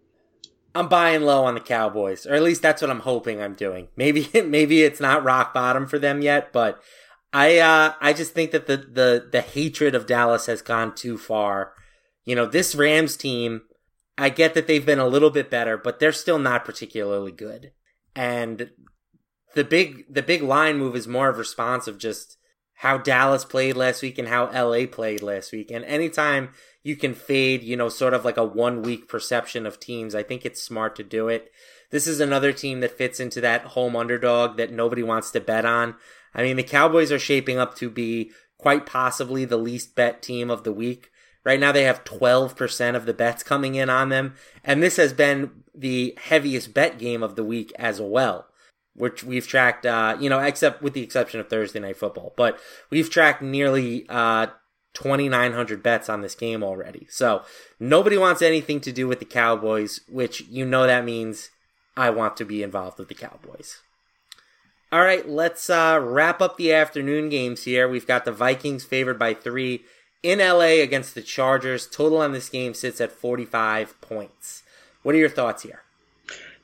I'm 0.75 0.89
buying 0.89 1.23
low 1.23 1.45
on 1.45 1.55
the 1.55 1.61
Cowboys, 1.61 2.27
or 2.27 2.35
at 2.35 2.43
least 2.43 2.63
that's 2.63 2.83
what 2.83 2.91
I'm 2.91 3.01
hoping 3.01 3.41
I'm 3.41 3.55
doing. 3.55 3.89
Maybe 3.97 4.29
maybe 4.45 4.83
it's 4.83 5.01
not 5.01 5.23
rock 5.23 5.55
bottom 5.55 5.87
for 5.87 6.01
them 6.01 6.21
yet, 6.21 6.53
but 6.53 6.83
I 7.37 7.59
uh, 7.59 7.93
I 8.01 8.15
just 8.15 8.33
think 8.33 8.53
that 8.53 8.67
the 8.67 8.79
the 8.79 9.29
the 9.31 9.43
hatred 9.43 9.95
of 9.95 10.07
Dallas 10.07 10.47
has 10.47 10.63
gone 10.63 10.95
too 10.95 11.19
far. 11.19 11.75
You 12.25 12.35
know, 12.35 12.47
this 12.47 12.75
Rams 12.75 13.15
team, 13.15 13.61
I 14.17 14.31
get 14.31 14.55
that 14.55 14.67
they've 14.67 14.87
been 14.87 14.99
a 14.99 15.07
little 15.07 15.29
bit 15.29 15.51
better, 15.51 15.77
but 15.77 16.01
they're 16.01 16.13
still 16.13 16.39
not 16.39 16.65
particularly 16.65 17.33
good. 17.33 17.73
And 18.15 18.71
the 19.55 19.65
big 19.65 20.07
the 20.09 20.23
big 20.23 20.41
line 20.41 20.79
move 20.79 20.97
is 20.97 21.07
more 21.07 21.29
of 21.29 21.37
response 21.37 21.87
of 21.87 21.99
just 21.99 22.39
how 22.77 22.97
Dallas 22.97 23.45
played 23.45 23.77
last 23.77 24.01
week 24.01 24.17
and 24.17 24.29
how 24.29 24.47
LA 24.47 24.87
played 24.87 25.23
last 25.23 25.53
week. 25.53 25.71
And 25.71 25.85
anytime 25.85 26.55
you 26.83 26.97
can 26.97 27.13
fade, 27.13 27.63
you 27.63 27.77
know, 27.77 27.91
sort 27.91 28.15
of 28.15 28.25
like 28.25 28.39
a 28.39 28.45
one 28.45 28.81
week 28.81 29.09
perception 29.09 29.67
of 29.67 29.79
teams, 29.79 30.15
I 30.15 30.23
think 30.23 30.47
it's 30.47 30.63
smart 30.63 30.97
to 30.97 31.03
do 31.03 31.29
it. 31.29 31.51
This 31.91 32.07
is 32.07 32.19
another 32.19 32.53
team 32.53 32.81
that 32.81 32.97
fits 32.97 33.21
into 33.21 33.43
that 33.43 33.63
home 33.63 33.95
underdog 33.95 34.57
that 34.57 34.73
nobody 34.73 35.03
wants 35.03 35.31
to 35.33 35.41
bet 35.41 35.67
on. 35.67 35.97
I 36.37 36.43
mean, 36.43 36.57
the 36.57 36.63
Cowboys 36.63 37.11
are 37.11 37.19
shaping 37.19 37.59
up 37.59 37.75
to 37.77 37.91
be 37.91 38.31
quite 38.59 38.87
possibly 38.87 39.45
the 39.45 39.57
least 39.57 39.97
bet 39.97 40.23
team 40.23 40.51
of 40.51 40.63
the 40.63 40.73
week. 40.73 41.11
Right 41.45 41.59
now, 41.59 41.73
they 41.73 41.85
have 41.85 42.05
12% 42.05 42.95
of 42.95 43.07
the 43.07 43.15
bets 43.15 43.43
coming 43.43 43.75
in 43.75 43.89
on 43.89 44.11
them. 44.11 44.35
And 44.63 44.83
this 44.83 44.97
has 44.97 45.13
been 45.13 45.65
the 45.75 46.17
heaviest 46.21 46.75
bet 46.75 46.99
game 46.99 47.23
of 47.23 47.37
the 47.37 47.45
week 47.45 47.73
as 47.79 48.01
well, 48.01 48.47
which 48.95 49.25
we've 49.25 49.47
tracked, 49.47 49.87
uh, 49.87 50.17
you 50.21 50.29
know, 50.29 50.41
except 50.41 50.83
with 50.83 50.93
the 50.93 51.03
exception 51.03 51.41
of 51.41 51.49
Thursday 51.49 51.81
Night 51.81 51.97
Football. 51.97 52.35
But 52.37 52.59
we've 52.91 53.09
tracked 53.09 53.43
nearly 53.43 54.07
uh, 54.09 54.49
2,900 54.95 55.83
bets 55.83 56.09
on 56.09 56.21
this 56.21 56.35
game 56.35 56.63
already. 56.63 57.07
So 57.09 57.43
nobody 57.79 58.19
wants 58.19 58.43
anything 58.43 58.81
to 58.81 58.93
do 58.93 59.07
with 59.07 59.21
the 59.21 59.25
Cowboys, 59.25 60.01
which 60.09 60.43
you 60.43 60.67
know 60.67 60.87
that 60.87 61.05
means 61.05 61.51
I 61.97 62.11
want 62.11 62.37
to 62.39 62.45
be 62.45 62.63
involved 62.63 62.99
with 62.99 63.09
the 63.09 63.15
Cowboys. 63.15 63.81
All 64.97 65.03
right, 65.03 65.29
let's 65.29 65.69
uh, 65.69 66.01
wrap 66.03 66.41
up 66.41 66.57
the 66.57 66.73
afternoon 66.73 67.29
games 67.29 67.65
here. 67.65 67.87
We've 67.87 68.07
got 68.07 68.25
the 68.25 68.33
Vikings 68.33 68.83
favored 68.83 69.19
by 69.19 69.35
three 69.35 69.85
in 70.23 70.39
LA 70.39 70.81
against 70.81 71.15
the 71.15 71.21
Chargers. 71.21 71.87
Total 71.87 72.17
on 72.17 72.33
this 72.33 72.49
game 72.49 72.73
sits 72.73 72.99
at 72.99 73.13
45 73.13 74.01
points. 74.01 74.63
What 75.03 75.15
are 75.15 75.19
your 75.19 75.29
thoughts 75.29 75.65
here? 75.65 75.83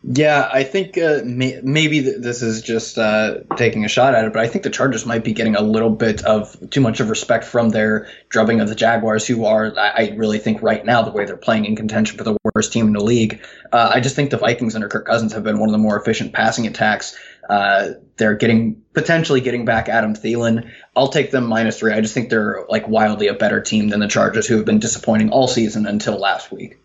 Yeah, 0.05 0.49
I 0.51 0.65
think 0.65 0.97
uh, 0.97 1.21
may- 1.25 1.61
maybe 1.63 2.01
th- 2.01 2.17
this 2.21 2.43
is 2.43 2.63
just 2.63 2.97
uh, 2.97 3.41
taking 3.57 3.85
a 3.85 3.89
shot 3.89 4.15
at 4.15 4.25
it, 4.25 4.33
but 4.33 4.43
I 4.43 4.49
think 4.49 4.65
the 4.65 4.71
Chargers 4.71 5.05
might 5.05 5.25
be 5.25 5.33
getting 5.33 5.55
a 5.55 5.63
little 5.63 5.91
bit 5.91 6.25
of 6.25 6.57
too 6.71 6.81
much 6.81 7.01
of 7.01 7.11
respect 7.11 7.45
from 7.45 7.69
their 7.69 8.09
drubbing 8.31 8.61
of 8.61 8.69
the 8.69 8.75
Jaguars, 8.75 9.27
who 9.27 9.45
are, 9.45 9.79
I, 9.79 9.91
I 9.91 10.15
really 10.17 10.39
think, 10.39 10.63
right 10.63 10.85
now, 10.85 11.03
the 11.03 11.13
way 11.13 11.27
they're 11.27 11.37
playing 11.37 11.67
in 11.67 11.77
contention 11.77 12.17
for 12.17 12.25
the 12.25 12.37
worst 12.55 12.73
team 12.73 12.87
in 12.87 12.95
the 12.95 13.05
league. 13.05 13.45
Uh, 13.71 13.93
I 13.95 14.01
just 14.01 14.17
think 14.17 14.31
the 14.31 14.39
Vikings 14.39 14.75
under 14.75 14.89
Kirk 14.89 15.07
Cousins 15.07 15.35
have 15.35 15.45
been 15.45 15.59
one 15.59 15.69
of 15.69 15.73
the 15.73 15.79
more 15.79 16.01
efficient 16.01 16.33
passing 16.33 16.67
attacks. 16.67 17.15
Uh, 17.49 17.91
they're 18.17 18.37
getting 18.37 18.83
potentially 18.93 19.41
getting 19.41 19.65
back 19.65 19.89
Adam 19.89 20.15
Thielen. 20.15 20.71
I'll 20.95 21.09
take 21.09 21.31
them 21.31 21.47
minus 21.47 21.79
three. 21.79 21.93
I 21.93 22.01
just 22.01 22.15
think 22.15 22.31
they're 22.31 22.65
like 22.69 22.87
wildly 22.89 23.27
a 23.27 23.35
better 23.35 23.61
team 23.61 23.89
than 23.89 24.01
the 24.01 24.09
Chargers, 24.09 24.47
who 24.47 24.57
have 24.57 24.65
been 24.65 24.79
disappointing 24.79 25.31
all 25.31 25.49
season 25.49 25.87
until 25.87 26.19
last 26.19 26.53
week. 26.53 26.79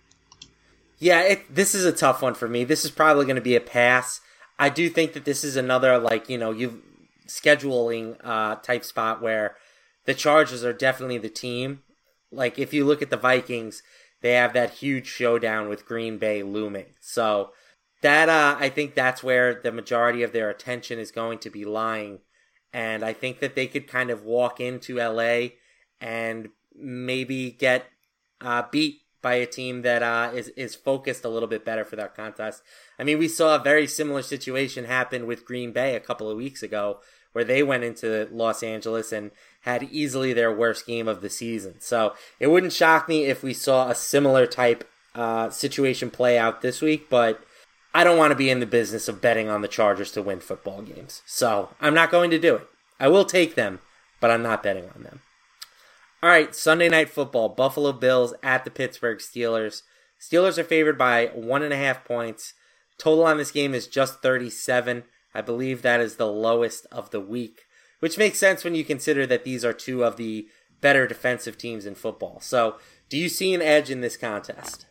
Yeah, 1.00 1.22
it, 1.22 1.54
this 1.54 1.76
is 1.76 1.86
a 1.86 1.92
tough 1.92 2.22
one 2.22 2.34
for 2.34 2.48
me. 2.48 2.64
This 2.64 2.84
is 2.84 2.92
probably 2.92 3.26
going 3.26 3.36
to 3.36 3.42
be 3.42 3.56
a 3.56 3.62
pass. 3.62 4.20
I 4.58 4.70
do 4.70 4.90
think 4.90 5.14
that 5.14 5.26
this 5.26 5.44
is 5.44 5.56
another 5.56 6.00
like 6.00 6.30
you 6.30 6.38
know 6.38 6.52
you 6.52 6.82
scheduling 7.28 8.18
uh, 8.24 8.56
type 8.56 8.84
spot 8.84 9.22
where 9.22 9.56
the 10.06 10.14
Chargers 10.14 10.64
are 10.64 10.74
definitely 10.74 11.20
the 11.20 11.30
team. 11.30 11.84
Like 12.32 12.58
if 12.58 12.74
you 12.74 12.86
look 12.86 13.02
at 13.02 13.10
the 13.10 13.18
Vikings, 13.18 13.84
they 14.22 14.34
have 14.34 14.54
that 14.54 14.76
huge 14.76 15.08
showdown 15.08 15.70
with 15.70 15.86
Green 15.86 16.18
Bay 16.18 16.42
looming. 16.42 16.88
So 17.00 17.52
that 18.02 18.30
uh, 18.30 18.58
I 18.60 18.70
think 18.70 18.96
that's 18.96 19.24
where 19.24 19.56
the 19.56 19.72
majority 19.72 20.24
of 20.24 20.32
their 20.32 20.50
attention 20.50 21.00
is 21.00 21.12
going 21.12 21.40
to 21.40 21.50
be 21.50 21.66
lying, 21.66 22.20
and 22.72 23.04
I 23.04 23.14
think 23.14 23.40
that 23.40 23.56
they 23.56 23.68
could 23.68 23.88
kind 23.88 24.10
of 24.10 24.24
walk 24.24 24.60
into 24.60 24.98
LA 24.98 25.50
and 26.00 26.50
maybe 26.76 27.52
get 27.52 27.86
uh, 28.42 28.64
beat 28.72 29.02
by 29.22 29.36
a 29.36 29.46
team 29.46 29.82
that 29.82 30.04
uh, 30.04 30.32
is 30.34 30.50
is 30.50 30.76
focused 30.76 31.26
a 31.26 31.30
little 31.30 31.50
bit 31.50 31.66
better 31.66 31.84
for 31.84 31.96
that 31.96 32.16
contest. 32.16 32.62
I 33.00 33.04
mean, 33.04 33.18
we 33.18 33.28
saw 33.28 33.56
a 33.56 33.64
very 33.64 33.88
similar 33.88 34.22
situation 34.22 34.86
happen 34.86 35.26
with 35.26 35.46
Green 35.46 35.72
Bay 35.72 35.96
a 35.96 36.00
couple 36.00 36.30
of 36.30 36.38
weeks 36.38 36.62
ago, 36.64 37.00
where 37.34 37.44
they 37.44 37.64
went 37.64 37.84
into 37.84 38.28
Los 38.32 38.64
Angeles 38.64 39.12
and 39.12 39.32
had 39.62 39.84
easily 39.84 40.34
their 40.34 40.56
worst 40.56 40.86
game 40.86 41.08
of 41.08 41.22
the 41.22 41.30
season. 41.30 41.76
So 41.80 42.14
it 42.40 42.48
wouldn't 42.48 42.74
shock 42.74 43.10
me 43.10 43.26
if 43.26 43.44
we 43.44 43.54
saw 43.54 43.90
a 43.90 43.96
similar 43.96 44.46
type 44.46 44.88
uh, 45.16 45.50
situation 45.50 46.10
play 46.12 46.38
out 46.38 46.62
this 46.62 46.82
week, 46.82 47.10
but. 47.10 47.42
I 47.98 48.04
don't 48.04 48.20
want 48.20 48.30
to 48.30 48.36
be 48.36 48.52
in 48.52 48.60
the 48.60 48.68
business 48.68 49.08
of 49.08 49.22
betting 49.22 49.50
on 49.50 49.62
the 49.62 49.68
Chargers 49.68 50.12
to 50.12 50.22
win 50.22 50.40
football 50.40 50.84
games. 50.84 51.24
So 51.26 51.70
I'm 51.82 51.96
not 51.96 52.12
going 52.12 52.30
to 52.30 52.38
do 52.38 52.54
it. 52.58 52.68
I 53.00 53.08
will 53.08 53.26
take 53.26 53.56
them, 53.56 53.80
but 54.20 54.30
I'm 54.30 54.44
not 54.44 54.62
betting 54.62 54.88
on 54.96 55.02
them. 55.02 55.22
All 56.22 56.30
right, 56.30 56.54
Sunday 56.54 56.90
night 56.90 57.10
football. 57.10 57.50
Buffalo 57.50 57.92
Bills 57.92 58.36
at 58.44 58.66
the 58.66 58.70
Pittsburgh 58.70 59.18
Steelers. 59.18 59.82
Steelers 60.22 60.60
are 60.60 60.64
favored 60.64 60.96
by 60.96 61.32
one 61.34 61.64
and 61.64 61.74
a 61.74 61.78
half 61.78 62.06
points. 62.06 62.54
Total 63.00 63.26
on 63.26 63.38
this 63.38 63.50
game 63.50 63.74
is 63.74 63.88
just 63.88 64.22
37. 64.22 65.04
I 65.34 65.42
believe 65.42 65.82
that 65.82 66.00
is 66.00 66.18
the 66.18 66.28
lowest 66.28 66.86
of 66.92 67.10
the 67.10 67.20
week, 67.20 67.62
which 68.00 68.20
makes 68.20 68.38
sense 68.38 68.64
when 68.64 68.76
you 68.76 68.86
consider 68.86 69.26
that 69.26 69.44
these 69.44 69.66
are 69.66 69.74
two 69.74 70.04
of 70.04 70.18
the 70.18 70.46
better 70.82 71.08
defensive 71.08 71.58
teams 71.58 71.88
in 71.88 71.96
football. 71.96 72.42
So, 72.42 72.76
do 73.10 73.18
you 73.18 73.28
see 73.28 73.56
an 73.56 73.64
edge 73.64 73.90
in 73.90 74.02
this 74.02 74.18
contest? 74.18 74.86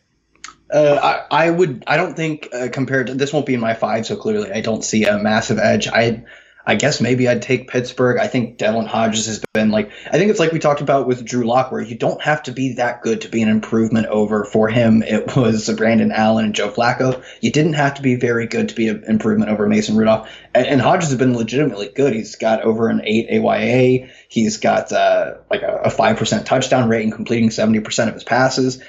Uh, 0.69 1.23
I, 1.31 1.45
I 1.45 1.49
would. 1.49 1.83
I 1.87 1.97
don't 1.97 2.15
think 2.15 2.49
uh, 2.53 2.67
compared 2.71 3.07
to 3.07 3.13
this 3.13 3.31
won't 3.31 3.45
be 3.45 3.53
in 3.53 3.59
my 3.59 3.73
five, 3.73 4.05
so 4.05 4.17
clearly 4.17 4.51
I 4.51 4.61
don't 4.61 4.83
see 4.83 5.05
a 5.05 5.17
massive 5.17 5.59
edge. 5.59 5.87
I, 5.87 6.25
I 6.65 6.75
guess 6.75 6.99
maybe 6.99 7.29
I'd 7.29 7.41
take 7.41 7.69
Pittsburgh. 7.69 8.19
I 8.19 8.27
think 8.27 8.57
Devlin 8.57 8.85
Hodges 8.85 9.27
has 9.27 9.41
been 9.53 9.71
like. 9.71 9.91
I 10.05 10.17
think 10.17 10.29
it's 10.29 10.41
like 10.41 10.51
we 10.51 10.59
talked 10.59 10.81
about 10.81 11.07
with 11.07 11.23
Drew 11.23 11.45
Lock, 11.45 11.71
where 11.71 11.79
you 11.79 11.95
don't 11.95 12.21
have 12.21 12.43
to 12.43 12.51
be 12.51 12.73
that 12.73 13.01
good 13.01 13.21
to 13.21 13.29
be 13.29 13.41
an 13.41 13.47
improvement 13.47 14.07
over. 14.07 14.43
For 14.43 14.67
him, 14.67 15.03
it 15.03 15.33
was 15.37 15.69
Brandon 15.69 16.11
Allen 16.11 16.43
and 16.43 16.53
Joe 16.53 16.69
Flacco. 16.69 17.23
You 17.39 17.51
didn't 17.53 17.73
have 17.73 17.93
to 17.93 18.01
be 18.01 18.15
very 18.15 18.47
good 18.47 18.67
to 18.67 18.75
be 18.75 18.89
an 18.89 19.05
improvement 19.07 19.49
over 19.49 19.69
Mason 19.69 19.95
Rudolph. 19.95 20.29
And, 20.53 20.67
and 20.67 20.81
Hodges 20.81 21.11
has 21.11 21.17
been 21.17 21.37
legitimately 21.37 21.93
good. 21.95 22.11
He's 22.11 22.35
got 22.35 22.63
over 22.63 22.89
an 22.89 23.03
eight 23.05 23.29
AYA. 23.29 24.09
He's 24.27 24.57
got 24.57 24.91
uh, 24.91 25.35
like 25.49 25.61
a 25.61 25.89
five 25.89 26.17
percent 26.17 26.45
touchdown 26.45 26.89
rate 26.89 27.03
and 27.03 27.13
completing 27.13 27.51
seventy 27.51 27.79
percent 27.79 28.09
of 28.09 28.15
his 28.15 28.25
passes 28.25 28.83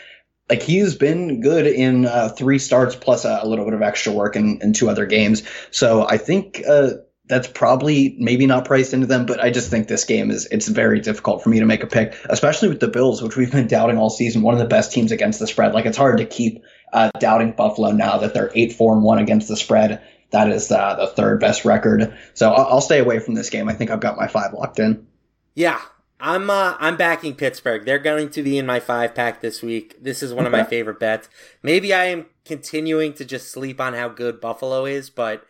like 0.48 0.62
he's 0.62 0.94
been 0.94 1.40
good 1.40 1.66
in 1.66 2.06
uh, 2.06 2.28
three 2.30 2.58
starts 2.58 2.96
plus 2.96 3.24
a, 3.24 3.46
little 3.46 3.64
bit 3.64 3.74
of 3.74 3.82
extra 3.82 4.12
work 4.12 4.36
in, 4.36 4.60
in 4.62 4.72
two 4.72 4.88
other 4.88 5.06
games. 5.06 5.42
So 5.70 6.06
I 6.06 6.16
think 6.16 6.62
uh, 6.66 6.90
that's 7.26 7.46
probably 7.46 8.16
maybe 8.18 8.46
not 8.46 8.64
priced 8.64 8.94
into 8.94 9.06
them, 9.06 9.26
but 9.26 9.40
I 9.40 9.50
just 9.50 9.70
think 9.70 9.86
this 9.86 10.04
game 10.04 10.30
is 10.30 10.46
it's 10.46 10.66
very 10.66 11.00
difficult 11.00 11.42
for 11.42 11.50
me 11.50 11.60
to 11.60 11.66
make 11.66 11.82
a 11.82 11.86
pick, 11.86 12.16
especially 12.28 12.68
with 12.68 12.80
the 12.80 12.88
Bills, 12.88 13.22
which 13.22 13.36
we've 13.36 13.52
been 13.52 13.68
doubting 13.68 13.98
all 13.98 14.10
season. 14.10 14.42
One 14.42 14.54
of 14.54 14.60
the 14.60 14.66
best 14.66 14.92
teams 14.92 15.12
against 15.12 15.38
the 15.38 15.46
spread. 15.46 15.74
Like 15.74 15.86
it's 15.86 15.98
hard 15.98 16.18
to 16.18 16.24
keep 16.24 16.64
uh, 16.92 17.10
doubting 17.20 17.52
Buffalo 17.52 17.92
now 17.92 18.18
that 18.18 18.32
they're 18.32 18.50
eight 18.54 18.72
four 18.72 18.94
and 18.94 19.02
one 19.02 19.18
against 19.18 19.48
the 19.48 19.56
spread. 19.56 20.02
That 20.30 20.50
is 20.50 20.70
uh, 20.70 20.96
the 20.96 21.06
third 21.06 21.40
best 21.40 21.64
record. 21.64 22.16
So 22.34 22.50
I'll, 22.50 22.66
I'll 22.66 22.80
stay 22.80 22.98
away 22.98 23.18
from 23.18 23.34
this 23.34 23.50
game. 23.50 23.68
I 23.68 23.74
think 23.74 23.90
I've 23.90 24.00
got 24.00 24.16
my 24.16 24.28
five 24.28 24.52
locked 24.52 24.78
in. 24.78 25.06
Yeah, 25.54 25.80
I'm 26.20 26.50
uh, 26.50 26.76
I'm 26.80 26.96
backing 26.96 27.34
Pittsburgh. 27.34 27.84
They're 27.84 27.98
going 27.98 28.30
to 28.30 28.42
be 28.42 28.58
in 28.58 28.66
my 28.66 28.80
five 28.80 29.14
pack 29.14 29.40
this 29.40 29.62
week. 29.62 30.02
This 30.02 30.22
is 30.22 30.34
one 30.34 30.46
of 30.46 30.52
my 30.52 30.64
favorite 30.64 30.98
bets. 30.98 31.28
Maybe 31.62 31.94
I 31.94 32.06
am 32.06 32.26
continuing 32.44 33.12
to 33.14 33.24
just 33.24 33.52
sleep 33.52 33.80
on 33.80 33.94
how 33.94 34.08
good 34.08 34.40
Buffalo 34.40 34.84
is, 34.84 35.10
but 35.10 35.44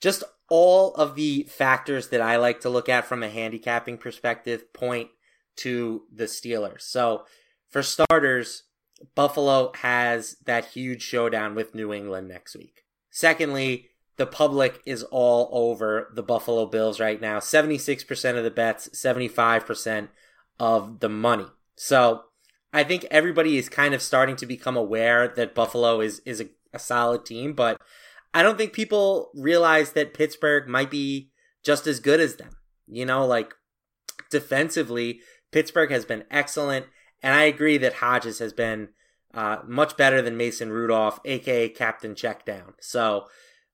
just 0.00 0.24
all 0.48 0.94
of 0.94 1.14
the 1.14 1.42
factors 1.44 2.08
that 2.08 2.20
I 2.20 2.36
like 2.36 2.60
to 2.60 2.70
look 2.70 2.88
at 2.88 3.04
from 3.04 3.22
a 3.22 3.28
handicapping 3.28 3.98
perspective 3.98 4.72
point 4.72 5.10
to 5.56 6.04
the 6.12 6.24
Steelers. 6.24 6.82
So, 6.82 7.24
for 7.68 7.82
starters, 7.82 8.64
Buffalo 9.14 9.72
has 9.76 10.36
that 10.44 10.66
huge 10.66 11.02
showdown 11.02 11.54
with 11.54 11.74
New 11.74 11.92
England 11.92 12.28
next 12.28 12.56
week. 12.56 12.84
Secondly, 13.10 13.90
the 14.16 14.26
public 14.26 14.80
is 14.86 15.02
all 15.04 15.48
over 15.52 16.10
the 16.14 16.22
Buffalo 16.22 16.66
Bills 16.66 17.00
right 17.00 17.20
now. 17.20 17.38
76% 17.38 18.36
of 18.36 18.44
the 18.44 18.50
bets, 18.50 18.88
75% 18.90 20.08
of 20.60 21.00
the 21.00 21.08
money. 21.08 21.46
So, 21.76 22.24
I 22.74 22.82
think 22.82 23.06
everybody 23.08 23.56
is 23.56 23.68
kind 23.68 23.94
of 23.94 24.02
starting 24.02 24.34
to 24.36 24.46
become 24.46 24.76
aware 24.76 25.28
that 25.28 25.54
Buffalo 25.54 26.00
is 26.00 26.20
is 26.26 26.40
a, 26.40 26.48
a 26.72 26.80
solid 26.80 27.24
team, 27.24 27.52
but 27.52 27.80
I 28.34 28.42
don't 28.42 28.58
think 28.58 28.72
people 28.72 29.30
realize 29.32 29.92
that 29.92 30.12
Pittsburgh 30.12 30.66
might 30.68 30.90
be 30.90 31.30
just 31.62 31.86
as 31.86 32.00
good 32.00 32.18
as 32.18 32.34
them. 32.34 32.56
You 32.88 33.06
know, 33.06 33.24
like 33.24 33.54
defensively, 34.28 35.20
Pittsburgh 35.52 35.92
has 35.92 36.04
been 36.04 36.24
excellent, 36.32 36.86
and 37.22 37.32
I 37.32 37.44
agree 37.44 37.78
that 37.78 37.94
Hodges 37.94 38.40
has 38.40 38.52
been 38.52 38.88
uh, 39.32 39.58
much 39.66 39.96
better 39.96 40.20
than 40.20 40.36
Mason 40.36 40.70
Rudolph, 40.70 41.20
aka 41.24 41.68
Captain 41.68 42.16
Checkdown. 42.16 42.74
So, 42.80 43.26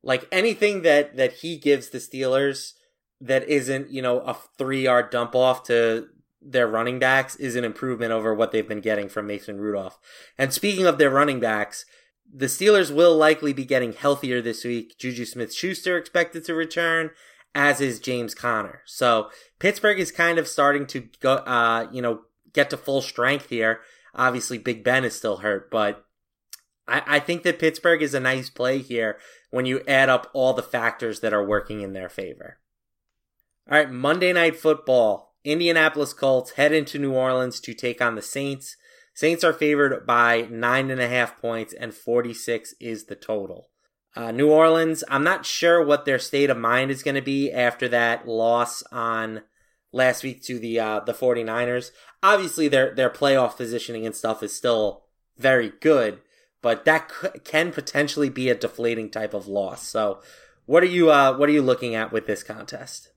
like 0.03 0.27
anything 0.33 0.83
that 0.83 1.17
that 1.17 1.35
he 1.35 1.57
gives 1.57 1.91
the 1.91 1.99
Steelers 1.99 2.75
that 3.21 3.49
isn't 3.49 3.91
you 3.91 4.03
know 4.03 4.21
a 4.21 4.35
three 4.59 4.85
yard 4.85 5.11
dump 5.11 5.35
off 5.35 5.65
to 5.65 6.09
their 6.43 6.67
running 6.67 6.99
backs 6.99 7.37
is 7.37 7.55
an 7.55 7.65
improvement 7.65 8.13
over 8.13 8.35
what 8.35 8.51
they've 8.53 8.69
been 8.69 8.81
getting 8.81 9.09
from 9.09 9.27
Mason 9.27 9.59
Rudolph. 9.59 9.99
And 10.39 10.53
speaking 10.53 10.87
of 10.87 10.97
their 10.97 11.11
running 11.11 11.39
backs, 11.39 11.85
the 12.33 12.47
Steelers 12.47 12.95
will 12.95 13.15
likely 13.15 13.53
be 13.53 13.65
getting 13.65 13.93
healthier 13.93 14.41
this 14.41 14.65
week. 14.65 14.97
Juju 14.99 15.27
Smith 15.27 15.53
Schuster 15.53 15.99
expected 15.99 16.45
to 16.45 16.55
return, 16.55 17.11
as 17.55 17.81
is 17.81 18.01
James 18.01 18.35
Conner. 18.35 18.81
So 18.87 19.31
Pittsburgh 19.59 20.01
is 20.01 20.11
kind 20.13 20.39
of 20.39 20.49
starting 20.49 20.87
to 20.87 21.09
go, 21.21 21.35
uh, 21.35 21.89
you 21.93 22.01
know, 22.01 22.23
get 22.53 22.71
to 22.71 22.77
full 22.77 23.03
strength 23.03 23.51
here. 23.51 23.81
Obviously, 24.15 24.59
Big 24.59 24.83
Ben 24.83 25.05
is 25.05 25.15
still 25.15 25.39
hurt, 25.39 25.71
but 25.71 26.05
I, 26.89 27.03
I 27.07 27.19
think 27.21 27.43
that 27.43 27.59
Pittsburgh 27.59 28.03
is 28.03 28.15
a 28.15 28.21
nice 28.21 28.49
play 28.49 28.79
here 28.79 29.19
when 29.51 29.67
you 29.67 29.83
add 29.87 30.09
up 30.09 30.31
all 30.33 30.53
the 30.53 30.63
factors 30.63 31.21
that 31.21 31.33
are 31.33 31.47
working 31.47 31.81
in 31.81 31.93
their 31.93 32.09
favor. 32.09 32.59
All 33.71 33.79
right, 33.79 33.91
Monday 33.91 34.33
Night 34.33 34.57
Football. 34.57 35.35
Indianapolis 35.43 36.13
Colts 36.13 36.53
head 36.53 36.73
into 36.73 36.99
New 36.99 37.13
Orleans 37.13 37.61
to 37.61 37.73
take 37.73 38.03
on 38.03 38.15
the 38.15 38.23
Saints. 38.23 38.77
Saints 39.15 39.43
are 39.43 39.53
favored 39.53 40.07
by 40.07 40.47
nine 40.51 40.91
and 40.91 41.01
a 41.01 41.09
half 41.09 41.41
points, 41.41 41.73
and 41.73 41.95
46 41.95 42.75
is 42.81 43.07
the 43.07 43.17
total. 43.17 43.69
Uh, 44.15 44.33
New 44.33 44.51
Orleans, 44.51 45.05
I'm 45.09 45.25
not 45.25 45.47
sure 45.47 45.85
what 45.85 46.05
their 46.05 46.19
state 46.19 46.51
of 46.51 46.57
mind 46.57 46.91
is 46.91 47.03
going 47.03 47.15
to 47.15 47.23
be 47.23 47.51
after 47.53 47.89
that 47.89 48.27
loss 48.27 48.83
on 48.91 49.43
last 49.93 50.23
week 50.23 50.43
to 50.45 50.59
the 50.59 50.81
uh, 50.81 51.01
the 51.01 51.15
49ers. 51.15 51.91
Obviously, 52.23 52.69
their 52.69 52.95
their 52.95 53.11
playoff 53.11 53.57
positioning 53.57 54.05
and 54.05 54.15
stuff 54.15 54.43
is 54.43 54.55
still 54.55 55.05
very 55.39 55.73
good, 55.81 56.21
but 56.63 56.85
that 56.85 57.11
c- 57.11 57.39
can 57.45 57.73
potentially 57.73 58.29
be 58.29 58.49
a 58.49 58.55
deflating 58.55 59.11
type 59.11 59.35
of 59.35 59.47
loss. 59.47 59.87
So, 59.87 60.21
what 60.67 60.83
are 60.83 60.87
you 60.87 61.11
uh, 61.11 61.37
what 61.37 61.49
are 61.49 61.53
you 61.53 61.63
looking 61.63 61.95
at 61.95 62.13
with 62.13 62.27
this 62.27 62.43
contest? 62.43 63.11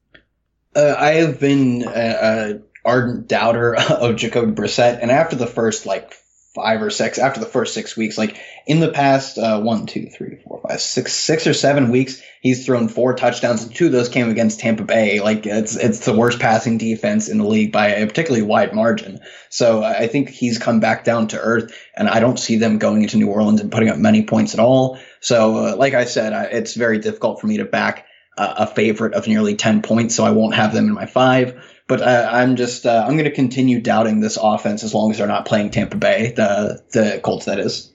Uh, 0.76 0.96
I 0.98 1.12
have 1.14 1.40
been 1.40 1.84
an 1.88 2.64
ardent 2.84 3.28
doubter 3.28 3.76
of 3.90 4.16
Jacoby 4.16 4.52
Brissett, 4.52 5.00
and 5.02 5.12
after 5.12 5.36
the 5.36 5.48
first 5.48 5.86
like 5.86 6.16
five 6.54 6.82
or 6.82 6.90
six, 6.90 7.18
after 7.18 7.40
the 7.40 7.46
first 7.46 7.74
six 7.74 7.98
weeks, 7.98 8.18
like 8.18 8.40
in 8.68 8.80
the 8.80 8.92
past 8.92 9.38
uh, 9.38 9.60
one, 9.60 9.86
two, 9.88 10.08
three, 10.08 10.38
four, 10.48 10.62
five, 10.68 10.80
six, 10.80 11.14
six 11.14 11.48
or 11.48 11.54
seven 11.54 11.90
weeks, 11.90 12.22
he's 12.42 12.66
thrown 12.66 12.88
four 12.88 13.16
touchdowns, 13.16 13.64
and 13.64 13.74
two 13.74 13.88
of 13.88 13.92
those 13.92 14.10
came 14.10 14.30
against 14.30 14.60
Tampa 14.60 14.84
Bay. 14.84 15.20
Like 15.20 15.46
it's 15.46 15.76
it's 15.76 16.06
the 16.06 16.16
worst 16.16 16.40
passing 16.40 16.78
defense 16.78 17.28
in 17.28 17.40
the 17.40 17.48
league 17.48 17.72
by 17.72 17.88
a 17.90 18.08
particularly 18.08 18.46
wide 18.46 18.74
margin. 18.74 19.20
So 19.50 19.84
I 19.84 20.08
think 20.08 20.30
he's 20.30 20.60
come 20.60 20.80
back 20.80 21.04
down 21.04 21.30
to 21.30 21.40
earth, 21.40 21.76
and 21.96 22.08
I 22.08 22.20
don't 22.20 22.40
see 22.40 22.58
them 22.58 22.78
going 22.78 23.02
into 23.02 23.18
New 23.18 23.30
Orleans 23.30 23.62
and 23.62 23.72
putting 23.72 23.90
up 23.90 23.98
many 23.98 24.24
points 24.24 24.54
at 24.54 24.60
all. 24.60 25.00
So, 25.22 25.58
uh, 25.58 25.76
like 25.76 25.94
I 25.94 26.06
said, 26.06 26.34
I, 26.34 26.44
it's 26.46 26.76
very 26.76 27.00
difficult 27.00 27.42
for 27.42 27.48
me 27.48 27.58
to 27.58 27.66
back 27.66 28.06
a 28.36 28.66
favorite 28.66 29.14
of 29.14 29.28
nearly 29.28 29.56
ten 29.56 29.82
points, 29.82 30.16
so 30.16 30.24
I 30.24 30.32
won't 30.32 30.56
have 30.56 30.74
them 30.74 30.88
in 30.88 30.94
my 30.94 31.06
five. 31.06 31.62
But 31.88 32.02
uh, 32.02 32.30
I'm 32.32 32.56
just 32.56 32.86
uh, 32.86 33.04
I'm 33.06 33.14
going 33.14 33.26
to 33.26 33.32
continue 33.32 33.82
doubting 33.82 34.20
this 34.20 34.38
offense 34.42 34.84
as 34.84 34.94
long 34.94 35.12
as 35.12 35.18
they're 35.18 35.28
not 35.28 35.46
playing 35.46 35.72
Tampa 35.72 35.98
Bay, 35.98 36.34
the 36.36 36.82
the 36.92 37.20
Colts. 37.24 37.46
That 37.46 37.60
is. 37.60 37.92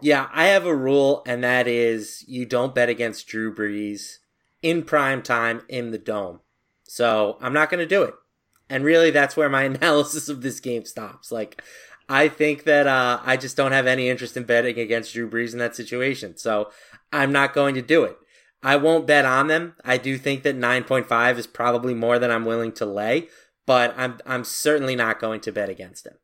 Yeah, 0.00 0.28
I 0.32 0.46
have 0.46 0.66
a 0.66 0.74
rule, 0.74 1.22
and 1.26 1.42
that 1.44 1.66
is 1.66 2.24
you 2.26 2.44
don't 2.44 2.74
bet 2.74 2.88
against 2.88 3.28
Drew 3.28 3.54
Brees 3.54 4.18
in 4.62 4.82
prime 4.82 5.22
time 5.22 5.62
in 5.68 5.90
the 5.90 5.98
dome. 5.98 6.40
So 6.84 7.38
I'm 7.40 7.52
not 7.52 7.70
going 7.70 7.80
to 7.80 7.86
do 7.86 8.02
it. 8.02 8.14
And 8.68 8.84
really, 8.84 9.10
that's 9.10 9.36
where 9.36 9.48
my 9.48 9.62
analysis 9.64 10.28
of 10.28 10.42
this 10.42 10.60
game 10.60 10.84
stops. 10.84 11.30
Like, 11.30 11.62
I 12.08 12.28
think 12.28 12.64
that 12.64 12.86
uh, 12.86 13.20
I 13.24 13.36
just 13.36 13.56
don't 13.56 13.72
have 13.72 13.86
any 13.86 14.08
interest 14.08 14.36
in 14.36 14.44
betting 14.44 14.78
against 14.78 15.12
Drew 15.12 15.28
Brees 15.28 15.52
in 15.52 15.58
that 15.58 15.76
situation. 15.76 16.36
So 16.36 16.70
I'm 17.12 17.32
not 17.32 17.54
going 17.54 17.74
to 17.74 17.82
do 17.82 18.04
it. 18.04 18.16
I 18.66 18.74
won't 18.74 19.06
bet 19.06 19.24
on 19.24 19.46
them. 19.46 19.76
I 19.84 19.96
do 19.96 20.18
think 20.18 20.42
that 20.42 20.58
9.5 20.58 21.38
is 21.38 21.46
probably 21.46 21.94
more 21.94 22.18
than 22.18 22.32
I'm 22.32 22.44
willing 22.44 22.72
to 22.72 22.84
lay, 22.84 23.28
but 23.64 23.94
I'm 23.96 24.18
I'm 24.26 24.42
certainly 24.42 24.96
not 24.96 25.20
going 25.20 25.40
to 25.42 25.52
bet 25.52 25.68
against 25.68 26.02
them. 26.02 26.16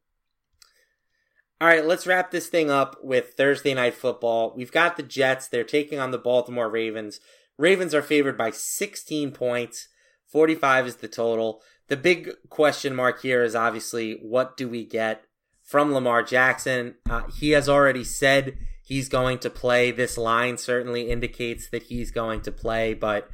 All 1.61 1.69
right, 1.69 1.85
let's 1.85 2.05
wrap 2.05 2.33
this 2.33 2.49
thing 2.49 2.69
up 2.69 2.97
with 3.01 3.35
Thursday 3.35 3.75
night 3.75 3.95
football. 3.95 4.55
We've 4.57 4.73
got 4.73 4.97
the 4.97 5.05
Jets. 5.05 5.47
They're 5.47 5.63
taking 5.63 6.01
on 6.01 6.11
the 6.11 6.19
Baltimore 6.19 6.69
Ravens. 6.69 7.21
Ravens 7.59 7.95
are 7.95 8.03
favored 8.03 8.37
by 8.37 8.51
16 8.51 9.31
points. 9.31 9.87
45 10.27 10.89
is 10.89 10.97
the 10.97 11.07
total. 11.07 11.63
The 11.87 11.97
big 11.97 12.33
question 12.49 12.97
mark 12.97 13.23
here 13.23 13.45
is 13.45 13.55
obviously 13.55 14.19
what 14.21 14.57
do 14.57 14.69
we 14.69 14.85
get 14.85 15.27
from 15.63 15.95
Lamar 15.95 16.25
Jackson? 16.25 16.97
Uh, 17.09 17.23
he 17.39 17.51
has 17.51 17.69
already 17.69 18.03
said 18.03 18.59
he's 18.93 19.09
going 19.09 19.39
to 19.39 19.49
play. 19.49 19.91
This 19.91 20.19
line 20.19 20.59
certainly 20.59 21.11
indicates 21.11 21.69
that 21.71 21.85
he's 21.85 22.11
going 22.11 22.43
to 22.43 22.53
play, 22.53 22.93
but 22.93 23.31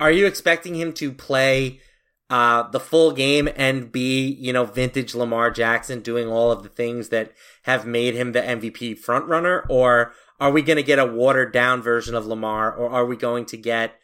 are 0.00 0.10
you 0.10 0.26
expecting 0.26 0.74
him 0.74 0.92
to 0.94 1.12
play 1.12 1.80
uh, 2.28 2.68
the 2.70 2.80
full 2.80 3.12
game 3.12 3.48
and 3.54 3.92
be, 3.92 4.26
you 4.26 4.52
know, 4.52 4.64
vintage 4.64 5.14
Lamar 5.14 5.52
Jackson 5.52 6.00
doing 6.00 6.26
all 6.26 6.50
of 6.50 6.64
the 6.64 6.68
things 6.68 7.10
that 7.10 7.32
have 7.62 7.86
made 7.86 8.14
him 8.14 8.32
the 8.32 8.40
MVP 8.40 8.98
frontrunner? 8.98 9.64
Or 9.68 10.12
are 10.40 10.50
we 10.50 10.62
going 10.62 10.76
to 10.76 10.82
get 10.82 10.98
a 10.98 11.06
watered 11.06 11.52
down 11.52 11.82
version 11.82 12.16
of 12.16 12.26
Lamar? 12.26 12.72
Or 12.72 12.90
are 12.90 13.06
we 13.06 13.16
going 13.16 13.46
to 13.46 13.56
get, 13.56 13.94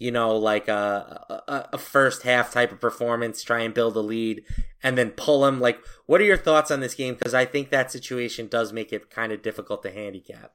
you 0.00 0.10
know, 0.10 0.34
like 0.34 0.66
a, 0.66 1.42
a, 1.46 1.68
a 1.74 1.78
first 1.78 2.22
half 2.22 2.50
type 2.50 2.72
of 2.72 2.80
performance, 2.80 3.42
try 3.42 3.60
and 3.60 3.74
build 3.74 3.94
a 3.96 4.00
lead 4.00 4.42
and 4.82 4.96
then 4.98 5.10
pull 5.10 5.46
him? 5.46 5.60
Like, 5.60 5.78
what 6.06 6.20
are 6.22 6.24
your 6.24 6.38
thoughts 6.38 6.70
on 6.70 6.80
this 6.80 6.94
game? 6.94 7.14
Because 7.14 7.34
I 7.34 7.44
think 7.44 7.68
that 7.68 7.92
situation 7.92 8.48
does 8.48 8.72
make 8.72 8.92
it 8.92 9.10
kind 9.10 9.30
of 9.30 9.42
difficult 9.42 9.82
to 9.82 9.90
handicap. 9.92 10.52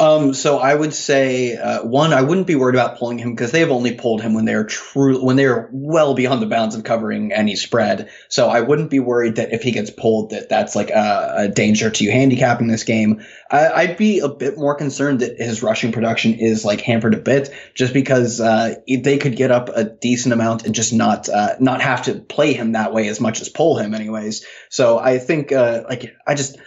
Um, 0.00 0.34
so 0.34 0.58
I 0.58 0.74
would 0.74 0.94
say 0.94 1.56
uh, 1.56 1.84
one, 1.84 2.12
I 2.12 2.22
wouldn't 2.22 2.46
be 2.46 2.54
worried 2.54 2.74
about 2.74 2.98
pulling 2.98 3.18
him 3.18 3.34
because 3.34 3.52
they 3.52 3.60
have 3.60 3.70
only 3.70 3.94
pulled 3.94 4.22
him 4.22 4.34
when 4.34 4.44
they're 4.44 4.64
true 4.64 5.22
when 5.22 5.36
they're 5.36 5.68
well 5.72 6.14
beyond 6.14 6.40
the 6.40 6.46
bounds 6.46 6.74
of 6.74 6.84
covering 6.84 7.32
any 7.32 7.56
spread. 7.56 8.10
So 8.28 8.48
I 8.48 8.60
wouldn't 8.60 8.90
be 8.90 9.00
worried 9.00 9.36
that 9.36 9.52
if 9.52 9.62
he 9.62 9.72
gets 9.72 9.90
pulled, 9.90 10.30
that 10.30 10.48
that's 10.48 10.74
like 10.74 10.90
a, 10.90 11.34
a 11.36 11.48
danger 11.48 11.90
to 11.90 12.04
you 12.04 12.10
handicapping 12.10 12.68
this 12.68 12.84
game. 12.84 13.22
I, 13.50 13.86
would 13.86 13.96
be 13.96 14.20
a 14.20 14.28
bit 14.28 14.56
more 14.56 14.76
concerned 14.76 15.20
that 15.20 15.38
his 15.38 15.62
rushing 15.62 15.90
production 15.92 16.34
is 16.34 16.64
like 16.64 16.80
hampered 16.80 17.14
a 17.14 17.18
bit, 17.18 17.52
just 17.74 17.92
because 17.92 18.40
uh, 18.40 18.76
they 18.86 19.18
could 19.18 19.34
get 19.36 19.50
up 19.50 19.70
a 19.70 19.84
decent 19.84 20.32
amount 20.32 20.64
and 20.64 20.74
just 20.74 20.92
not 20.92 21.28
uh, 21.28 21.56
not 21.58 21.82
have 21.82 22.04
to 22.04 22.14
play 22.14 22.52
him 22.52 22.72
that 22.72 22.92
way 22.92 23.08
as 23.08 23.20
much 23.20 23.40
as 23.40 23.48
pull 23.48 23.76
him, 23.76 23.94
anyways. 23.94 24.46
So 24.68 24.98
I 24.98 25.18
think 25.18 25.52
uh, 25.52 25.82
like 25.88 26.16
I 26.26 26.34
just 26.34 26.58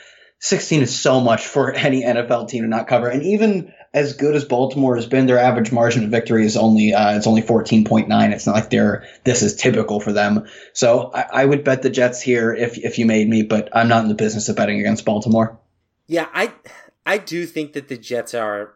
16 0.44 0.82
is 0.82 0.94
so 0.94 1.22
much 1.22 1.48
for 1.48 1.72
any 1.74 2.04
NFL 2.04 2.50
team 2.50 2.64
to 2.64 2.68
not 2.68 2.88
cover. 2.88 3.08
And 3.08 3.24
even 3.24 3.74
as 3.94 4.18
good 4.18 4.36
as 4.36 4.44
Baltimore 4.44 4.98
has 4.98 5.06
been, 5.06 5.26
their 5.26 5.40
average 5.40 5.72
margin 5.72 6.04
of 6.04 6.12
victory 6.12 6.46
is 6.46 6.58
only 6.58 6.94
uh, 6.94 7.16
it's 7.16 7.28
only 7.28 7.42
14.9. 7.42 8.34
It's 8.34 8.46
not 8.46 8.56
like 8.56 8.70
they're 8.70 9.08
this 9.24 9.42
is 9.42 9.56
typical 9.56 10.02
for 10.02 10.12
them. 10.12 10.46
So 10.74 11.12
I, 11.14 11.26
I, 11.32 11.46
would 11.46 11.64
bet 11.64 11.82
the 11.82 11.90
Jets 11.90 12.22
here 12.22 12.54
if 12.54 12.78
if 12.78 13.00
you 13.00 13.06
made 13.06 13.30
me, 13.30 13.44
but 13.44 13.70
I'm 13.72 13.88
not 13.88 14.04
in 14.04 14.10
the 14.10 14.16
business 14.16 14.50
of 14.50 14.58
betting 14.58 14.82
against 14.82 15.06
Baltimore. 15.06 15.58
Yeah, 16.08 16.28
I 16.34 16.52
I 17.06 17.20
do 17.20 17.46
think 17.46 17.72
that 17.74 17.88
the 17.88 17.98
Jets 17.98 18.34
are 18.34 18.74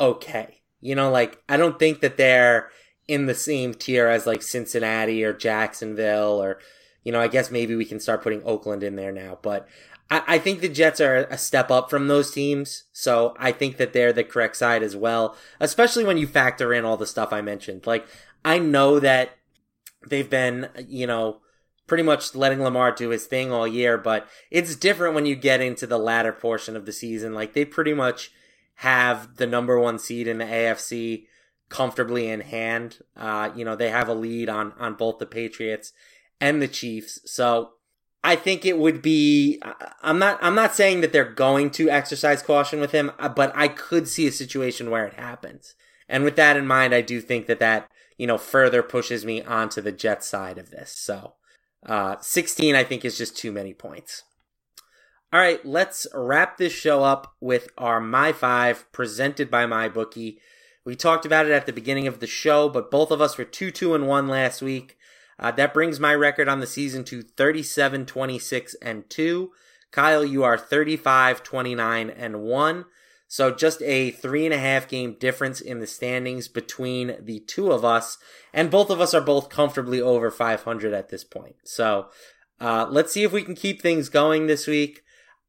okay. 0.00 0.60
You 0.80 0.94
know, 0.94 1.10
like 1.10 1.42
I 1.48 1.56
don't 1.56 1.80
think 1.80 2.00
that 2.00 2.16
they're 2.16 2.70
in 3.08 3.26
the 3.26 3.34
same 3.34 3.74
tier 3.74 4.06
as 4.06 4.24
like 4.24 4.42
Cincinnati 4.42 5.24
or 5.24 5.32
Jacksonville 5.32 6.40
or 6.40 6.60
you 7.02 7.10
know, 7.10 7.20
I 7.20 7.28
guess 7.28 7.50
maybe 7.50 7.74
we 7.74 7.86
can 7.86 8.00
start 8.00 8.22
putting 8.22 8.42
Oakland 8.44 8.82
in 8.82 8.94
there 8.94 9.12
now, 9.12 9.38
but 9.40 9.66
I, 10.10 10.22
I 10.26 10.38
think 10.38 10.60
the 10.60 10.68
Jets 10.68 11.00
are 11.00 11.26
a 11.30 11.38
step 11.38 11.70
up 11.70 11.90
from 11.90 12.08
those 12.08 12.30
teams, 12.30 12.84
so 12.92 13.34
I 13.38 13.52
think 13.52 13.76
that 13.76 13.92
they're 13.92 14.12
the 14.12 14.24
correct 14.24 14.56
side 14.56 14.82
as 14.82 14.96
well, 14.96 15.36
especially 15.60 16.04
when 16.04 16.18
you 16.18 16.26
factor 16.26 16.72
in 16.72 16.84
all 16.84 16.96
the 16.96 17.06
stuff 17.06 17.32
I 17.32 17.40
mentioned. 17.40 17.86
Like, 17.86 18.06
I 18.44 18.58
know 18.58 19.00
that 19.00 19.36
they've 20.06 20.28
been, 20.28 20.68
you 20.86 21.06
know, 21.06 21.40
pretty 21.86 22.02
much 22.02 22.34
letting 22.34 22.62
Lamar 22.62 22.92
do 22.92 23.10
his 23.10 23.26
thing 23.26 23.50
all 23.50 23.66
year, 23.66 23.96
but 23.96 24.28
it's 24.50 24.76
different 24.76 25.14
when 25.14 25.26
you 25.26 25.34
get 25.34 25.60
into 25.60 25.86
the 25.86 25.98
latter 25.98 26.32
portion 26.32 26.76
of 26.76 26.86
the 26.86 26.92
season. 26.92 27.34
Like, 27.34 27.54
they 27.54 27.64
pretty 27.64 27.94
much 27.94 28.30
have 28.76 29.36
the 29.36 29.46
number 29.46 29.78
one 29.78 29.98
seed 29.98 30.28
in 30.28 30.38
the 30.38 30.44
AFC 30.44 31.26
comfortably 31.68 32.28
in 32.28 32.40
hand. 32.40 32.98
Uh, 33.16 33.50
you 33.54 33.64
know, 33.64 33.76
they 33.76 33.90
have 33.90 34.08
a 34.08 34.14
lead 34.14 34.48
on 34.48 34.72
on 34.78 34.94
both 34.94 35.18
the 35.18 35.26
Patriots 35.26 35.92
and 36.40 36.62
the 36.62 36.68
Chiefs. 36.68 37.20
So 37.24 37.72
I 38.24 38.36
think 38.36 38.64
it 38.64 38.78
would 38.78 39.00
be 39.00 39.60
I'm 40.02 40.18
not 40.18 40.38
I'm 40.42 40.54
not 40.54 40.74
saying 40.74 41.00
that 41.00 41.12
they're 41.12 41.24
going 41.24 41.70
to 41.72 41.88
exercise 41.88 42.42
caution 42.42 42.80
with 42.80 42.92
him, 42.92 43.12
uh, 43.18 43.28
but 43.28 43.52
I 43.54 43.68
could 43.68 44.08
see 44.08 44.26
a 44.26 44.32
situation 44.32 44.90
where 44.90 45.06
it 45.06 45.14
happens. 45.14 45.74
And 46.08 46.24
with 46.24 46.36
that 46.36 46.56
in 46.56 46.66
mind, 46.66 46.94
I 46.94 47.00
do 47.00 47.20
think 47.20 47.46
that 47.46 47.60
that, 47.60 47.88
you 48.16 48.26
know, 48.26 48.38
further 48.38 48.82
pushes 48.82 49.24
me 49.24 49.42
onto 49.42 49.80
the 49.80 49.92
Jets 49.92 50.26
side 50.26 50.58
of 50.58 50.70
this. 50.70 50.92
So, 50.96 51.34
uh 51.86 52.16
16 52.20 52.74
I 52.74 52.84
think 52.84 53.04
is 53.04 53.16
just 53.16 53.36
too 53.36 53.52
many 53.52 53.72
points. 53.72 54.24
All 55.32 55.40
right, 55.40 55.64
let's 55.64 56.06
wrap 56.14 56.56
this 56.56 56.72
show 56.72 57.04
up 57.04 57.34
with 57.38 57.68
our 57.76 58.00
My 58.00 58.32
5 58.32 58.90
presented 58.92 59.50
by 59.50 59.66
MyBookie. 59.66 60.38
We 60.86 60.96
talked 60.96 61.26
about 61.26 61.44
it 61.44 61.52
at 61.52 61.66
the 61.66 61.72
beginning 61.72 62.06
of 62.06 62.18
the 62.18 62.26
show, 62.26 62.70
but 62.70 62.90
both 62.90 63.10
of 63.10 63.20
us 63.20 63.38
were 63.38 63.44
2 63.44 63.70
2 63.70 63.94
and 63.94 64.08
1 64.08 64.26
last 64.26 64.60
week. 64.60 64.97
Uh, 65.38 65.50
that 65.52 65.72
brings 65.74 66.00
my 66.00 66.14
record 66.14 66.48
on 66.48 66.60
the 66.60 66.66
season 66.66 67.04
to 67.04 67.22
37 67.22 68.06
26 68.06 68.74
and 68.82 69.08
2. 69.08 69.50
Kyle, 69.90 70.24
you 70.24 70.42
are 70.42 70.58
35 70.58 71.42
29 71.42 72.10
and 72.10 72.42
1. 72.42 72.84
So 73.30 73.54
just 73.54 73.82
a 73.82 74.10
three 74.10 74.46
and 74.46 74.54
a 74.54 74.58
half 74.58 74.88
game 74.88 75.16
difference 75.20 75.60
in 75.60 75.80
the 75.80 75.86
standings 75.86 76.48
between 76.48 77.16
the 77.20 77.40
two 77.40 77.70
of 77.70 77.84
us. 77.84 78.16
And 78.54 78.70
both 78.70 78.88
of 78.88 79.02
us 79.02 79.12
are 79.12 79.20
both 79.20 79.50
comfortably 79.50 80.00
over 80.00 80.30
500 80.30 80.94
at 80.94 81.10
this 81.10 81.24
point. 81.24 81.56
So 81.62 82.08
uh, 82.58 82.86
let's 82.88 83.12
see 83.12 83.24
if 83.24 83.32
we 83.32 83.42
can 83.42 83.54
keep 83.54 83.82
things 83.82 84.08
going 84.08 84.46
this 84.46 84.66
week. 84.66 85.02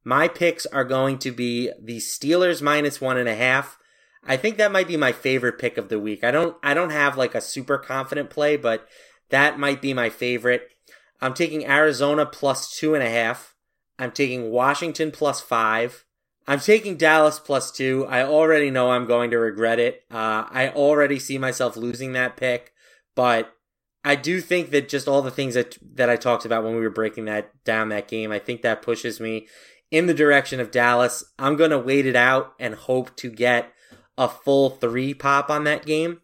My 0.04 0.28
picks 0.28 0.66
are 0.66 0.84
going 0.84 1.18
to 1.20 1.32
be 1.32 1.72
the 1.80 1.96
Steelers 1.96 2.60
minus 2.60 3.00
one 3.00 3.16
and 3.16 3.28
a 3.28 3.34
half. 3.34 3.78
I 4.24 4.36
think 4.36 4.58
that 4.58 4.72
might 4.72 4.88
be 4.88 4.98
my 4.98 5.12
favorite 5.12 5.58
pick 5.58 5.78
of 5.78 5.88
the 5.88 5.98
week. 5.98 6.22
I 6.22 6.30
don't 6.30 6.56
I 6.62 6.74
don't 6.74 6.90
have 6.90 7.16
like 7.16 7.34
a 7.34 7.40
super 7.40 7.78
confident 7.78 8.28
play, 8.28 8.56
but 8.56 8.86
that 9.30 9.58
might 9.58 9.80
be 9.80 9.94
my 9.94 10.10
favorite. 10.10 10.68
I'm 11.20 11.34
taking 11.34 11.66
Arizona 11.66 12.26
plus 12.26 12.76
two 12.76 12.94
and 12.94 13.02
a 13.02 13.10
half. 13.10 13.54
I'm 13.98 14.12
taking 14.12 14.50
Washington 14.50 15.10
plus 15.10 15.40
five. 15.40 16.04
I'm 16.46 16.60
taking 16.60 16.96
Dallas 16.96 17.38
plus 17.38 17.70
two. 17.70 18.06
I 18.08 18.24
already 18.24 18.70
know 18.70 18.90
I'm 18.90 19.06
going 19.06 19.30
to 19.30 19.38
regret 19.38 19.78
it. 19.78 20.02
Uh, 20.10 20.46
I 20.50 20.72
already 20.74 21.18
see 21.18 21.38
myself 21.38 21.76
losing 21.76 22.12
that 22.12 22.36
pick, 22.36 22.72
but 23.14 23.52
I 24.04 24.16
do 24.16 24.40
think 24.40 24.70
that 24.70 24.88
just 24.88 25.06
all 25.06 25.22
the 25.22 25.30
things 25.30 25.54
that 25.54 25.76
that 25.94 26.08
I 26.08 26.16
talked 26.16 26.44
about 26.44 26.64
when 26.64 26.74
we 26.74 26.80
were 26.80 26.90
breaking 26.90 27.26
that 27.26 27.52
down 27.64 27.90
that 27.90 28.08
game, 28.08 28.32
I 28.32 28.38
think 28.38 28.62
that 28.62 28.82
pushes 28.82 29.20
me 29.20 29.46
in 29.90 30.06
the 30.06 30.14
direction 30.14 30.60
of 30.60 30.70
Dallas. 30.70 31.22
I'm 31.38 31.56
going 31.56 31.70
to 31.70 31.78
wait 31.78 32.06
it 32.06 32.16
out 32.16 32.54
and 32.58 32.74
hope 32.74 33.14
to 33.16 33.30
get 33.30 33.72
a 34.16 34.28
full 34.28 34.70
three 34.70 35.12
pop 35.12 35.50
on 35.50 35.64
that 35.64 35.84
game. 35.84 36.20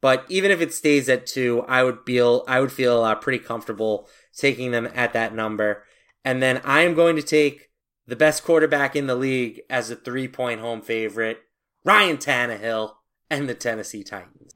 But 0.00 0.24
even 0.28 0.50
if 0.50 0.60
it 0.60 0.72
stays 0.72 1.08
at 1.08 1.26
two, 1.26 1.62
I 1.68 1.84
would 1.84 1.98
feel 2.06 2.44
I 2.48 2.60
would 2.60 2.72
feel 2.72 3.02
uh, 3.02 3.14
pretty 3.14 3.38
comfortable 3.38 4.08
taking 4.36 4.70
them 4.70 4.88
at 4.94 5.12
that 5.12 5.34
number. 5.34 5.84
And 6.24 6.42
then 6.42 6.60
I 6.64 6.82
am 6.82 6.94
going 6.94 7.16
to 7.16 7.22
take 7.22 7.70
the 8.06 8.16
best 8.16 8.44
quarterback 8.44 8.96
in 8.96 9.06
the 9.06 9.14
league 9.14 9.62
as 9.68 9.90
a 9.90 9.96
three 9.96 10.28
point 10.28 10.60
home 10.60 10.82
favorite, 10.82 11.38
Ryan 11.84 12.16
Tannehill 12.16 12.94
and 13.28 13.48
the 13.48 13.54
Tennessee 13.54 14.02
Titans. 14.02 14.54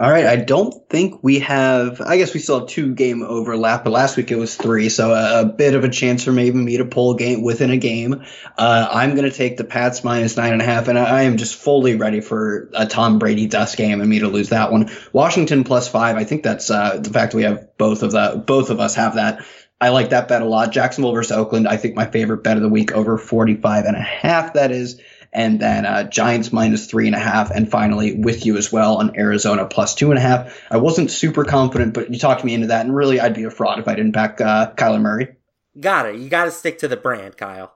All 0.00 0.08
right, 0.08 0.26
I 0.26 0.36
don't 0.36 0.88
think 0.88 1.24
we 1.24 1.40
have. 1.40 2.00
I 2.00 2.18
guess 2.18 2.32
we 2.32 2.38
still 2.38 2.60
have 2.60 2.68
two 2.68 2.94
game 2.94 3.24
overlap, 3.24 3.82
but 3.82 3.90
last 3.90 4.16
week 4.16 4.30
it 4.30 4.36
was 4.36 4.54
three, 4.54 4.90
so 4.90 5.12
a, 5.12 5.40
a 5.40 5.44
bit 5.44 5.74
of 5.74 5.82
a 5.82 5.88
chance 5.88 6.22
for 6.22 6.30
maybe 6.30 6.56
me 6.56 6.76
to 6.76 6.84
pull 6.84 7.14
a 7.14 7.18
game 7.18 7.42
within 7.42 7.70
a 7.70 7.76
game. 7.76 8.22
Uh, 8.56 8.88
I'm 8.92 9.16
going 9.16 9.28
to 9.28 9.36
take 9.36 9.56
the 9.56 9.64
Pats 9.64 10.04
minus 10.04 10.36
nine 10.36 10.52
and 10.52 10.62
a 10.62 10.64
half, 10.64 10.86
and 10.86 10.96
I, 10.96 11.04
I, 11.04 11.22
am 11.22 11.36
just 11.36 11.56
fully 11.56 11.96
ready 11.96 12.20
for 12.20 12.70
a 12.74 12.86
Tom 12.86 13.18
Brady 13.18 13.48
dust 13.48 13.76
game 13.76 14.00
and 14.00 14.08
me 14.08 14.20
to 14.20 14.28
lose 14.28 14.50
that 14.50 14.70
one. 14.70 14.88
Washington 15.12 15.64
plus 15.64 15.88
five. 15.88 16.14
I 16.14 16.22
think 16.22 16.44
that's 16.44 16.70
uh, 16.70 16.98
the 16.98 17.10
fact 17.10 17.34
we 17.34 17.42
have 17.42 17.76
both 17.76 18.04
of 18.04 18.12
that. 18.12 18.46
Both 18.46 18.70
of 18.70 18.78
us 18.78 18.94
have 18.94 19.16
that. 19.16 19.44
I 19.80 19.88
like 19.88 20.10
that 20.10 20.28
bet 20.28 20.42
a 20.42 20.44
lot. 20.44 20.70
Jacksonville 20.70 21.12
versus 21.12 21.32
Oakland. 21.32 21.66
I 21.66 21.76
think 21.76 21.96
my 21.96 22.06
favorite 22.06 22.44
bet 22.44 22.56
of 22.56 22.62
the 22.62 22.68
week 22.68 22.92
over 22.92 23.18
45 23.18 23.84
and 23.84 23.96
a 23.96 24.00
half. 24.00 24.52
That 24.52 24.70
is 24.70 25.00
and 25.32 25.60
then 25.60 25.86
uh, 25.86 26.04
Giants 26.04 26.52
minus 26.52 26.86
three 26.86 27.06
and 27.06 27.14
a 27.14 27.18
half, 27.18 27.50
and 27.50 27.70
finally 27.70 28.14
with 28.14 28.46
you 28.46 28.56
as 28.56 28.72
well 28.72 28.96
on 28.96 29.16
Arizona 29.16 29.66
plus 29.66 29.94
two 29.94 30.10
and 30.10 30.18
a 30.18 30.22
half. 30.22 30.60
I 30.70 30.78
wasn't 30.78 31.10
super 31.10 31.44
confident, 31.44 31.94
but 31.94 32.12
you 32.12 32.18
talked 32.18 32.44
me 32.44 32.54
into 32.54 32.68
that, 32.68 32.84
and 32.84 32.94
really 32.94 33.20
I'd 33.20 33.34
be 33.34 33.44
a 33.44 33.50
fraud 33.50 33.78
if 33.78 33.88
I 33.88 33.94
didn't 33.94 34.12
back 34.12 34.40
uh, 34.40 34.72
Kyler 34.72 35.00
Murray. 35.00 35.36
Got 35.78 36.06
it. 36.06 36.16
You 36.16 36.28
got 36.28 36.46
to 36.46 36.50
stick 36.50 36.78
to 36.78 36.88
the 36.88 36.96
brand, 36.96 37.36
Kyle. 37.36 37.74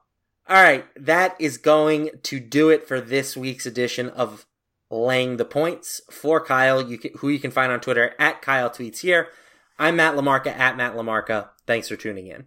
All 0.49 0.63
right, 0.63 0.85
that 0.97 1.37
is 1.39 1.57
going 1.57 2.11
to 2.25 2.41
do 2.41 2.69
it 2.69 2.87
for 2.87 3.01
this 3.01 3.37
week's 3.37 3.65
edition 3.65 4.09
of 4.11 4.45
laying 4.91 5.37
the 5.37 5.45
points 5.45 6.01
for 6.11 6.45
Kyle, 6.45 6.83
you 6.83 6.99
can, 6.99 7.13
who 7.19 7.29
you 7.29 7.39
can 7.39 7.51
find 7.51 7.73
on 7.73 7.81
Twitter 7.81 8.15
at 8.19 8.43
Kyle 8.43 8.69
Tweets 8.69 9.01
here. 9.01 9.29
I'm 9.79 9.97
Matt 9.97 10.15
Lamarca 10.15 10.49
at 10.49 10.77
Matt 10.77 10.95
Lamarca. 10.95 11.51
Thanks 11.67 11.89
for 11.89 11.97
tuning 11.97 12.27
in. 12.27 12.47